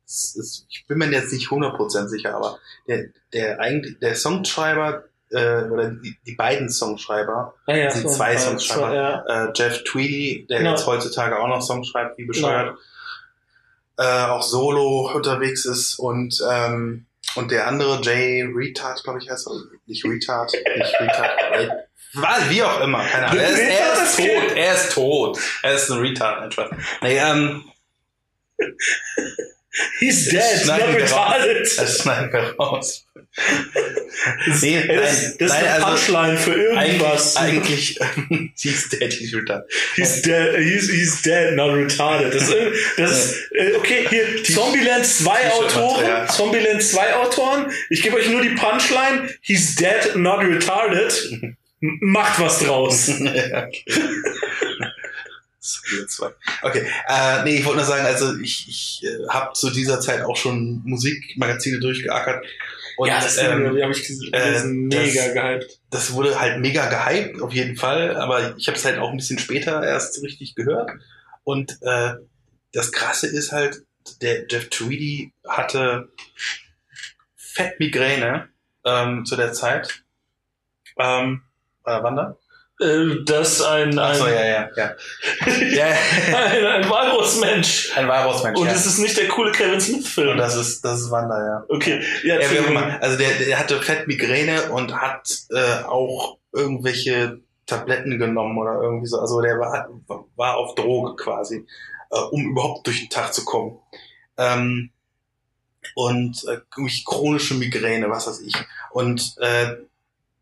ist, 0.05 0.65
ich 0.69 0.85
bin 0.87 0.97
mir 0.97 1.09
jetzt 1.11 1.31
nicht 1.33 1.47
100% 1.47 2.07
sicher, 2.07 2.35
aber 2.35 2.59
der, 2.87 3.05
der 3.33 3.59
eigentlich, 3.59 3.99
der 3.99 4.15
Songschreiber, 4.15 5.05
äh, 5.31 5.63
oder 5.63 5.89
die, 5.91 6.15
die 6.25 6.35
beiden 6.35 6.69
Songschreiber, 6.69 7.55
Ah, 7.65 7.73
ja, 7.75 7.89
sind 7.89 8.09
so, 8.09 8.15
zwei 8.15 8.37
Songschreiber, 8.37 9.23
zwei, 9.25 9.33
ja. 9.33 9.45
äh, 9.47 9.51
Jeff 9.55 9.83
Tweedy, 9.83 10.45
der 10.49 10.59
Genau. 10.59 10.71
jetzt 10.71 10.85
heutzutage 10.85 11.39
auch 11.39 11.47
noch 11.47 11.61
Songs 11.61 11.87
schreibt, 11.87 12.17
wie 12.17 12.25
bescheuert, 12.25 12.77
äh, 13.97 14.23
auch 14.25 14.43
solo 14.43 15.11
unterwegs 15.13 15.65
ist 15.65 15.97
und, 15.99 16.39
ähm, 16.51 17.05
und 17.35 17.51
der 17.51 17.67
andere, 17.67 17.99
Jay 18.03 18.43
Retard, 18.43 19.03
glaube 19.03 19.19
ich, 19.23 19.29
heißt 19.29 19.47
er, 19.47 19.53
nicht 19.87 20.05
Retard, 20.05 20.51
nicht 20.77 20.99
Retard, 20.99 21.31
äh, 21.53 21.69
was, 22.15 22.47
wie 22.51 22.61
auch 22.61 22.79
immer, 22.81 23.03
keine 23.05 23.27
Ahnung. 23.27 23.39
Er 23.39 23.49
ist, 23.49 23.59
er 23.59 24.03
ist 24.03 24.17
tot, 24.17 24.55
er 24.55 24.73
ist 24.75 24.91
tot. 24.93 25.39
Er 25.63 25.73
ist 25.73 25.89
ein 25.89 25.97
Retard, 25.99 26.39
nein, 26.41 26.51
Spaß. 26.51 26.69
Nee, 27.01 27.17
ähm, 27.17 27.63
He's 29.99 30.29
dead, 30.29 30.65
not 30.67 30.81
retarded. 30.81 31.67
das 31.77 32.01
schneiden 32.01 32.31
wir 32.31 32.55
raus. 32.57 33.07
Nee, 34.61 34.85
das, 34.85 34.87
nein, 34.87 34.87
das 34.87 35.21
ist 35.31 35.39
nein, 35.39 35.65
eine 35.65 35.73
also 35.73 35.85
Punchline 35.87 36.37
für 36.37 36.53
irgendwas. 36.53 37.35
eigentlich, 37.35 37.99
eigentlich, 37.99 38.51
he's 38.61 38.89
dead, 38.89 39.11
he's 39.11 39.33
retard. 39.33 39.63
He's 39.95 40.21
dead, 40.21 40.55
he's, 40.57 40.89
he's 40.89 41.21
dead, 41.23 41.55
not 41.55 41.71
retarded. 41.71 42.33
Das 42.33 42.43
ist, 42.43 42.55
das 42.97 43.11
ist 43.11 43.51
äh, 43.53 43.75
okay, 43.75 44.05
hier, 44.09 44.43
Zombieland 44.43 45.05
2 45.05 45.35
T-Shirt-Material. 45.35 46.21
Autoren, 46.21 46.29
Zombieland 46.29 46.83
2 46.83 47.15
Autoren, 47.15 47.71
ich 47.89 48.03
gebe 48.03 48.17
euch 48.17 48.29
nur 48.29 48.41
die 48.41 48.49
Punchline, 48.49 49.29
he's 49.41 49.75
dead, 49.75 50.15
not 50.15 50.41
retarded. 50.41 51.41
Macht 51.79 52.39
was 52.39 52.59
draus. 52.59 53.11
Ja, 53.23 53.65
okay. 53.65 53.83
Zwei. 55.65 56.31
Okay, 56.61 56.85
äh, 57.07 57.43
nee, 57.45 57.55
ich 57.55 57.65
wollte 57.65 57.77
nur 57.77 57.85
sagen, 57.85 58.05
also 58.05 58.37
ich, 58.37 58.67
ich 58.67 59.01
äh, 59.05 59.27
habe 59.29 59.53
zu 59.53 59.69
dieser 59.69 60.01
Zeit 60.01 60.21
auch 60.21 60.35
schon 60.35 60.81
Musikmagazine 60.83 61.79
durchgeackert. 61.79 62.45
Und, 62.97 63.07
ja, 63.07 63.21
das 63.21 63.37
ähm, 63.37 63.67
habe 63.81 63.91
ich 63.93 64.05
gesehen, 64.05 64.33
äh, 64.33 64.63
mega 64.65 65.25
das- 65.25 65.33
gehypt. 65.33 65.79
das 65.89 66.13
wurde 66.13 66.37
halt 66.39 66.59
mega 66.59 66.87
gehypt, 66.89 67.41
auf 67.41 67.53
jeden 67.53 67.77
Fall, 67.77 68.17
aber 68.17 68.57
ich 68.57 68.67
habe 68.67 68.77
es 68.77 68.83
halt 68.83 68.99
auch 68.99 69.11
ein 69.11 69.17
bisschen 69.17 69.39
später 69.39 69.81
erst 69.81 70.21
richtig 70.21 70.53
gehört. 70.55 70.91
Und 71.45 71.77
äh, 71.81 72.15
das 72.73 72.91
Krasse 72.91 73.27
ist 73.27 73.53
halt, 73.53 73.83
der 74.21 74.45
Jeff 74.49 74.69
Tweedy 74.69 75.31
hatte 75.47 76.09
fett 77.37 77.79
Migräne 77.79 78.49
ähm, 78.83 79.25
zu 79.25 79.37
der 79.37 79.53
Zeit. 79.53 80.03
Ähm, 80.99 81.43
äh, 81.85 81.99
wann 82.01 82.15
da? 82.17 82.37
Äh, 82.83 83.23
das 83.23 83.61
ein, 83.61 83.89
ein, 83.91 83.99
Achso, 83.99 84.27
ja, 84.27 84.45
ja, 84.45 84.69
ja. 85.47 85.87
ein, 86.35 86.65
ein 86.65 86.89
Walrusmensch. 86.89 87.95
Ein 87.95 88.07
Walrossmensch, 88.07 88.59
Und 88.59 88.67
es 88.67 88.85
ist 88.85 88.99
nicht 88.99 89.17
der 89.17 89.27
coole 89.27 89.51
Kevin 89.51 89.79
Smith-Film. 89.79 90.31
Und 90.31 90.37
das 90.37 90.55
ist, 90.55 90.83
das 90.83 91.01
ist 91.01 91.11
Wanda, 91.11 91.39
ja. 91.39 91.65
Okay, 91.69 92.01
ja, 92.23 92.37
immer. 92.37 93.01
Also 93.01 93.17
der, 93.17 93.29
der 93.33 93.59
hatte 93.59 93.81
fett 93.81 94.07
Migräne 94.07 94.71
und 94.71 94.99
hat 94.99 95.29
äh, 95.51 95.83
auch 95.85 96.37
irgendwelche 96.51 97.39
Tabletten 97.65 98.19
genommen 98.19 98.57
oder 98.57 98.81
irgendwie 98.81 99.07
so. 99.07 99.19
Also 99.19 99.41
der 99.41 99.57
war, 99.59 99.89
war 100.35 100.57
auf 100.57 100.75
Droge 100.75 101.15
quasi, 101.15 101.65
äh, 102.11 102.19
um 102.31 102.51
überhaupt 102.51 102.85
durch 102.85 102.99
den 102.99 103.09
Tag 103.09 103.33
zu 103.33 103.45
kommen. 103.45 103.79
Ähm, 104.37 104.89
und 105.95 106.45
äh, 106.47 106.59
chronische 107.05 107.55
Migräne, 107.55 108.09
was 108.09 108.27
weiß 108.27 108.41
ich. 108.41 108.55
Und 108.91 109.35
äh, 109.39 109.75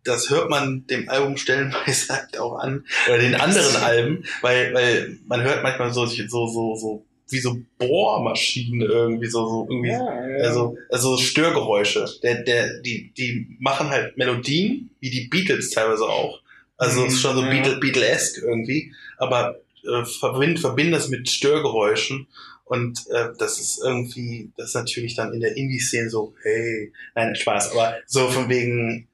das 0.03 0.29
hört 0.29 0.49
man 0.49 0.85
dem 0.87 1.09
Album 1.09 1.37
stellenweise 1.37 2.13
halt 2.13 2.39
auch 2.39 2.57
an, 2.59 2.85
oder 3.07 3.19
den 3.19 3.35
anderen 3.35 3.75
Alben, 3.77 4.23
weil, 4.41 4.73
weil 4.73 5.17
man 5.27 5.43
hört 5.43 5.63
manchmal 5.63 5.93
so, 5.93 6.05
so, 6.05 6.47
so, 6.47 6.75
so, 6.75 7.05
wie 7.29 7.39
so 7.39 7.57
Bohrmaschinen 7.77 8.81
irgendwie 8.81 9.27
so, 9.27 9.47
so 9.47 9.67
irgendwie 9.69 9.89
Ja, 9.89 10.27
ja. 10.27 10.43
also, 10.45 10.77
also 10.89 11.17
Störgeräusche. 11.17 12.05
Der, 12.23 12.43
der, 12.43 12.81
die, 12.81 13.13
die 13.17 13.55
machen 13.59 13.89
halt 13.89 14.17
Melodien, 14.17 14.89
wie 14.99 15.09
die 15.09 15.27
Beatles 15.29 15.69
teilweise 15.69 16.03
auch. 16.03 16.41
Also 16.77 17.01
Mhm, 17.01 17.07
ist 17.07 17.21
schon 17.21 17.35
so 17.35 17.43
ja. 17.43 17.49
Beatle, 17.49 17.77
Beatlesque 17.77 18.41
irgendwie, 18.41 18.93
aber 19.17 19.59
äh, 19.83 20.03
verbind, 20.03 20.59
verbind 20.59 20.93
das 20.93 21.09
mit 21.09 21.29
Störgeräuschen. 21.29 22.27
Und 22.65 23.05
äh, 23.11 23.29
das 23.37 23.59
ist 23.59 23.81
irgendwie, 23.83 24.51
das 24.57 24.69
ist 24.69 24.75
natürlich 24.75 25.15
dann 25.15 25.33
in 25.33 25.41
der 25.41 25.55
Indie-Szene 25.55 26.09
so, 26.09 26.33
hey, 26.41 26.91
nein, 27.15 27.35
Spaß, 27.35 27.73
aber 27.73 27.97
so 28.07 28.29
von 28.29 28.49
wegen 28.49 29.07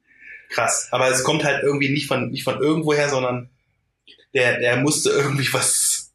krass. 0.50 0.88
Aber 0.92 1.10
es 1.10 1.24
kommt 1.24 1.44
halt 1.44 1.64
irgendwie 1.64 1.90
nicht 1.90 2.08
von, 2.08 2.30
nicht 2.32 2.44
von 2.44 2.62
irgendwoher, 2.62 3.10
sondern 3.10 3.50
der, 4.34 4.60
der 4.60 4.78
musste 4.78 5.10
irgendwie 5.10 5.48
was 5.54 6.08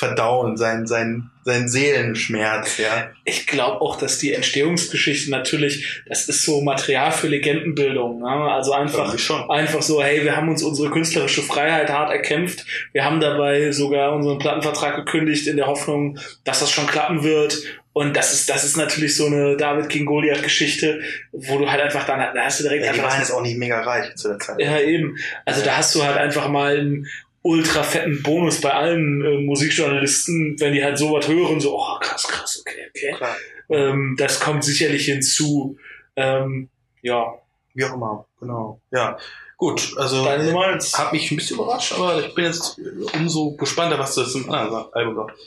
verdauen, 0.00 0.56
sein, 0.56 0.86
sein, 0.86 1.30
sein 1.44 1.68
Seelenschmerz, 1.68 2.78
ja. 2.78 3.10
ich 3.26 3.46
glaube 3.46 3.82
auch, 3.82 3.98
dass 3.98 4.18
die 4.18 4.32
Entstehungsgeschichte 4.32 5.30
natürlich, 5.30 6.02
das 6.06 6.26
ist 6.26 6.42
so 6.42 6.62
Material 6.62 7.12
für 7.12 7.28
Legendenbildung. 7.28 8.20
Ne? 8.20 8.28
Also 8.28 8.72
einfach, 8.72 9.14
einfach 9.50 9.82
so, 9.82 10.02
hey, 10.02 10.24
wir 10.24 10.36
haben 10.36 10.48
uns 10.48 10.62
unsere 10.62 10.90
künstlerische 10.90 11.42
Freiheit 11.42 11.90
hart 11.90 12.10
erkämpft. 12.10 12.64
Wir 12.92 13.04
haben 13.04 13.20
dabei 13.20 13.72
sogar 13.72 14.14
unseren 14.14 14.38
Plattenvertrag 14.38 14.96
gekündigt 14.96 15.46
in 15.46 15.58
der 15.58 15.66
Hoffnung, 15.66 16.18
dass 16.44 16.60
das 16.60 16.70
schon 16.70 16.86
klappen 16.86 17.22
wird. 17.22 17.58
Und 18.00 18.16
das 18.16 18.32
ist, 18.32 18.48
das 18.48 18.64
ist 18.64 18.78
natürlich 18.78 19.14
so 19.14 19.26
eine 19.26 19.58
David 19.58 19.90
King 19.90 20.06
Goliath 20.06 20.42
Geschichte, 20.42 21.02
wo 21.32 21.58
du 21.58 21.70
halt 21.70 21.82
einfach 21.82 22.06
dann, 22.06 22.34
da 22.34 22.44
hast 22.46 22.58
du 22.58 22.62
direkt 22.62 22.82
Ja, 22.82 22.94
die 22.94 22.98
einfach 22.98 23.12
waren 23.12 23.20
jetzt 23.20 23.30
auch 23.30 23.42
nicht 23.42 23.58
mega 23.58 23.78
reich 23.82 24.14
zu 24.14 24.28
der 24.28 24.38
Zeit. 24.38 24.58
Ja, 24.58 24.80
eben. 24.80 25.18
Also 25.44 25.62
da 25.62 25.76
hast 25.76 25.94
du 25.94 26.02
halt 26.02 26.16
einfach 26.16 26.48
mal 26.48 26.78
einen 26.78 27.06
ultra 27.42 27.82
fetten 27.82 28.22
Bonus 28.22 28.62
bei 28.62 28.72
allen 28.72 29.22
äh, 29.22 29.42
Musikjournalisten, 29.42 30.58
wenn 30.60 30.72
die 30.72 30.82
halt 30.82 30.96
sowas 30.96 31.28
hören, 31.28 31.60
so, 31.60 31.78
oh, 31.78 31.98
krass, 32.00 32.26
krass, 32.26 32.64
okay, 32.66 32.86
okay. 32.88 33.12
Klar. 33.18 33.36
Ähm, 33.68 34.14
das 34.16 34.40
kommt 34.40 34.64
sicherlich 34.64 35.04
hinzu. 35.04 35.76
Ähm, 36.16 36.70
ja, 37.02 37.34
Wie 37.74 37.84
auch 37.84 37.92
immer, 37.92 38.24
genau. 38.40 38.80
Ja, 38.92 39.18
gut, 39.58 39.92
also 39.98 40.24
hat 40.26 41.12
mich 41.12 41.30
ein 41.30 41.36
bisschen 41.36 41.58
überrascht, 41.58 41.92
aber 41.92 42.24
ich 42.24 42.34
bin 42.34 42.46
jetzt 42.46 42.80
umso 43.12 43.50
gespannter, 43.56 43.98
was 43.98 44.14
du 44.14 44.24
zum 44.24 44.50
anderen 44.50 44.86
Album 44.94 45.16
sagst. 45.16 45.38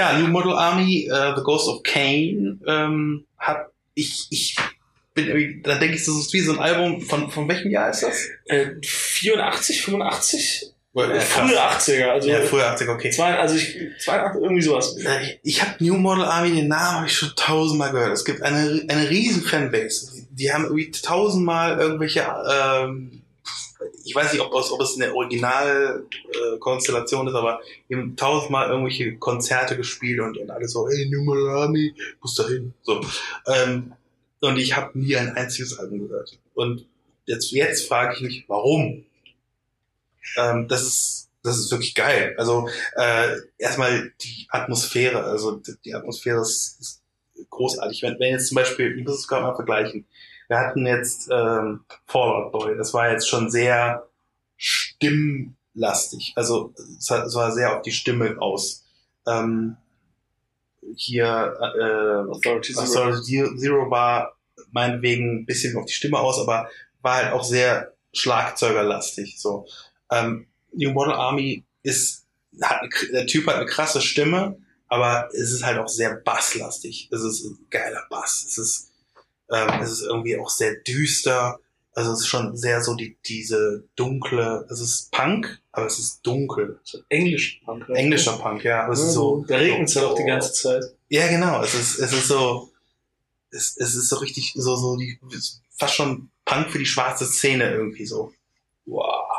Ja, 0.00 0.18
New 0.18 0.28
Model 0.28 0.52
Army, 0.54 1.08
äh, 1.12 1.34
The 1.36 1.42
Ghost 1.42 1.68
of 1.68 1.82
Kane, 1.82 2.58
ähm, 2.66 3.26
hat 3.36 3.66
ich, 3.94 4.26
ich 4.30 4.56
bin 5.12 5.60
da 5.62 5.74
denke 5.74 5.96
ich, 5.96 6.04
das 6.06 6.14
ist 6.16 6.32
wie 6.32 6.40
so 6.40 6.52
ein 6.52 6.58
Album, 6.58 7.02
von, 7.02 7.30
von 7.30 7.46
welchem 7.48 7.70
Jahr 7.70 7.90
ist 7.90 8.02
das? 8.02 8.26
Äh, 8.46 8.66
84, 8.82 9.82
85? 9.82 10.72
Ja, 10.94 11.04
Äh, 11.04 11.08
krass. 11.18 11.24
frühe 11.24 11.60
80er, 11.60 12.04
also, 12.06 12.28
Ja, 12.30 12.40
früher 12.40 12.66
80, 12.66 12.88
okay. 12.88 13.10
zwei, 13.10 13.34
also 13.38 13.56
ich, 13.56 13.76
82, 14.04 14.42
irgendwie 14.42 14.62
sowas. 14.62 14.96
Äh, 14.96 15.38
Ich 15.42 15.60
habe 15.62 15.74
New 15.84 15.96
Model 15.96 16.24
Army, 16.24 16.52
den 16.54 16.68
Namen 16.68 16.96
habe 16.98 17.06
ich 17.06 17.12
schon 17.16 17.32
tausendmal 17.36 17.90
gehört. 17.92 18.12
Es 18.12 18.24
gibt 18.24 18.42
eine, 18.42 18.82
eine 18.88 19.10
riesen 19.10 19.42
Fanbase. 19.42 20.24
Die 20.30 20.50
haben 20.52 20.64
irgendwie 20.64 20.90
tausendmal 20.90 21.78
irgendwelche, 21.78 22.24
ähm, 22.50 23.19
ich 24.04 24.14
weiß 24.14 24.32
nicht, 24.32 24.42
ob, 24.42 24.52
ob 24.52 24.80
es 24.80 24.96
eine 24.96 25.14
Originalkonstellation 25.14 26.60
Konstellation 26.60 27.28
ist, 27.28 27.34
aber 27.34 27.60
die 27.88 27.96
haben 27.96 28.16
tausendmal 28.16 28.68
irgendwelche 28.68 29.16
Konzerte 29.16 29.76
gespielt 29.76 30.20
und, 30.20 30.38
und 30.38 30.50
alle 30.50 30.68
so, 30.68 30.88
hey, 30.88 31.08
New 31.08 31.32
Army, 31.48 31.94
muss 32.20 32.34
da 32.34 32.46
hin. 32.46 32.74
So. 32.82 33.00
Ähm, 33.46 33.92
und 34.40 34.58
ich 34.58 34.76
habe 34.76 34.98
nie 34.98 35.16
ein 35.16 35.36
einziges 35.36 35.78
Album 35.78 36.08
gehört. 36.08 36.38
Und 36.54 36.86
jetzt, 37.26 37.50
jetzt 37.52 37.88
frage 37.88 38.14
ich 38.14 38.20
mich, 38.22 38.44
warum? 38.48 39.04
Ähm, 40.36 40.68
das 40.68 40.82
ist 40.82 41.30
das 41.42 41.58
ist 41.58 41.70
wirklich 41.70 41.94
geil. 41.94 42.34
Also 42.36 42.68
äh, 42.96 43.36
erstmal 43.58 44.12
die 44.20 44.46
Atmosphäre, 44.50 45.24
also 45.24 45.56
die, 45.56 45.74
die 45.84 45.94
Atmosphäre 45.94 46.40
ist, 46.40 46.76
ist 46.80 47.02
großartig. 47.48 48.02
Wenn, 48.02 48.18
wenn 48.18 48.32
jetzt 48.32 48.48
zum 48.48 48.56
Beispiel, 48.56 48.96
ich 48.98 49.04
muss 49.04 49.20
es 49.20 49.28
gerade 49.28 49.44
mal 49.44 49.54
vergleichen, 49.54 50.06
wir 50.50 50.58
hatten 50.58 50.84
jetzt 50.84 51.28
ähm, 51.30 51.84
Fallout 52.06 52.50
Boy, 52.50 52.76
das 52.76 52.92
war 52.92 53.12
jetzt 53.12 53.28
schon 53.28 53.50
sehr 53.50 54.08
stimmlastig, 54.56 56.32
also 56.34 56.74
es, 56.98 57.08
hat, 57.08 57.24
es 57.24 57.36
war 57.36 57.52
sehr 57.52 57.76
auf 57.76 57.82
die 57.82 57.92
Stimme 57.92 58.36
aus. 58.40 58.84
Ähm, 59.28 59.76
hier 60.96 61.56
äh, 61.60 62.28
Authority 62.30 62.74
Zero. 62.74 62.84
Authority 62.84 63.56
Zero. 63.58 63.90
War 63.90 64.36
meinetwegen 64.72 65.42
ein 65.42 65.46
bisschen 65.46 65.76
auf 65.76 65.86
die 65.86 65.92
Stimme 65.92 66.18
aus, 66.18 66.40
aber 66.40 66.68
war 67.00 67.16
halt 67.16 67.32
auch 67.32 67.44
sehr 67.44 67.94
Schlagzeugerlastig. 68.12 69.38
So. 69.38 69.66
Ähm, 70.10 70.48
New 70.72 70.90
Model 70.90 71.12
Army 71.12 71.64
ist, 71.84 72.26
hat 72.60 72.80
der 73.12 73.26
Typ 73.28 73.46
hat 73.46 73.54
eine 73.54 73.66
krasse 73.66 74.00
Stimme, 74.00 74.58
aber 74.88 75.28
es 75.32 75.52
ist 75.52 75.64
halt 75.64 75.78
auch 75.78 75.88
sehr 75.88 76.16
basslastig. 76.16 77.08
Es 77.12 77.22
ist 77.22 77.44
ein 77.44 77.66
geiler 77.70 78.04
Bass. 78.10 78.44
Es 78.48 78.58
ist, 78.58 78.89
ähm, 79.52 79.80
es 79.82 79.90
ist 79.90 80.02
irgendwie 80.02 80.38
auch 80.38 80.50
sehr 80.50 80.74
düster. 80.76 81.60
Also 81.92 82.12
es 82.12 82.20
ist 82.20 82.28
schon 82.28 82.56
sehr 82.56 82.82
so 82.82 82.94
die, 82.94 83.16
diese 83.26 83.84
dunkle, 83.96 84.66
es 84.70 84.80
ist 84.80 85.10
Punk, 85.10 85.60
aber 85.72 85.86
es 85.86 85.98
ist 85.98 86.20
dunkel. 86.22 86.80
Englisch. 87.08 87.60
Punk, 87.64 87.88
ne? 87.88 87.96
Englischer 87.96 88.38
Punk, 88.38 88.64
ja. 88.64 88.84
Aber 88.84 88.92
es 88.92 89.00
ist 89.00 89.12
so, 89.12 89.44
Da 89.46 89.56
regnet 89.56 89.88
es 89.88 89.94
so, 89.94 90.00
ja 90.00 90.06
auch 90.06 90.14
die 90.14 90.24
ganze 90.24 90.52
Zeit. 90.52 90.84
ja, 91.08 91.26
genau. 91.28 91.62
Es 91.62 91.74
ist, 91.74 91.98
es 91.98 92.12
ist 92.12 92.28
so, 92.28 92.70
es, 93.50 93.76
es 93.76 93.94
ist 93.94 94.08
so 94.08 94.16
richtig, 94.16 94.52
so, 94.54 94.76
so 94.76 94.96
die, 94.96 95.18
fast 95.76 95.94
schon 95.94 96.30
Punk 96.44 96.70
für 96.70 96.78
die 96.78 96.86
schwarze 96.86 97.26
Szene 97.26 97.70
irgendwie 97.72 98.06
so. 98.06 98.32
Wow. 98.86 99.30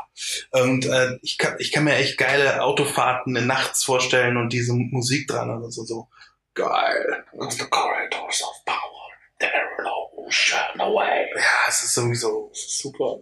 Und 0.51 0.85
äh, 0.85 1.17
ich, 1.21 1.37
kann, 1.37 1.55
ich 1.59 1.71
kann 1.71 1.83
mir 1.83 1.95
echt 1.95 2.17
geile 2.17 2.63
Autofahrten 2.63 3.35
in 3.35 3.47
nachts 3.47 3.83
vorstellen 3.83 4.37
und 4.37 4.53
diese 4.53 4.73
Musik 4.73 5.27
dran 5.27 5.49
und 5.49 5.71
so, 5.71 5.83
so. 5.83 6.07
Geil. 6.53 7.23
Of 7.37 7.53
the 7.53 7.65
corridors 7.69 8.43
of 8.43 8.65
power, 8.65 8.90
shine 10.31 10.79
away. 10.79 11.27
Ja, 11.35 11.67
es 11.69 11.83
ist 11.83 11.93
sowieso, 11.93 12.49
Das 12.51 12.59
ist 12.63 12.79
super. 12.79 13.17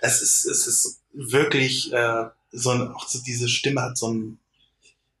es 0.00 0.22
ist, 0.22 0.44
es 0.46 0.66
ist 0.66 1.00
wirklich 1.12 1.92
äh, 1.92 2.24
so 2.52 2.70
ein, 2.70 2.88
auch 2.92 3.08
so 3.08 3.18
diese 3.20 3.48
Stimme 3.48 3.82
hat 3.82 3.96
so 3.98 4.08
ein 4.12 4.38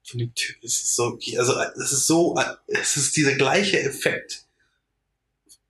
von 0.08 0.20
dem 0.20 0.32
Typ, 0.34 0.56
es 0.62 0.74
ist 0.78 0.94
so, 0.94 1.18
also 1.36 1.58
es 1.60 1.90
ist 1.92 2.06
so, 2.06 2.36
es 2.68 2.96
ist 2.96 3.16
dieser 3.16 3.34
gleiche 3.34 3.80
Effekt, 3.80 4.44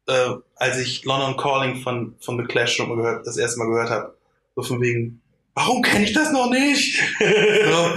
äh, 0.09 0.29
als 0.57 0.77
ich 0.79 1.05
London 1.07 1.37
Calling 1.39 1.83
von 1.83 2.17
von 2.21 2.37
The 2.39 2.45
Clash 2.45 2.75
schon 2.77 2.89
mal 2.91 2.97
gehört, 2.97 3.27
das 3.27 3.39
erste 3.39 3.59
Mal 3.59 3.67
gehört 3.69 3.89
habe, 3.89 4.17
so 4.55 4.63
von 4.63 4.81
wegen, 4.83 5.23
warum 5.55 5.81
kenne 5.83 6.05
ich 6.05 6.13
das 6.13 6.33
noch 6.33 6.51
nicht? 6.51 6.99
so. 7.19 7.95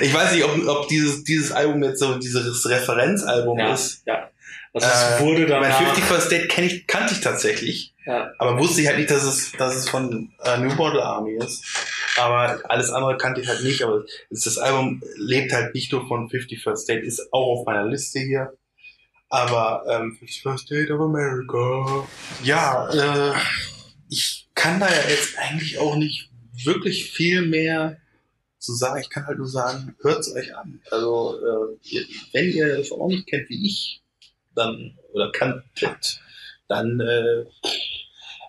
Ich 0.00 0.12
weiß 0.12 0.32
nicht, 0.32 0.44
ob, 0.44 0.66
ob 0.68 0.88
dieses 0.88 1.24
dieses 1.24 1.52
Album 1.52 1.82
jetzt 1.84 2.00
so 2.00 2.18
dieses 2.18 2.68
Referenzalbum 2.68 3.58
Ja, 3.58 3.72
ist. 3.74 4.02
ja. 4.06 4.30
Also 4.76 4.88
es 4.88 5.20
Äh, 5.20 5.24
wurde 5.24 5.46
dann 5.46 5.62
Mein 5.62 5.72
50 5.72 6.04
First 6.04 6.30
Date 6.30 6.48
kenn 6.50 6.64
ich, 6.64 6.86
kannte 6.86 7.14
ich 7.14 7.20
tatsächlich. 7.22 7.94
Ja. 8.04 8.30
Aber 8.36 8.58
wusste 8.58 8.82
ich 8.82 8.86
halt 8.86 8.98
nicht, 8.98 9.10
dass 9.10 9.24
es, 9.24 9.52
dass 9.52 9.74
es 9.74 9.88
von 9.88 10.30
äh, 10.44 10.58
New 10.58 10.74
Model 10.74 11.00
Army 11.00 11.32
ist. 11.32 11.64
Aber 12.18 12.60
alles 12.68 12.90
andere 12.90 13.16
kannte 13.16 13.40
ich 13.40 13.48
halt 13.48 13.62
nicht. 13.62 13.82
Aber 13.82 14.04
das 14.28 14.58
Album 14.58 15.02
lebt 15.16 15.52
halt 15.52 15.74
nicht 15.74 15.90
nur 15.92 16.06
von 16.06 16.28
50 16.28 16.62
First 16.62 16.88
Date, 16.90 17.04
ist 17.04 17.32
auch 17.32 17.60
auf 17.60 17.66
meiner 17.66 17.86
Liste 17.86 18.18
hier. 18.20 18.52
Aber 19.30 19.82
ähm, 19.88 20.14
50 20.18 20.42
First 20.42 20.70
Date 20.70 20.90
of 20.90 21.00
America. 21.00 22.06
Ja, 22.44 22.88
äh, 22.90 23.34
ich 24.10 24.46
kann 24.54 24.78
da 24.78 24.88
ja 24.88 25.08
jetzt 25.08 25.38
eigentlich 25.38 25.78
auch 25.78 25.96
nicht 25.96 26.28
wirklich 26.64 27.10
viel 27.12 27.42
mehr 27.46 27.96
zu 28.58 28.74
sagen. 28.74 29.00
Ich 29.00 29.08
kann 29.08 29.26
halt 29.26 29.38
nur 29.38 29.48
sagen, 29.48 29.96
hört 30.02 30.20
es 30.20 30.34
euch 30.34 30.54
an. 30.54 30.80
Also, 30.90 31.38
äh, 31.40 32.00
wenn 32.32 32.50
ihr 32.50 32.78
es 32.78 32.92
auch 32.92 33.08
nicht 33.08 33.26
kennt 33.26 33.48
wie 33.48 33.66
ich, 33.66 34.02
dann, 34.56 34.98
oder 35.12 35.30
kanntet, 35.32 36.20
dann, 36.68 37.00
äh, 37.00 37.44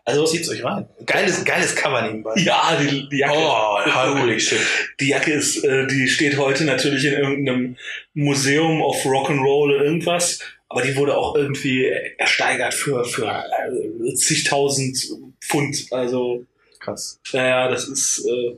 also 0.05 0.25
zieht's 0.25 0.49
euch 0.49 0.63
rein. 0.63 0.87
Geiles, 1.05 1.43
geiles 1.43 1.75
Cover 1.75 2.01
nebenbei. 2.01 2.33
Ja, 2.37 2.77
die, 2.81 3.09
die 3.09 3.17
Jacke. 3.17 3.33
Oh, 3.35 3.77
holy 4.21 4.39
shit. 4.39 4.59
Die 5.01 5.09
Jacke 5.09 5.33
ist, 5.33 5.63
äh, 5.65 5.85
die 5.87 6.07
steht 6.07 6.37
heute 6.37 6.63
natürlich 6.63 7.03
in 7.05 7.13
irgendeinem 7.13 7.75
Museum 8.13 8.81
of 8.81 8.95
Rock'n'Roll 9.03 9.75
oder 9.75 9.83
irgendwas. 9.83 10.39
Aber 10.69 10.81
die 10.81 10.95
wurde 10.95 11.15
auch 11.17 11.35
irgendwie 11.35 11.85
ersteigert 12.17 12.73
für, 12.73 13.03
für 13.03 13.27
äh, 13.27 14.13
zigtausend 14.15 14.97
Pfund. 15.41 15.87
Also, 15.91 16.45
Krass. 16.79 17.19
naja, 17.33 17.69
das 17.69 17.87
ist 17.89 18.25
äh, 18.29 18.57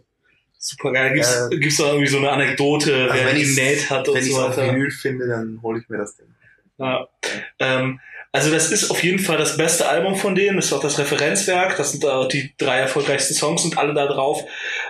super 0.59 0.91
geil. 0.91 1.13
Gibt's, 1.13 1.47
Äh, 1.51 1.57
gibt's 1.57 1.77
da 1.77 1.87
irgendwie 1.87 2.07
so 2.07 2.17
eine 2.19 2.29
Anekdote, 2.31 2.93
Also 3.09 3.13
wer 3.15 3.25
wenn 3.25 3.35
die 3.35 3.55
genäht 3.55 3.89
hat 3.89 4.07
und 4.07 4.15
Wenn 4.15 4.23
ich 4.23 4.31
so 4.31 4.37
es 4.39 4.43
auf 4.43 4.57
weiter. 4.57 4.73
Vinyl 4.73 4.91
finde, 4.91 5.27
dann 5.27 5.59
hole 5.63 5.79
ich 5.79 5.89
mir 5.89 5.97
das 5.97 6.15
Ding. 6.15 6.27
Ja. 6.79 7.07
Ähm, 7.59 7.99
also 8.31 8.51
das 8.51 8.71
ist 8.71 8.91
auf 8.91 9.03
jeden 9.03 9.19
Fall 9.19 9.37
das 9.37 9.57
beste 9.57 9.87
Album 9.87 10.15
von 10.15 10.35
denen. 10.35 10.57
Das 10.57 10.65
ist 10.65 10.73
auch 10.73 10.81
das 10.81 10.99
Referenzwerk. 10.99 11.77
Das 11.77 11.91
sind 11.91 12.05
auch 12.05 12.27
die 12.27 12.53
drei 12.57 12.77
erfolgreichsten 12.77 13.33
Songs 13.33 13.65
und 13.65 13.77
alle 13.77 13.93
da 13.93 14.05
drauf. 14.05 14.43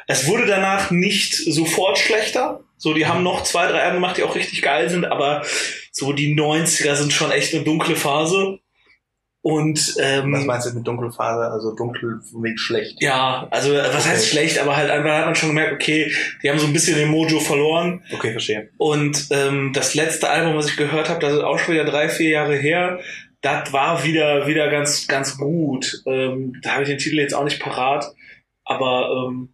Es 0.08 0.28
wurde 0.28 0.46
danach 0.46 0.92
nicht 0.92 1.36
sofort 1.36 1.98
schlechter. 1.98 2.62
So, 2.78 2.94
die 2.94 3.08
haben 3.08 3.24
noch 3.24 3.44
zwei, 3.44 3.68
drei 3.68 3.82
Alben 3.82 3.96
gemacht, 3.96 4.18
die 4.18 4.24
auch 4.24 4.36
richtig 4.36 4.62
geil 4.62 4.90
sind, 4.90 5.06
aber 5.06 5.44
so 5.92 6.14
die 6.14 6.36
90er 6.36 6.96
sind 6.96 7.12
schon 7.12 7.32
echt 7.32 7.54
eine 7.54 7.64
dunkle 7.64 7.96
Phase. 7.96 8.60
Und 9.42 9.96
ähm, 10.02 10.34
Was 10.34 10.44
meinst 10.46 10.68
du 10.70 10.74
mit 10.76 10.86
Dunkelphase? 10.86 11.50
Also 11.52 11.74
dunkel 11.74 12.20
wegen 12.42 12.58
schlecht. 12.58 13.02
ja, 13.02 13.48
also 13.52 13.74
was 13.74 14.06
heißt 14.08 14.24
Okay. 14.26 14.32
schlecht, 14.32 14.60
aber 14.60 14.76
halt 14.76 14.92
einfach 14.92 15.12
hat 15.18 15.26
man 15.28 15.36
schon 15.36 15.50
gemerkt, 15.50 15.74
okay, 15.74 16.12
die 16.44 16.50
haben 16.50 16.60
so 16.60 16.68
ein 16.68 16.74
bisschen 16.74 16.98
den 16.98 17.08
Mojo 17.10 17.40
verloren. 17.40 18.04
Okay, 18.14 18.32
verstehe. 18.34 18.70
Und 18.78 19.28
ähm, 19.32 19.72
das 19.74 19.96
letzte 19.96 20.30
Album, 20.30 20.56
was 20.56 20.68
ich 20.70 20.76
gehört 20.76 21.08
habe, 21.08 21.22
das 21.22 21.34
ist 21.34 21.40
auch 21.40 21.58
schon 21.58 21.74
wieder 21.76 21.86
drei, 21.86 22.10
vier 22.10 22.30
Jahre 22.32 22.56
her, 22.58 23.00
das 23.42 23.72
war 23.72 24.04
wieder 24.04 24.46
wieder 24.48 24.70
ganz 24.70 25.08
ganz 25.08 25.38
gut. 25.38 26.04
Ähm, 26.06 26.60
da 26.62 26.72
habe 26.74 26.84
ich 26.84 26.90
den 26.90 26.98
Titel 26.98 27.20
jetzt 27.20 27.34
auch 27.34 27.46
nicht 27.46 27.62
parat, 27.62 28.12
aber 28.66 29.10
ähm, 29.30 29.54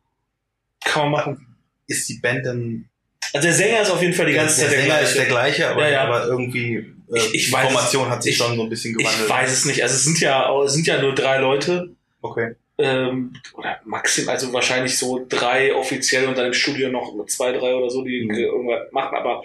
kann 0.84 1.04
man 1.04 1.12
machen. 1.12 1.56
Ist 1.86 2.10
die 2.10 2.18
Band 2.20 2.44
dann 2.48 2.86
Also 3.34 3.46
der 3.48 3.54
Sänger 3.56 3.82
ist 3.82 3.92
auf 3.92 4.02
jeden 4.02 4.16
Fall 4.16 4.26
die 4.26 4.34
ganze 4.34 4.62
der 4.62 4.70
Zeit 4.70 4.74
der 4.78 4.82
Sänger 4.82 4.96
gleiche. 4.96 5.10
ist 5.10 5.18
der 5.20 5.26
gleiche, 5.28 5.70
aber, 5.70 5.82
Ja, 5.84 5.90
ja. 5.92 6.02
aber 6.06 6.26
irgendwie 6.26 6.95
äh, 7.14 7.18
Ich- 7.20 7.34
ich 7.36 7.46
die 7.46 7.52
Formation 7.52 8.10
hat 8.10 8.24
sich 8.24 8.34
ich- 8.34 8.38
schon 8.38 8.56
so 8.56 8.64
ein 8.64 8.70
bisschen 8.70 8.96
gewandelt. 8.98 9.26
ich 9.26 9.30
weiß 9.30 9.52
es 9.52 9.66
nicht. 9.66 9.82
Also 9.84 9.96
es 9.96 10.04
sind 10.04 10.20
ja 10.20 10.64
es 10.64 10.74
sind 10.74 10.88
ja 10.88 11.02
nur 11.02 11.14
drei 11.16 11.38
Leute. 11.40 11.92
Okay. 12.22 12.56
Ähm, 12.78 13.34
oder 13.54 13.80
maximal, 13.86 14.36
also 14.36 14.52
wahrscheinlich 14.52 14.98
so 14.98 15.26
drei 15.30 15.74
offiziell 15.74 16.28
und 16.28 16.38
dann 16.38 16.48
im 16.48 16.54
Studio 16.54 16.90
noch 16.90 17.14
zwei, 17.28 17.54
drei 17.54 17.74
oder 17.74 17.90
so, 17.90 18.04
die 18.04 18.26
Mhm. 18.26 18.32
äh, 18.32 18.42
irgendwas 18.42 18.92
machen, 18.92 19.16
aber 19.16 19.44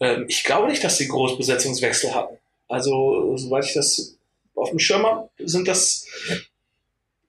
ähm, 0.00 0.26
ich 0.28 0.44
glaube 0.44 0.68
nicht, 0.68 0.84
dass 0.84 0.96
sie 0.98 1.08
Großbesetzungswechsel 1.08 2.14
hatten. 2.14 2.36
Also, 2.68 3.36
soweit 3.36 3.64
ich 3.64 3.74
das 3.74 4.16
auf 4.54 4.70
dem 4.70 4.78
Schirm 4.78 5.04
habe, 5.04 5.28
sind 5.38 5.66
das 5.66 6.06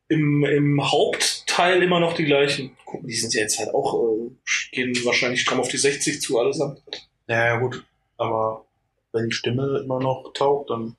im, 0.08 0.44
im 0.44 0.92
Hauptteil 0.92 1.82
immer 1.84 2.00
noch 2.00 2.14
die 2.14 2.26
gleichen. 2.26 2.76
Guck, 2.86 3.06
die 3.08 3.14
sind 3.16 3.34
ja 3.34 3.42
jetzt 3.42 3.60
halt 3.60 3.74
auch, 3.74 3.96
äh, 4.04 4.30
gehen 4.72 4.94
wahrscheinlich 5.06 5.42
stramm 5.42 5.60
auf 5.60 5.68
die 5.70 5.78
60 5.78 6.22
zu 6.22 6.40
allesamt. 6.40 6.82
Ja, 7.28 7.46
ja, 7.46 7.58
gut. 7.58 7.84
Aber 8.18 8.66
wenn 9.14 9.26
die 9.26 9.34
Stimme 9.34 9.82
immer 9.84 10.00
noch 10.00 10.32
taugt, 10.34 10.70
dann 10.70 10.96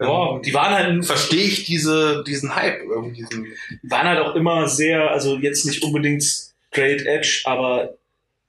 Ja, 0.00 0.38
die 0.40 0.52
waren 0.54 0.74
halt, 0.74 1.04
verstehe 1.06 1.44
ich 1.44 1.64
diese, 1.64 2.24
diesen 2.26 2.54
Hype, 2.54 2.80
irgendwie 2.82 3.24
diesen. 3.24 3.46
waren 3.84 4.08
halt 4.08 4.18
auch 4.20 4.34
immer 4.34 4.68
sehr, 4.68 5.10
also 5.10 5.36
jetzt 5.38 5.66
nicht 5.66 5.82
unbedingt 5.82 6.22
straight 6.22 7.06
edge, 7.06 7.42
aber 7.44 7.96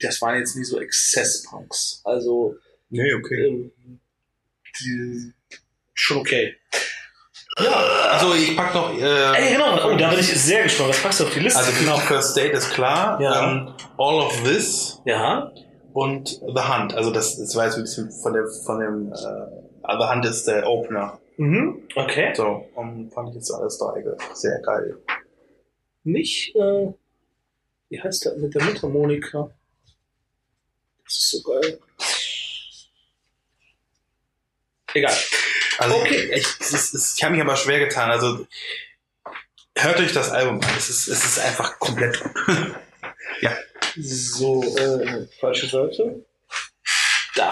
das 0.02 0.22
waren 0.22 0.38
jetzt 0.40 0.56
nie 0.56 0.64
so 0.64 0.80
Exzess-Punks. 0.80 2.02
Also, 2.04 2.56
Nee, 2.90 3.14
okay. 3.14 3.48
ähm, 3.48 3.72
die, 4.80 5.32
schon 5.94 6.18
okay. 6.18 6.56
Also 7.58 8.34
ich 8.36 8.56
pack 8.56 8.74
noch. 8.76 8.94
Äh, 9.00 9.32
Ey, 9.38 9.54
genau, 9.54 9.76
oh, 9.88 9.96
da 9.96 10.10
bin 10.10 10.20
ich 10.20 10.28
sehr 10.28 10.64
gespannt. 10.64 10.90
Was 10.90 11.02
packst 11.02 11.20
du 11.22 11.24
auf 11.24 11.34
die 11.34 11.40
Liste? 11.40 11.58
Also 11.60 11.72
genau. 11.80 11.98
First 11.98 12.36
Date 12.36 12.54
ist 12.54 12.72
klar. 12.74 13.20
Ja. 13.22 13.50
Ähm, 13.50 13.74
All 13.98 14.16
of 14.16 14.44
This 14.44 15.00
Ja, 15.06 15.52
und 15.96 16.28
The 16.28 16.62
Hunt. 16.62 16.94
Also 16.94 17.10
das, 17.10 17.38
das 17.38 17.56
war 17.56 17.66
jetzt 17.66 17.76
ein 17.78 17.84
bisschen 17.84 18.12
von 18.12 18.34
der 18.34 18.46
von 18.66 18.80
dem 18.82 19.14
äh, 19.14 19.98
The 19.98 20.08
Hunt 20.12 20.26
ist 20.26 20.46
der 20.46 20.68
Opener. 20.68 21.20
mhm. 21.38 21.84
okay. 21.96 22.34
So, 22.36 22.68
und 22.76 23.12
fand 23.14 23.30
ich 23.30 23.36
jetzt 23.36 23.50
alles 23.52 23.78
drei 23.78 24.04
sehr 24.34 24.60
geil. 24.60 24.98
Nicht, 26.04 26.54
äh, 26.56 26.94
wie 27.90 28.02
heißt 28.02 28.26
der 28.26 28.36
mit 28.36 28.54
der 28.54 28.64
Mundharmonika? 28.64 29.50
Das 31.06 31.14
ist 31.14 31.32
so 31.32 31.50
geil. 31.50 31.80
Egal. 34.94 35.16
Also 35.78 35.96
Okay. 35.96 36.30
ich, 36.34 36.46
es, 36.60 37.16
ich 37.18 37.24
habe 37.24 37.34
mich 37.36 37.42
aber 37.42 37.56
schwer 37.56 37.80
getan. 37.80 38.12
Also 38.12 38.46
hört 39.78 40.00
euch 40.00 40.12
das 40.12 40.30
Album 40.32 40.60
an. 40.60 40.70
Es 40.78 40.90
ist, 40.90 41.08
es 41.08 41.24
ist 41.24 41.40
einfach 41.40 41.80
komplett 41.80 42.22
gut. 42.22 42.34
So, 43.98 44.64
äh, 44.64 45.28
falsche 45.40 45.68
Seite. 45.68 46.26
Da. 47.36 47.52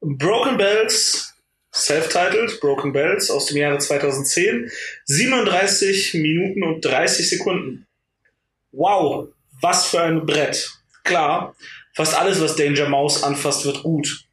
Broken 0.00 0.56
Bells, 0.56 1.34
self-titled, 1.72 2.60
Broken 2.60 2.92
Bells 2.92 3.30
aus 3.30 3.46
dem 3.46 3.58
Jahre 3.58 3.78
2010. 3.78 4.70
37 5.04 6.14
Minuten 6.14 6.62
und 6.64 6.84
30 6.84 7.28
Sekunden. 7.28 7.86
Wow, 8.72 9.28
was 9.60 9.86
für 9.86 10.02
ein 10.02 10.26
Brett. 10.26 10.70
Klar, 11.04 11.54
fast 11.94 12.14
alles, 12.14 12.40
was 12.40 12.56
Danger 12.56 12.88
Mouse 12.88 13.22
anfasst, 13.22 13.64
wird 13.64 13.82
gut. 13.82 14.24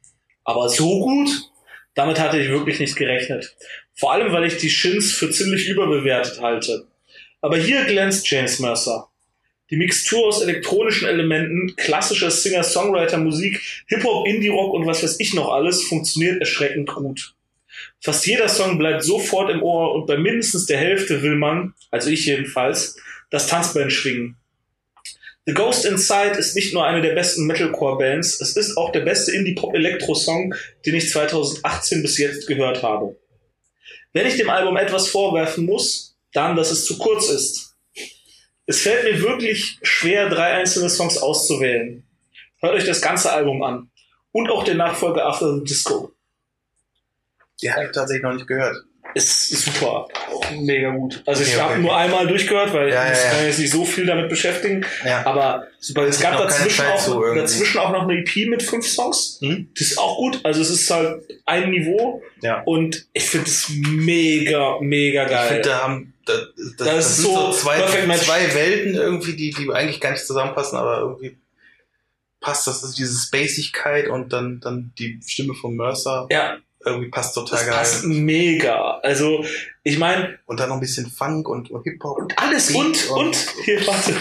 Aber 0.44 0.68
so 0.68 1.00
gut? 1.00 1.30
Damit 1.94 2.18
hatte 2.18 2.40
ich 2.40 2.48
wirklich 2.48 2.80
nicht 2.80 2.96
gerechnet. 2.96 3.54
Vor 3.94 4.12
allem, 4.12 4.32
weil 4.32 4.44
ich 4.44 4.56
die 4.56 4.70
Shins 4.70 5.12
für 5.12 5.30
ziemlich 5.30 5.68
überbewertet 5.68 6.40
halte. 6.40 6.88
Aber 7.40 7.56
hier 7.56 7.84
glänzt 7.84 8.28
James 8.28 8.58
Mercer. 8.58 9.11
Die 9.72 9.78
Mixtur 9.78 10.26
aus 10.26 10.42
elektronischen 10.42 11.08
Elementen, 11.08 11.74
klassischer 11.76 12.30
Singer-Songwriter-Musik, 12.30 13.58
Hip-Hop, 13.88 14.28
Indie-Rock 14.28 14.74
und 14.74 14.86
was 14.86 15.02
weiß 15.02 15.18
ich 15.18 15.32
noch 15.32 15.50
alles 15.50 15.84
funktioniert 15.84 16.40
erschreckend 16.40 16.90
gut. 16.90 17.34
Fast 17.98 18.26
jeder 18.26 18.50
Song 18.50 18.76
bleibt 18.76 19.02
sofort 19.02 19.50
im 19.50 19.62
Ohr 19.62 19.94
und 19.94 20.06
bei 20.06 20.18
mindestens 20.18 20.66
der 20.66 20.76
Hälfte 20.76 21.22
will 21.22 21.36
man, 21.36 21.72
also 21.90 22.10
ich 22.10 22.26
jedenfalls, 22.26 22.98
das 23.30 23.46
Tanzband 23.46 23.90
schwingen. 23.90 24.36
The 25.46 25.54
Ghost 25.54 25.86
Inside 25.86 26.38
ist 26.38 26.54
nicht 26.54 26.74
nur 26.74 26.84
eine 26.84 27.00
der 27.00 27.14
besten 27.14 27.46
Metalcore-Bands, 27.46 28.42
es 28.42 28.54
ist 28.58 28.76
auch 28.76 28.92
der 28.92 29.00
beste 29.00 29.32
Indie-Pop-Elektro-Song, 29.32 30.54
den 30.84 30.94
ich 30.96 31.08
2018 31.08 32.02
bis 32.02 32.18
jetzt 32.18 32.46
gehört 32.46 32.82
habe. 32.82 33.16
Wenn 34.12 34.26
ich 34.26 34.36
dem 34.36 34.50
Album 34.50 34.76
etwas 34.76 35.08
vorwerfen 35.08 35.64
muss, 35.64 36.14
dann, 36.34 36.56
dass 36.56 36.70
es 36.70 36.84
zu 36.84 36.98
kurz 36.98 37.30
ist. 37.30 37.71
Es 38.66 38.80
fällt 38.80 39.04
mir 39.04 39.20
wirklich 39.20 39.78
schwer, 39.82 40.28
drei 40.28 40.54
einzelne 40.54 40.88
Songs 40.88 41.18
auszuwählen. 41.18 42.04
Hört 42.60 42.74
euch 42.74 42.84
das 42.84 43.00
ganze 43.00 43.32
Album 43.32 43.62
an. 43.62 43.90
Und 44.30 44.50
auch 44.50 44.64
den 44.64 44.76
Nachfolger 44.76 45.26
After 45.26 45.54
the 45.54 45.64
Disco. 45.64 46.12
Die 47.60 47.70
habe 47.70 47.86
ich 47.86 47.92
tatsächlich 47.92 48.22
noch 48.22 48.34
nicht 48.34 48.46
gehört. 48.46 48.76
Ist 49.14 49.50
super. 49.50 50.06
Auch 50.30 50.50
mega 50.52 50.90
gut. 50.90 51.22
Also 51.26 51.42
ich 51.42 51.50
Okay, 51.50 51.60
habe 51.60 51.72
okay. 51.74 51.82
nur 51.82 51.96
einmal 51.96 52.26
durchgehört, 52.26 52.72
weil 52.72 52.90
Ja, 52.90 53.10
ich 53.12 53.18
ja, 53.18 53.24
ja. 53.24 53.30
kann 53.30 53.44
jetzt 53.46 53.58
nicht 53.58 53.70
so 53.70 53.84
viel 53.84 54.06
damit 54.06 54.28
beschäftigen. 54.28 54.84
Ja. 55.04 55.26
Aber 55.26 55.66
super. 55.78 56.04
Es 56.04 56.20
gab 56.20 56.38
dazwischen 56.38 56.84
auch, 56.86 57.34
dazwischen 57.34 57.78
auch 57.78 57.92
noch 57.92 58.02
eine 58.08 58.18
EP 58.20 58.48
mit 58.48 58.62
fünf 58.62 58.86
Songs. 58.86 59.38
Hm? 59.40 59.68
Das 59.78 59.88
ist 59.88 59.98
auch 59.98 60.16
gut. 60.16 60.40
Also 60.44 60.62
es 60.62 60.70
ist 60.70 60.90
halt 60.90 61.22
ein 61.46 61.70
Niveau. 61.70 62.22
Ja. 62.40 62.62
Und 62.62 63.06
ich 63.12 63.24
finde 63.24 63.48
es 63.48 63.68
mega, 63.70 64.78
mega 64.80 65.24
Ich 65.24 65.30
geil. 65.30 65.48
finde, 65.48 65.68
da 65.68 65.82
haben 65.82 66.14
das, 66.24 66.40
das, 66.78 66.86
Das 66.86 67.06
ist 67.10 67.16
sind 67.16 67.24
so 67.26 67.52
so 67.52 67.52
zwei, 67.52 67.80
zwei 68.16 68.54
Welten 68.54 68.94
irgendwie, 68.94 69.34
die, 69.34 69.50
die 69.50 69.70
eigentlich 69.72 70.00
gar 70.00 70.12
nicht 70.12 70.24
zusammenpassen, 70.26 70.78
aber 70.78 70.98
irgendwie 71.00 71.36
passt 72.40 72.66
das, 72.66 72.82
also 72.82 72.94
diese 72.96 73.18
Spacigkeit 73.18 74.08
und 74.08 74.32
dann, 74.32 74.60
dann 74.60 74.92
die 74.98 75.20
Stimme 75.26 75.54
von 75.54 75.74
Mercer 75.76 76.26
ja, 76.30 76.58
irgendwie 76.84 77.10
passt 77.10 77.34
total 77.34 77.58
das 77.58 77.66
geil. 77.66 77.76
passt 77.76 78.04
mega. 78.04 78.98
Also 79.02 79.44
ich 79.82 79.98
meine, 79.98 80.38
Und 80.46 80.60
dann 80.60 80.68
noch 80.68 80.76
ein 80.76 80.80
bisschen 80.80 81.10
Funk 81.10 81.48
und, 81.48 81.68
Hip-Hop. 81.84 82.18
Und 82.18 82.38
alles 82.38 82.70
und, 82.70 83.10
und, 83.10 83.18
und- 83.26 83.36
hier, 83.64 83.86
warte. 83.86 84.14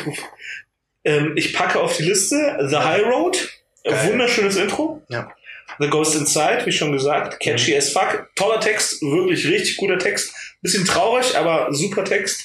Ähm, 1.04 1.34
ich 1.36 1.54
packe 1.54 1.80
auf 1.80 1.98
die 1.98 2.04
Liste 2.04 2.58
The 2.70 2.78
High 2.78 3.04
Road. 3.06 3.50
Geil. 3.84 4.12
wunderschönes 4.12 4.56
Intro. 4.58 5.02
Ja. 5.10 5.32
The 5.80 5.88
Ghost 5.90 6.16
Inside, 6.16 6.66
wie 6.66 6.72
schon 6.72 6.92
gesagt. 6.92 7.40
Catchy 7.40 7.76
as 7.76 7.92
fuck. 7.92 8.30
Toller 8.36 8.60
Text, 8.60 9.02
wirklich 9.02 9.48
richtig 9.48 9.78
guter 9.78 9.98
Text. 9.98 10.32
Bisschen 10.62 10.86
traurig, 10.86 11.36
aber 11.36 11.74
super 11.74 12.04
Text. 12.04 12.44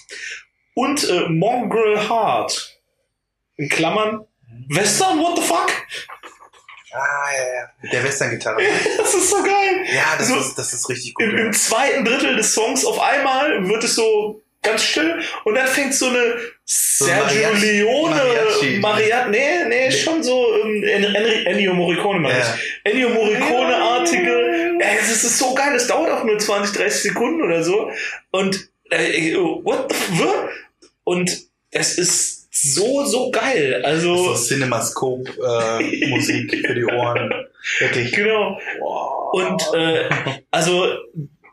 Und 0.74 1.06
äh, 1.08 1.28
Mongrel 1.28 2.08
Heart. 2.08 2.78
In 3.56 3.68
Klammern. 3.68 4.24
Western, 4.70 5.18
what 5.18 5.36
the 5.36 5.42
fuck? 5.42 5.70
Ah, 6.92 7.32
ja, 7.36 7.42
ja. 7.54 7.70
Mit 7.82 7.92
der 7.92 8.04
Western-Gitarre. 8.04 8.62
Das 8.98 9.14
ist 9.14 9.30
so 9.30 9.42
geil. 9.42 9.84
Ja, 9.92 10.14
das, 10.18 10.28
So- 10.28 10.36
ist, 10.36 10.54
das 10.56 10.72
ist 10.72 10.88
richtig 10.88 11.14
gut. 11.14 11.24
Im. 11.24 11.36
Im 11.36 11.52
zweiten 11.52 12.04
Drittel 12.04 12.36
des 12.36 12.52
Songs 12.54 12.84
auf 12.84 13.00
einmal 13.00 13.68
wird 13.68 13.82
es 13.84 13.94
so 13.96 14.40
ganz 14.62 14.82
still 14.82 15.22
und 15.44 15.54
dann 15.54 15.66
fängt 15.68 15.94
so 15.94 16.08
eine 16.08 16.36
Sergio 16.64 17.22
Mariachi- 17.24 17.60
Leone 17.60 18.14
Mariachi. 18.16 18.78
Mariachi, 18.80 19.30
nee, 19.30 19.64
nee, 19.68 19.92
schon 19.92 20.22
so 20.24 20.44
ähm, 20.62 20.82
En- 20.82 21.14
En- 21.14 21.46
Ennio 21.46 21.72
Morricone 21.74 22.18
meine 22.18 22.38
Ja. 22.38 22.54
ich. 22.54 22.80
Ennio 22.92 23.10
Morricone-artige, 23.10 24.76
ey, 24.80 24.98
es 25.00 25.22
ist 25.22 25.38
so 25.38 25.54
geil, 25.54 25.74
es 25.76 25.86
dauert 25.86 26.10
auch 26.10 26.24
nur 26.24 26.38
20, 26.38 26.76
30 26.76 27.02
Sekunden 27.02 27.42
oder 27.42 27.62
so 27.62 27.90
und 28.32 28.68
äh, 28.90 29.34
what 29.36 29.92
the 29.92 30.14
fuck? 30.16 30.50
Und 31.04 31.30
es 31.70 31.98
ist 31.98 32.35
so, 32.62 33.04
so 33.04 33.30
geil. 33.30 33.80
So 33.82 33.86
Also, 33.86 34.34
Cinemascope-Musik 34.34 36.66
für 36.66 36.74
die 36.74 36.84
Ohren. 36.84 37.32
Wirklich. 37.78 38.12
genau. 38.12 38.58
Wow. 38.80 39.32
Und 39.34 39.62
äh, 39.74 40.08
also 40.50 40.86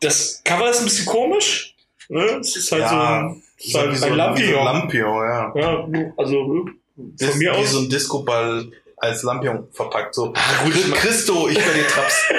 das 0.02 0.42
Cover 0.44 0.70
ist 0.70 0.80
ein 0.80 0.86
bisschen 0.86 1.06
komisch. 1.06 1.76
Ne? 2.10 2.24
Es 2.42 2.56
ist 2.56 2.72
halt 2.72 2.88
so 2.90 2.96
ein, 2.96 3.42
ist 3.58 3.76
halt 3.76 3.90
ein 3.90 3.96
so 3.96 4.06
ein 4.08 4.16
Lampion. 4.16 4.64
Lampion, 4.66 5.24
ja. 5.24 5.54
ja, 5.56 5.88
also 6.18 6.66
Dis- 6.96 7.30
von 7.30 7.38
mir 7.40 7.52
wie 7.54 7.58
aus. 7.58 7.72
so 7.72 7.80
ein 7.80 7.90
Disco-Ball 7.90 8.72
als 8.98 9.24
Lampion 9.24 9.68
verpackt. 9.72 10.14
So, 10.16 10.34
Ah, 10.36 10.64
gut, 10.64 10.76
ich 10.76 10.88
mein- 10.88 11.00
Christo, 11.00 11.48
ich 11.50 11.58
höre 11.60 11.74
die 11.74 11.82
Traps. 11.82 12.28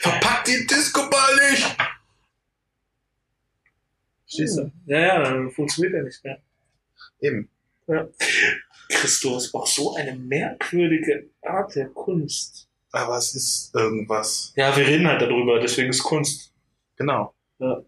Verpack 0.00 0.44
den 0.44 0.66
Disco-Ball 0.66 1.50
nicht! 1.50 1.76
Du? 4.30 4.70
Ja, 4.86 4.98
ja, 5.00 5.22
dann 5.22 5.50
funktioniert 5.50 5.94
er 5.94 6.02
nicht 6.02 6.22
mehr. 6.24 6.38
Eben. 7.20 7.48
Christus, 8.88 9.54
auch 9.54 9.66
so 9.66 9.94
eine 9.94 10.14
merkwürdige 10.14 11.30
Art 11.42 11.74
der 11.74 11.88
Kunst. 11.88 12.68
Aber 12.90 13.18
es 13.18 13.34
ist 13.34 13.74
irgendwas. 13.74 14.52
Ja, 14.56 14.74
wir 14.76 14.86
reden 14.86 15.06
halt 15.06 15.20
darüber, 15.20 15.60
deswegen 15.60 15.90
ist 15.90 16.02
Kunst. 16.02 16.52
Genau. 16.96 17.34
Ja. 17.58 17.82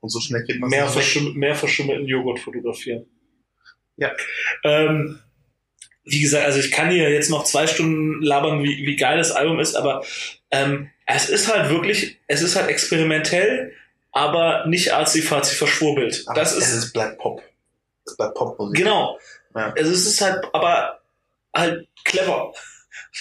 Und 0.00 0.08
so 0.08 0.20
schnell 0.20 0.44
kriegt 0.44 0.60
man 0.60 0.70
Mehr, 0.70 0.88
verschimm 0.88 1.34
mehr 1.34 1.54
verschimmelten 1.54 2.06
Joghurt 2.06 2.40
fotografieren. 2.40 3.06
Ja. 3.96 4.12
Ähm, 4.64 5.20
wie 6.04 6.20
gesagt, 6.20 6.44
also 6.44 6.58
ich 6.58 6.70
kann 6.70 6.90
hier 6.90 7.10
jetzt 7.10 7.30
noch 7.30 7.44
zwei 7.44 7.66
Stunden 7.66 8.20
labern, 8.22 8.62
wie, 8.62 8.86
wie 8.86 8.96
geil 8.96 9.16
das 9.18 9.30
Album 9.30 9.60
ist, 9.60 9.74
aber 9.74 10.04
ähm, 10.50 10.90
es 11.06 11.28
ist 11.28 11.52
halt 11.52 11.70
wirklich, 11.70 12.18
es 12.26 12.42
ist 12.42 12.56
halt 12.56 12.68
experimentell, 12.68 13.72
aber 14.12 14.66
nicht 14.66 14.92
arzi-fazi 14.92 15.54
verschwurbelt. 15.54 16.24
Aber 16.26 16.38
Das 16.38 16.54
es 16.56 16.68
ist, 16.68 16.74
ist 16.74 16.92
bleibt 16.92 17.18
Pop. 17.18 17.42
Es 18.06 18.16
bleibt 18.16 18.34
Popmusik. 18.34 18.76
genau. 18.76 19.18
Ja. 19.54 19.72
Also 19.76 19.92
es 19.92 20.06
ist 20.06 20.20
halt, 20.20 20.44
aber 20.52 21.00
halt 21.54 21.86
clever. 22.04 22.52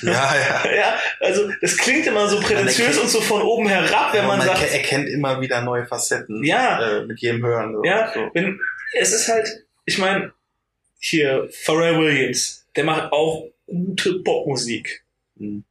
Ja, 0.02 0.12
ja. 0.36 0.64
Ja, 0.76 1.00
also 1.20 1.50
das 1.62 1.78
klingt 1.78 2.08
immer 2.08 2.28
so 2.28 2.40
prätentiös 2.40 2.98
und 2.98 3.10
so 3.10 3.22
von 3.22 3.42
oben 3.44 3.68
herab, 3.68 4.14
wenn 4.14 4.26
Aber 4.26 4.38
man 4.38 4.46
sagt, 4.46 4.60
erke- 4.62 4.72
erkennt 4.72 5.08
immer 5.10 5.40
wieder 5.42 5.62
neue 5.62 5.86
Facetten. 5.86 6.44
Ja. 6.44 7.00
Äh, 7.00 7.06
mit 7.06 7.20
jedem 7.22 7.46
Hören. 7.46 7.74
So. 7.76 7.84
Ja, 7.84 8.12
So. 8.14 8.30
wenn, 8.34 8.60
es 8.94 9.14
ist 9.14 9.28
halt, 9.28 9.48
ich 9.86 9.98
meine, 10.00 10.34
hier, 11.00 11.48
Pharrell 11.64 12.00
Williams, 12.00 12.66
der 12.76 12.86
macht 12.86 13.12
auch 13.12 13.46
gute 13.68 14.14
Popmusik. 14.20 15.04
Mhm. 15.36 15.64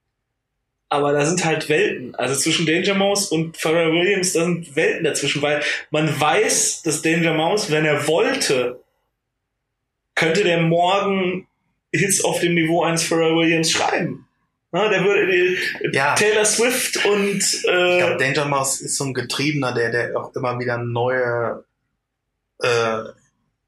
Aber 0.88 1.12
da 1.12 1.24
sind 1.24 1.42
halt 1.44 1.68
Welten. 1.70 2.14
Also 2.16 2.34
zwischen 2.36 2.66
Danger 2.66 2.94
Mouse 2.94 3.28
und 3.32 3.56
Pharrell 3.56 3.92
Williams, 3.92 4.34
da 4.34 4.40
sind 4.44 4.76
Welten 4.76 5.04
dazwischen, 5.04 5.40
weil 5.42 5.62
man 5.90 6.20
weiß, 6.20 6.82
dass 6.82 7.00
Danger 7.02 7.32
Mouse, 7.32 7.70
wenn 7.70 7.86
er 7.86 8.06
wollte, 8.06 8.81
könnte 10.22 10.44
der 10.44 10.60
morgen 10.62 11.46
Hits 11.92 12.24
auf 12.24 12.40
dem 12.40 12.54
Niveau 12.54 12.82
eines 12.82 13.02
Pharrell 13.04 13.34
Williams 13.36 13.70
schreiben. 13.70 14.26
Na, 14.70 14.88
der 14.88 15.04
würde 15.04 15.26
die, 15.30 15.58
Ja. 15.92 16.14
Taylor 16.14 16.44
Swift 16.46 17.04
und 17.04 17.36
Ich 17.38 17.64
äh, 17.68 17.98
glaube, 17.98 18.16
Danger 18.18 18.46
Mouse 18.46 18.80
ist 18.80 18.96
so 18.96 19.04
ein 19.04 19.12
Getriebener, 19.14 19.74
der, 19.74 19.90
der 19.90 20.16
auch 20.18 20.34
immer 20.34 20.58
wieder 20.58 20.78
neue 20.78 21.64
äh, 22.60 23.02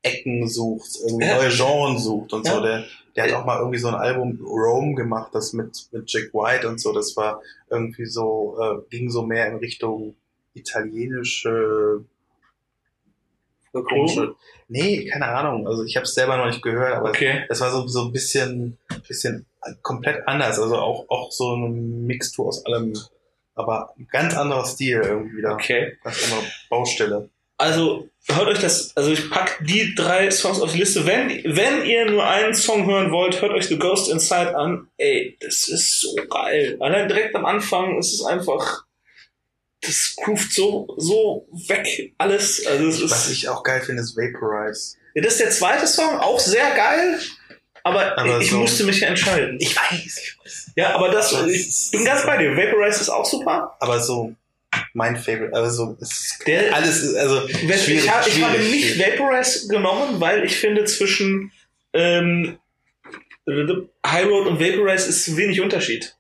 Ecken 0.03 0.49
sucht, 0.49 0.91
irgendwie 1.07 1.27
Ja. 1.27 1.37
neue 1.37 1.51
Genren 1.51 1.99
sucht 1.99 2.33
und 2.33 2.47
Ja. 2.47 2.55
so. 2.55 2.61
Der, 2.63 2.85
der 3.17 3.25
hat 3.25 3.33
auch 3.35 3.45
mal 3.45 3.59
irgendwie 3.59 3.79
so 3.79 3.89
ein 3.89 3.95
Album 3.95 4.39
Rome 4.43 4.95
gemacht, 4.95 5.31
das 5.35 5.53
mit, 5.53 5.87
mit 5.93 6.11
Jack 6.11 6.33
White 6.33 6.67
und 6.69 6.81
so. 6.81 6.93
Das 6.93 7.17
war 7.17 7.41
irgendwie 7.71 8.07
so, 8.07 8.57
äh, 8.61 8.89
ging 8.91 9.11
so 9.11 9.23
mehr 9.27 9.47
in 9.49 9.57
Richtung 9.57 10.15
italienische 10.55 12.05
komische. 13.83 14.35
Nee, 14.68 15.07
keine 15.07 15.27
Ahnung. 15.27 15.66
Also 15.66 15.85
ich 15.85 15.97
habe 15.97 16.05
es 16.05 16.14
selber 16.14 16.37
noch 16.37 16.47
nicht 16.47 16.62
gehört, 16.62 16.95
aber 16.95 17.11
okay. 17.11 17.45
es 17.49 17.61
war 17.61 17.70
so, 17.70 17.87
so 17.87 18.03
ein 18.03 18.12
bisschen, 18.12 18.79
bisschen 19.07 19.47
komplett 19.83 20.27
anders. 20.27 20.59
Also 20.59 20.77
auch, 20.77 21.07
auch 21.09 21.33
so 21.33 21.55
eine 21.55 21.68
Mixtur 21.68 22.47
aus 22.47 22.64
allem. 22.66 22.95
Aber 23.55 23.95
ein 23.99 24.09
ganz 24.11 24.37
anderer 24.37 24.64
Stil 24.64 25.01
irgendwie 25.05 25.39
wieder. 25.39 25.53
Okay. 25.53 25.97
Ganz 26.03 26.25
andere 26.25 26.51
Baustelle. 26.68 27.29
Also 27.57 28.09
hört 28.27 28.49
euch 28.49 28.59
das, 28.59 28.97
also 28.97 29.12
ich 29.12 29.31
pack 29.31 29.61
die 29.64 29.95
drei 29.95 30.31
Songs 30.31 30.61
auf 30.61 30.72
die 30.72 30.79
Liste. 30.79 31.07
Wenn, 31.07 31.29
wenn 31.45 31.85
ihr 31.85 32.11
nur 32.11 32.27
einen 32.27 32.55
Song 32.55 32.87
hören 32.87 33.12
wollt, 33.12 33.41
hört 33.41 33.53
euch 33.53 33.68
The 33.68 33.79
Ghost 33.79 34.11
Inside 34.11 34.57
an. 34.57 34.89
Ey, 34.97 35.37
das 35.41 35.68
ist 35.68 36.01
so 36.01 36.16
geil. 36.29 36.77
Allein 36.81 37.07
direkt 37.09 37.35
am 37.37 37.47
Anfang 37.47 37.99
ist 37.99 38.12
es 38.12 38.25
einfach, 38.25 38.85
das 39.87 40.14
groovt 40.16 40.53
so, 40.53 40.95
so 40.99 41.47
weg 41.68 42.12
alles. 42.18 42.64
Also 42.66 42.89
es 42.89 43.11
Was 43.11 43.26
ist, 43.26 43.32
ich 43.32 43.49
auch 43.49 43.62
geil 43.62 43.80
finde, 43.82 44.03
ist 44.03 44.16
Vaporize. 44.16 44.97
ja, 45.14 45.22
das 45.22 45.35
ist 45.35 45.41
der 45.41 45.51
zweite 45.51 45.87
Song, 45.87 46.18
auch 46.18 46.39
sehr 46.41 46.70
geil. 46.74 47.18
Aber, 47.82 48.16
Aber 48.18 48.41
ich 48.41 48.51
so- 48.51 48.59
musste 48.59 48.85
mich 48.85 49.01
ja 49.01 49.09
entscheiden. 49.09 49.59
Ich 49.61 49.76
weiß, 49.76 50.18
ich 50.18 50.39
weiß. 50.43 50.70
ja, 50.76 50.95
aber 50.95 51.11
das, 51.11 51.30
Das 51.32 51.47
ich 51.49 51.91
bin 51.93 52.05
ganz 52.05 52.24
bei 52.24 52.39
dir. 52.39 52.57
Vaporize 52.57 53.01
ist 53.01 53.11
auch 53.11 53.26
super. 53.26 53.76
Aber 53.80 54.01
so 54.01 54.35
mein 54.95 55.16
Favorite, 55.16 55.55
also 55.55 55.97
es 56.01 56.11
ist 56.11 56.47
Der- 56.47 56.74
alles 56.74 57.01
ist, 57.03 57.14
also 57.14 57.47
schwierig, 57.49 58.05
ich, 58.05 58.11
hab, 58.11 58.26
ich 58.26 58.43
habe 58.43 58.59
nicht. 58.59 58.99
Vaporize 58.99 59.68
genommen, 59.68 60.18
weil 60.20 60.45
ich 60.45 60.57
finde 60.57 60.85
zwischen 60.87 61.53
ähm, 61.93 62.59
High 64.07 64.26
Road 64.26 64.47
und 64.49 64.59
Vaporize 64.61 65.09
ist 65.09 65.37
wenig 65.37 65.61
Unterschied. 65.61 66.16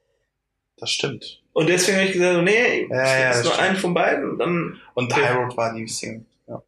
Das 0.76 0.90
stimmt. 0.90 1.40
Und 1.54 1.68
deswegen 1.68 1.96
habe 1.98 2.06
ich 2.08 2.12
gesagt, 2.12 2.42
nee, 2.42 2.86
Ja, 2.90 3.18
ja, 3.18 3.30
ist 3.30 3.44
nur 3.44 3.58
einen 3.58 3.76
von 3.76 3.94
beiden. 3.94 4.38
Dann, 4.38 4.78
Und 4.94 5.10
Okay. 5.12 5.22
High 5.24 5.36
Road 5.36 5.56
war 5.56 5.72
die 5.74 5.88
Single. 5.88 6.24
Ja. 6.48 6.60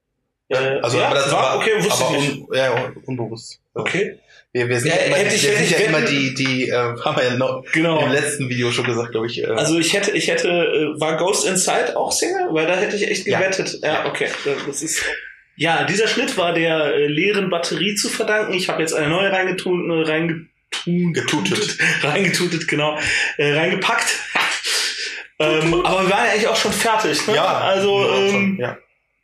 äh, 0.48 0.80
Also, 0.80 0.98
ja, 0.98 1.06
aber 1.06 1.14
das 1.16 1.30
war, 1.32 1.56
okay, 1.58 1.72
wusste 1.78 2.04
aber 2.04 2.16
ich 2.16 2.28
nicht. 2.34 2.48
un, 2.48 2.56
ja, 2.56 2.72
un, 2.72 2.96
unbewusst. 3.04 3.60
Ja. 3.74 3.80
Okay, 3.82 4.18
Wir, 4.52 4.68
wir 4.70 4.80
sind 4.80 4.88
Ja, 4.90 4.96
ja, 4.96 5.02
immer, 5.06 5.16
hätte 5.16 5.34
ich- 5.34 5.42
wir 5.42 5.56
sind 5.56 5.70
ja 5.70 5.78
immer 5.78 6.00
die, 6.02 6.34
die, 6.34 6.68
äh, 6.70 6.72
haben 7.04 7.16
wir 7.16 7.24
ja 7.24 7.34
noch 7.34 7.62
genau. 7.72 8.00
im 8.06 8.12
letzten 8.12 8.48
Video 8.48 8.70
schon 8.70 8.86
gesagt, 8.86 9.10
glaube 9.10 9.26
ich. 9.26 9.42
Äh, 9.42 9.46
Also 9.48 9.78
ich 9.78 9.92
hätte, 9.92 10.12
ich 10.12 10.28
hätte, 10.28 10.48
äh, 10.48 11.00
war 11.00 11.16
Ghost 11.18 11.46
Inside 11.46 11.96
auch 11.96 12.10
Single? 12.12 12.46
Weil 12.52 12.66
da 12.66 12.76
hätte 12.76 12.96
ich 12.96 13.06
echt 13.10 13.26
Ja. 13.26 13.38
gewettet. 13.40 13.80
Ja, 13.82 14.06
okay. 14.06 14.28
Das 14.66 14.82
ist. 14.82 15.02
Ja, 15.56 15.84
dieser 15.84 16.06
Schnitt 16.06 16.36
war 16.38 16.52
der 16.54 16.94
äh, 16.94 17.06
leeren 17.08 17.50
Batterie 17.50 17.94
zu 17.96 18.08
verdanken. 18.08 18.52
Ich 18.54 18.68
habe 18.68 18.80
jetzt 18.82 18.92
eine 18.94 19.08
neue 19.08 19.32
reingetun, 19.32 19.90
äh, 19.90 20.02
reingetun, 20.08 21.12
Getutet. 21.12 21.76
reingetutet, 22.02 22.68
genau, 22.68 22.98
äh, 23.38 23.52
reingepackt. 23.54 24.06
Ähm, 25.38 25.74
aber 25.84 26.02
wir 26.02 26.10
waren 26.10 26.26
ja 26.26 26.32
eigentlich 26.32 26.48
auch 26.48 26.56
schon 26.56 26.72
fertig. 26.72 27.26
Ne? 27.26 27.34
ja, 27.34 27.58
also 27.58 28.00
ja, 28.00 28.16
ähm, 28.16 28.58
ja. 28.60 28.78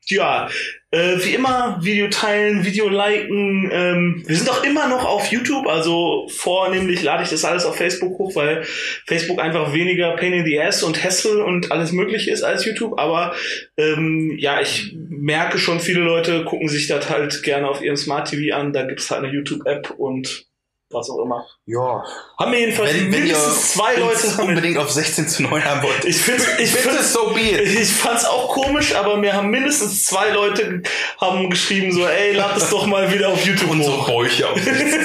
ja, 0.07 0.49
äh, 0.93 1.25
wie 1.25 1.35
immer, 1.35 1.79
Video 1.81 2.09
teilen, 2.09 2.67
Video 2.67 2.89
liken. 2.89 3.71
Ähm, 3.73 4.23
wir 4.27 4.37
sind 4.37 4.51
auch 4.51 4.63
immer 4.63 4.89
noch 4.89 5.07
auf 5.07 5.27
YouTube, 5.29 5.67
also 5.67 6.29
vornehmlich 6.29 7.03
lade 7.03 7.23
ich 7.23 7.31
das 7.31 7.47
alles 7.47 7.65
auf 7.65 7.77
Facebook 7.77 8.19
hoch, 8.19 8.37
weil 8.37 8.63
Facebook 9.07 9.41
einfach 9.41 9.73
weniger 9.73 10.15
Pain 10.17 10.35
in 10.35 10.45
the 10.45 10.61
Ass 10.61 10.83
und 10.83 11.03
Hassel 11.03 11.41
und 11.41 11.73
alles 11.73 11.93
möglich 11.93 12.29
ist 12.29 12.43
als 12.43 12.67
YouTube. 12.67 12.99
Aber 12.99 13.35
ähm, 13.79 14.37
ja, 14.39 14.61
ich 14.61 14.95
merke 15.09 15.59
schon, 15.59 15.81
viele 15.81 16.01
Leute 16.01 16.45
gucken 16.45 16.69
sich 16.69 16.89
das 16.89 17.09
halt 17.09 17.43
gerne 17.43 17.69
auf 17.69 17.83
ihrem 17.83 17.97
Smart 17.97 18.29
TV 18.29 18.55
an. 18.55 18.75
Da 18.75 18.83
gibt's 18.83 19.11
halt 19.11 19.25
eine 19.25 19.33
YouTube-App 19.33 19.93
und 19.97 20.52
was 20.93 21.09
auch 21.11 21.23
immer. 21.25 21.45
ja. 21.67 22.03
Haben 22.39 22.53
wir 22.53 22.61
jedenfalls 22.61 22.91
Wenn, 22.93 23.01
wenn 23.13 23.13
ihr 23.13 23.19
mindestens 23.21 23.73
zwei 23.75 23.95
uns 24.03 24.37
Leute. 24.37 24.43
unbedingt 24.49 24.79
auf 24.79 24.91
16 24.91 25.29
zu 25.29 25.43
9 25.45 25.65
haben 25.65 25.83
wollt. 25.83 26.05
Ich 26.05 26.17
finde 26.19 26.43
ich 26.59 26.73
Bitte 26.73 26.89
find's 26.91 27.13
so 27.13 27.31
be 27.31 27.41
it. 27.41 27.61
ich 27.81 27.93
fand's 27.93 28.25
auch 28.25 28.49
komisch, 28.49 28.95
aber 28.95 29.17
mir 29.17 29.33
haben 29.35 29.51
mindestens 29.51 30.05
zwei 30.07 30.31
Leute 30.31 30.83
haben 31.21 31.49
geschrieben 31.51 31.93
so, 31.93 32.07
ey, 32.07 32.33
lad 32.35 32.57
es 32.57 32.71
doch 32.71 32.87
mal 32.87 33.13
wieder 33.13 33.29
auf 33.29 33.45
YouTube 33.47 33.71
Unsere 33.71 33.99
hoch. 34.03 34.07
Bäuche 34.07 34.49
auf 34.49 34.59
16. 34.61 35.01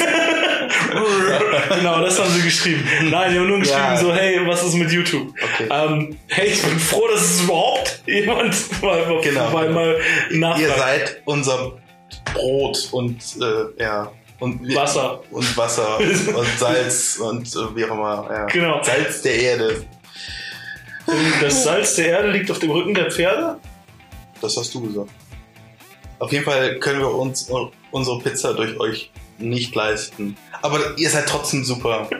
genau, 1.69 2.01
das 2.01 2.19
haben 2.19 2.29
sie 2.31 2.41
geschrieben. 2.41 2.87
Nein, 3.09 3.31
die 3.31 3.39
haben 3.39 3.47
nur 3.47 3.59
geschrieben 3.59 3.79
Ja. 3.81 3.97
so, 3.97 4.13
hey, 4.13 4.39
was 4.45 4.63
ist 4.63 4.73
mit 4.75 4.91
YouTube? 4.91 5.29
Okay. 5.41 5.67
Ähm, 5.69 6.17
hey, 6.27 6.47
ich 6.47 6.61
bin 6.61 6.79
froh, 6.79 7.07
dass 7.07 7.21
es 7.21 7.41
überhaupt 7.43 8.01
jemand 8.05 8.55
mal, 8.81 9.19
Genau. 9.21 9.49
mal, 9.51 9.69
mal 9.69 9.99
Ihr 10.29 10.37
nachfragt. 10.39 10.77
seid 10.79 11.21
unser 11.25 11.73
Brot 12.33 12.89
und 12.91 13.17
äh, 13.41 13.83
ja 13.83 14.11
und 14.39 14.75
Wasser. 14.75 15.21
und 15.31 15.57
Wasser 15.57 15.97
und 16.35 16.59
Salz 16.59 17.17
und 17.17 17.47
äh, 17.47 17.75
wie 17.75 17.85
auch 17.85 17.91
immer. 17.91 18.27
Ja. 18.29 18.45
Genau. 18.45 18.83
Salz 18.83 19.21
der 19.21 19.35
Erde. 19.35 19.85
Das 21.41 21.63
Salz 21.63 21.95
der 21.95 22.07
Erde 22.09 22.31
liegt 22.31 22.51
auf 22.51 22.59
dem 22.59 22.71
Rücken 22.71 22.93
der 22.93 23.09
Pferde. 23.11 23.59
Das 24.41 24.57
hast 24.57 24.73
du 24.73 24.81
gesagt. 24.81 25.09
Auf 26.19 26.31
jeden 26.31 26.45
Fall 26.45 26.79
können 26.79 26.99
wir 26.99 27.13
uns 27.13 27.49
unsere 27.91 28.19
Pizza 28.19 28.53
durch 28.53 28.79
euch 28.79 29.11
nicht 29.37 29.75
leisten. 29.75 30.35
Aber 30.61 30.97
ihr 30.97 31.09
seid 31.09 31.27
trotzdem 31.27 31.63
super. 31.63 32.09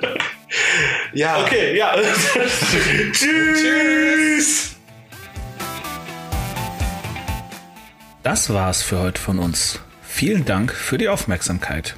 Ja. 1.14 1.44
Okay, 1.44 1.78
ja. 1.78 1.94
Tschüss. 3.12 4.76
Das 8.24 8.54
war's 8.54 8.82
für 8.82 9.00
heute 9.00 9.20
von 9.20 9.40
uns. 9.40 9.82
Vielen 10.02 10.46
Dank 10.46 10.74
für 10.74 10.98
die 10.98 11.10
Aufmerksamkeit. 11.10 11.98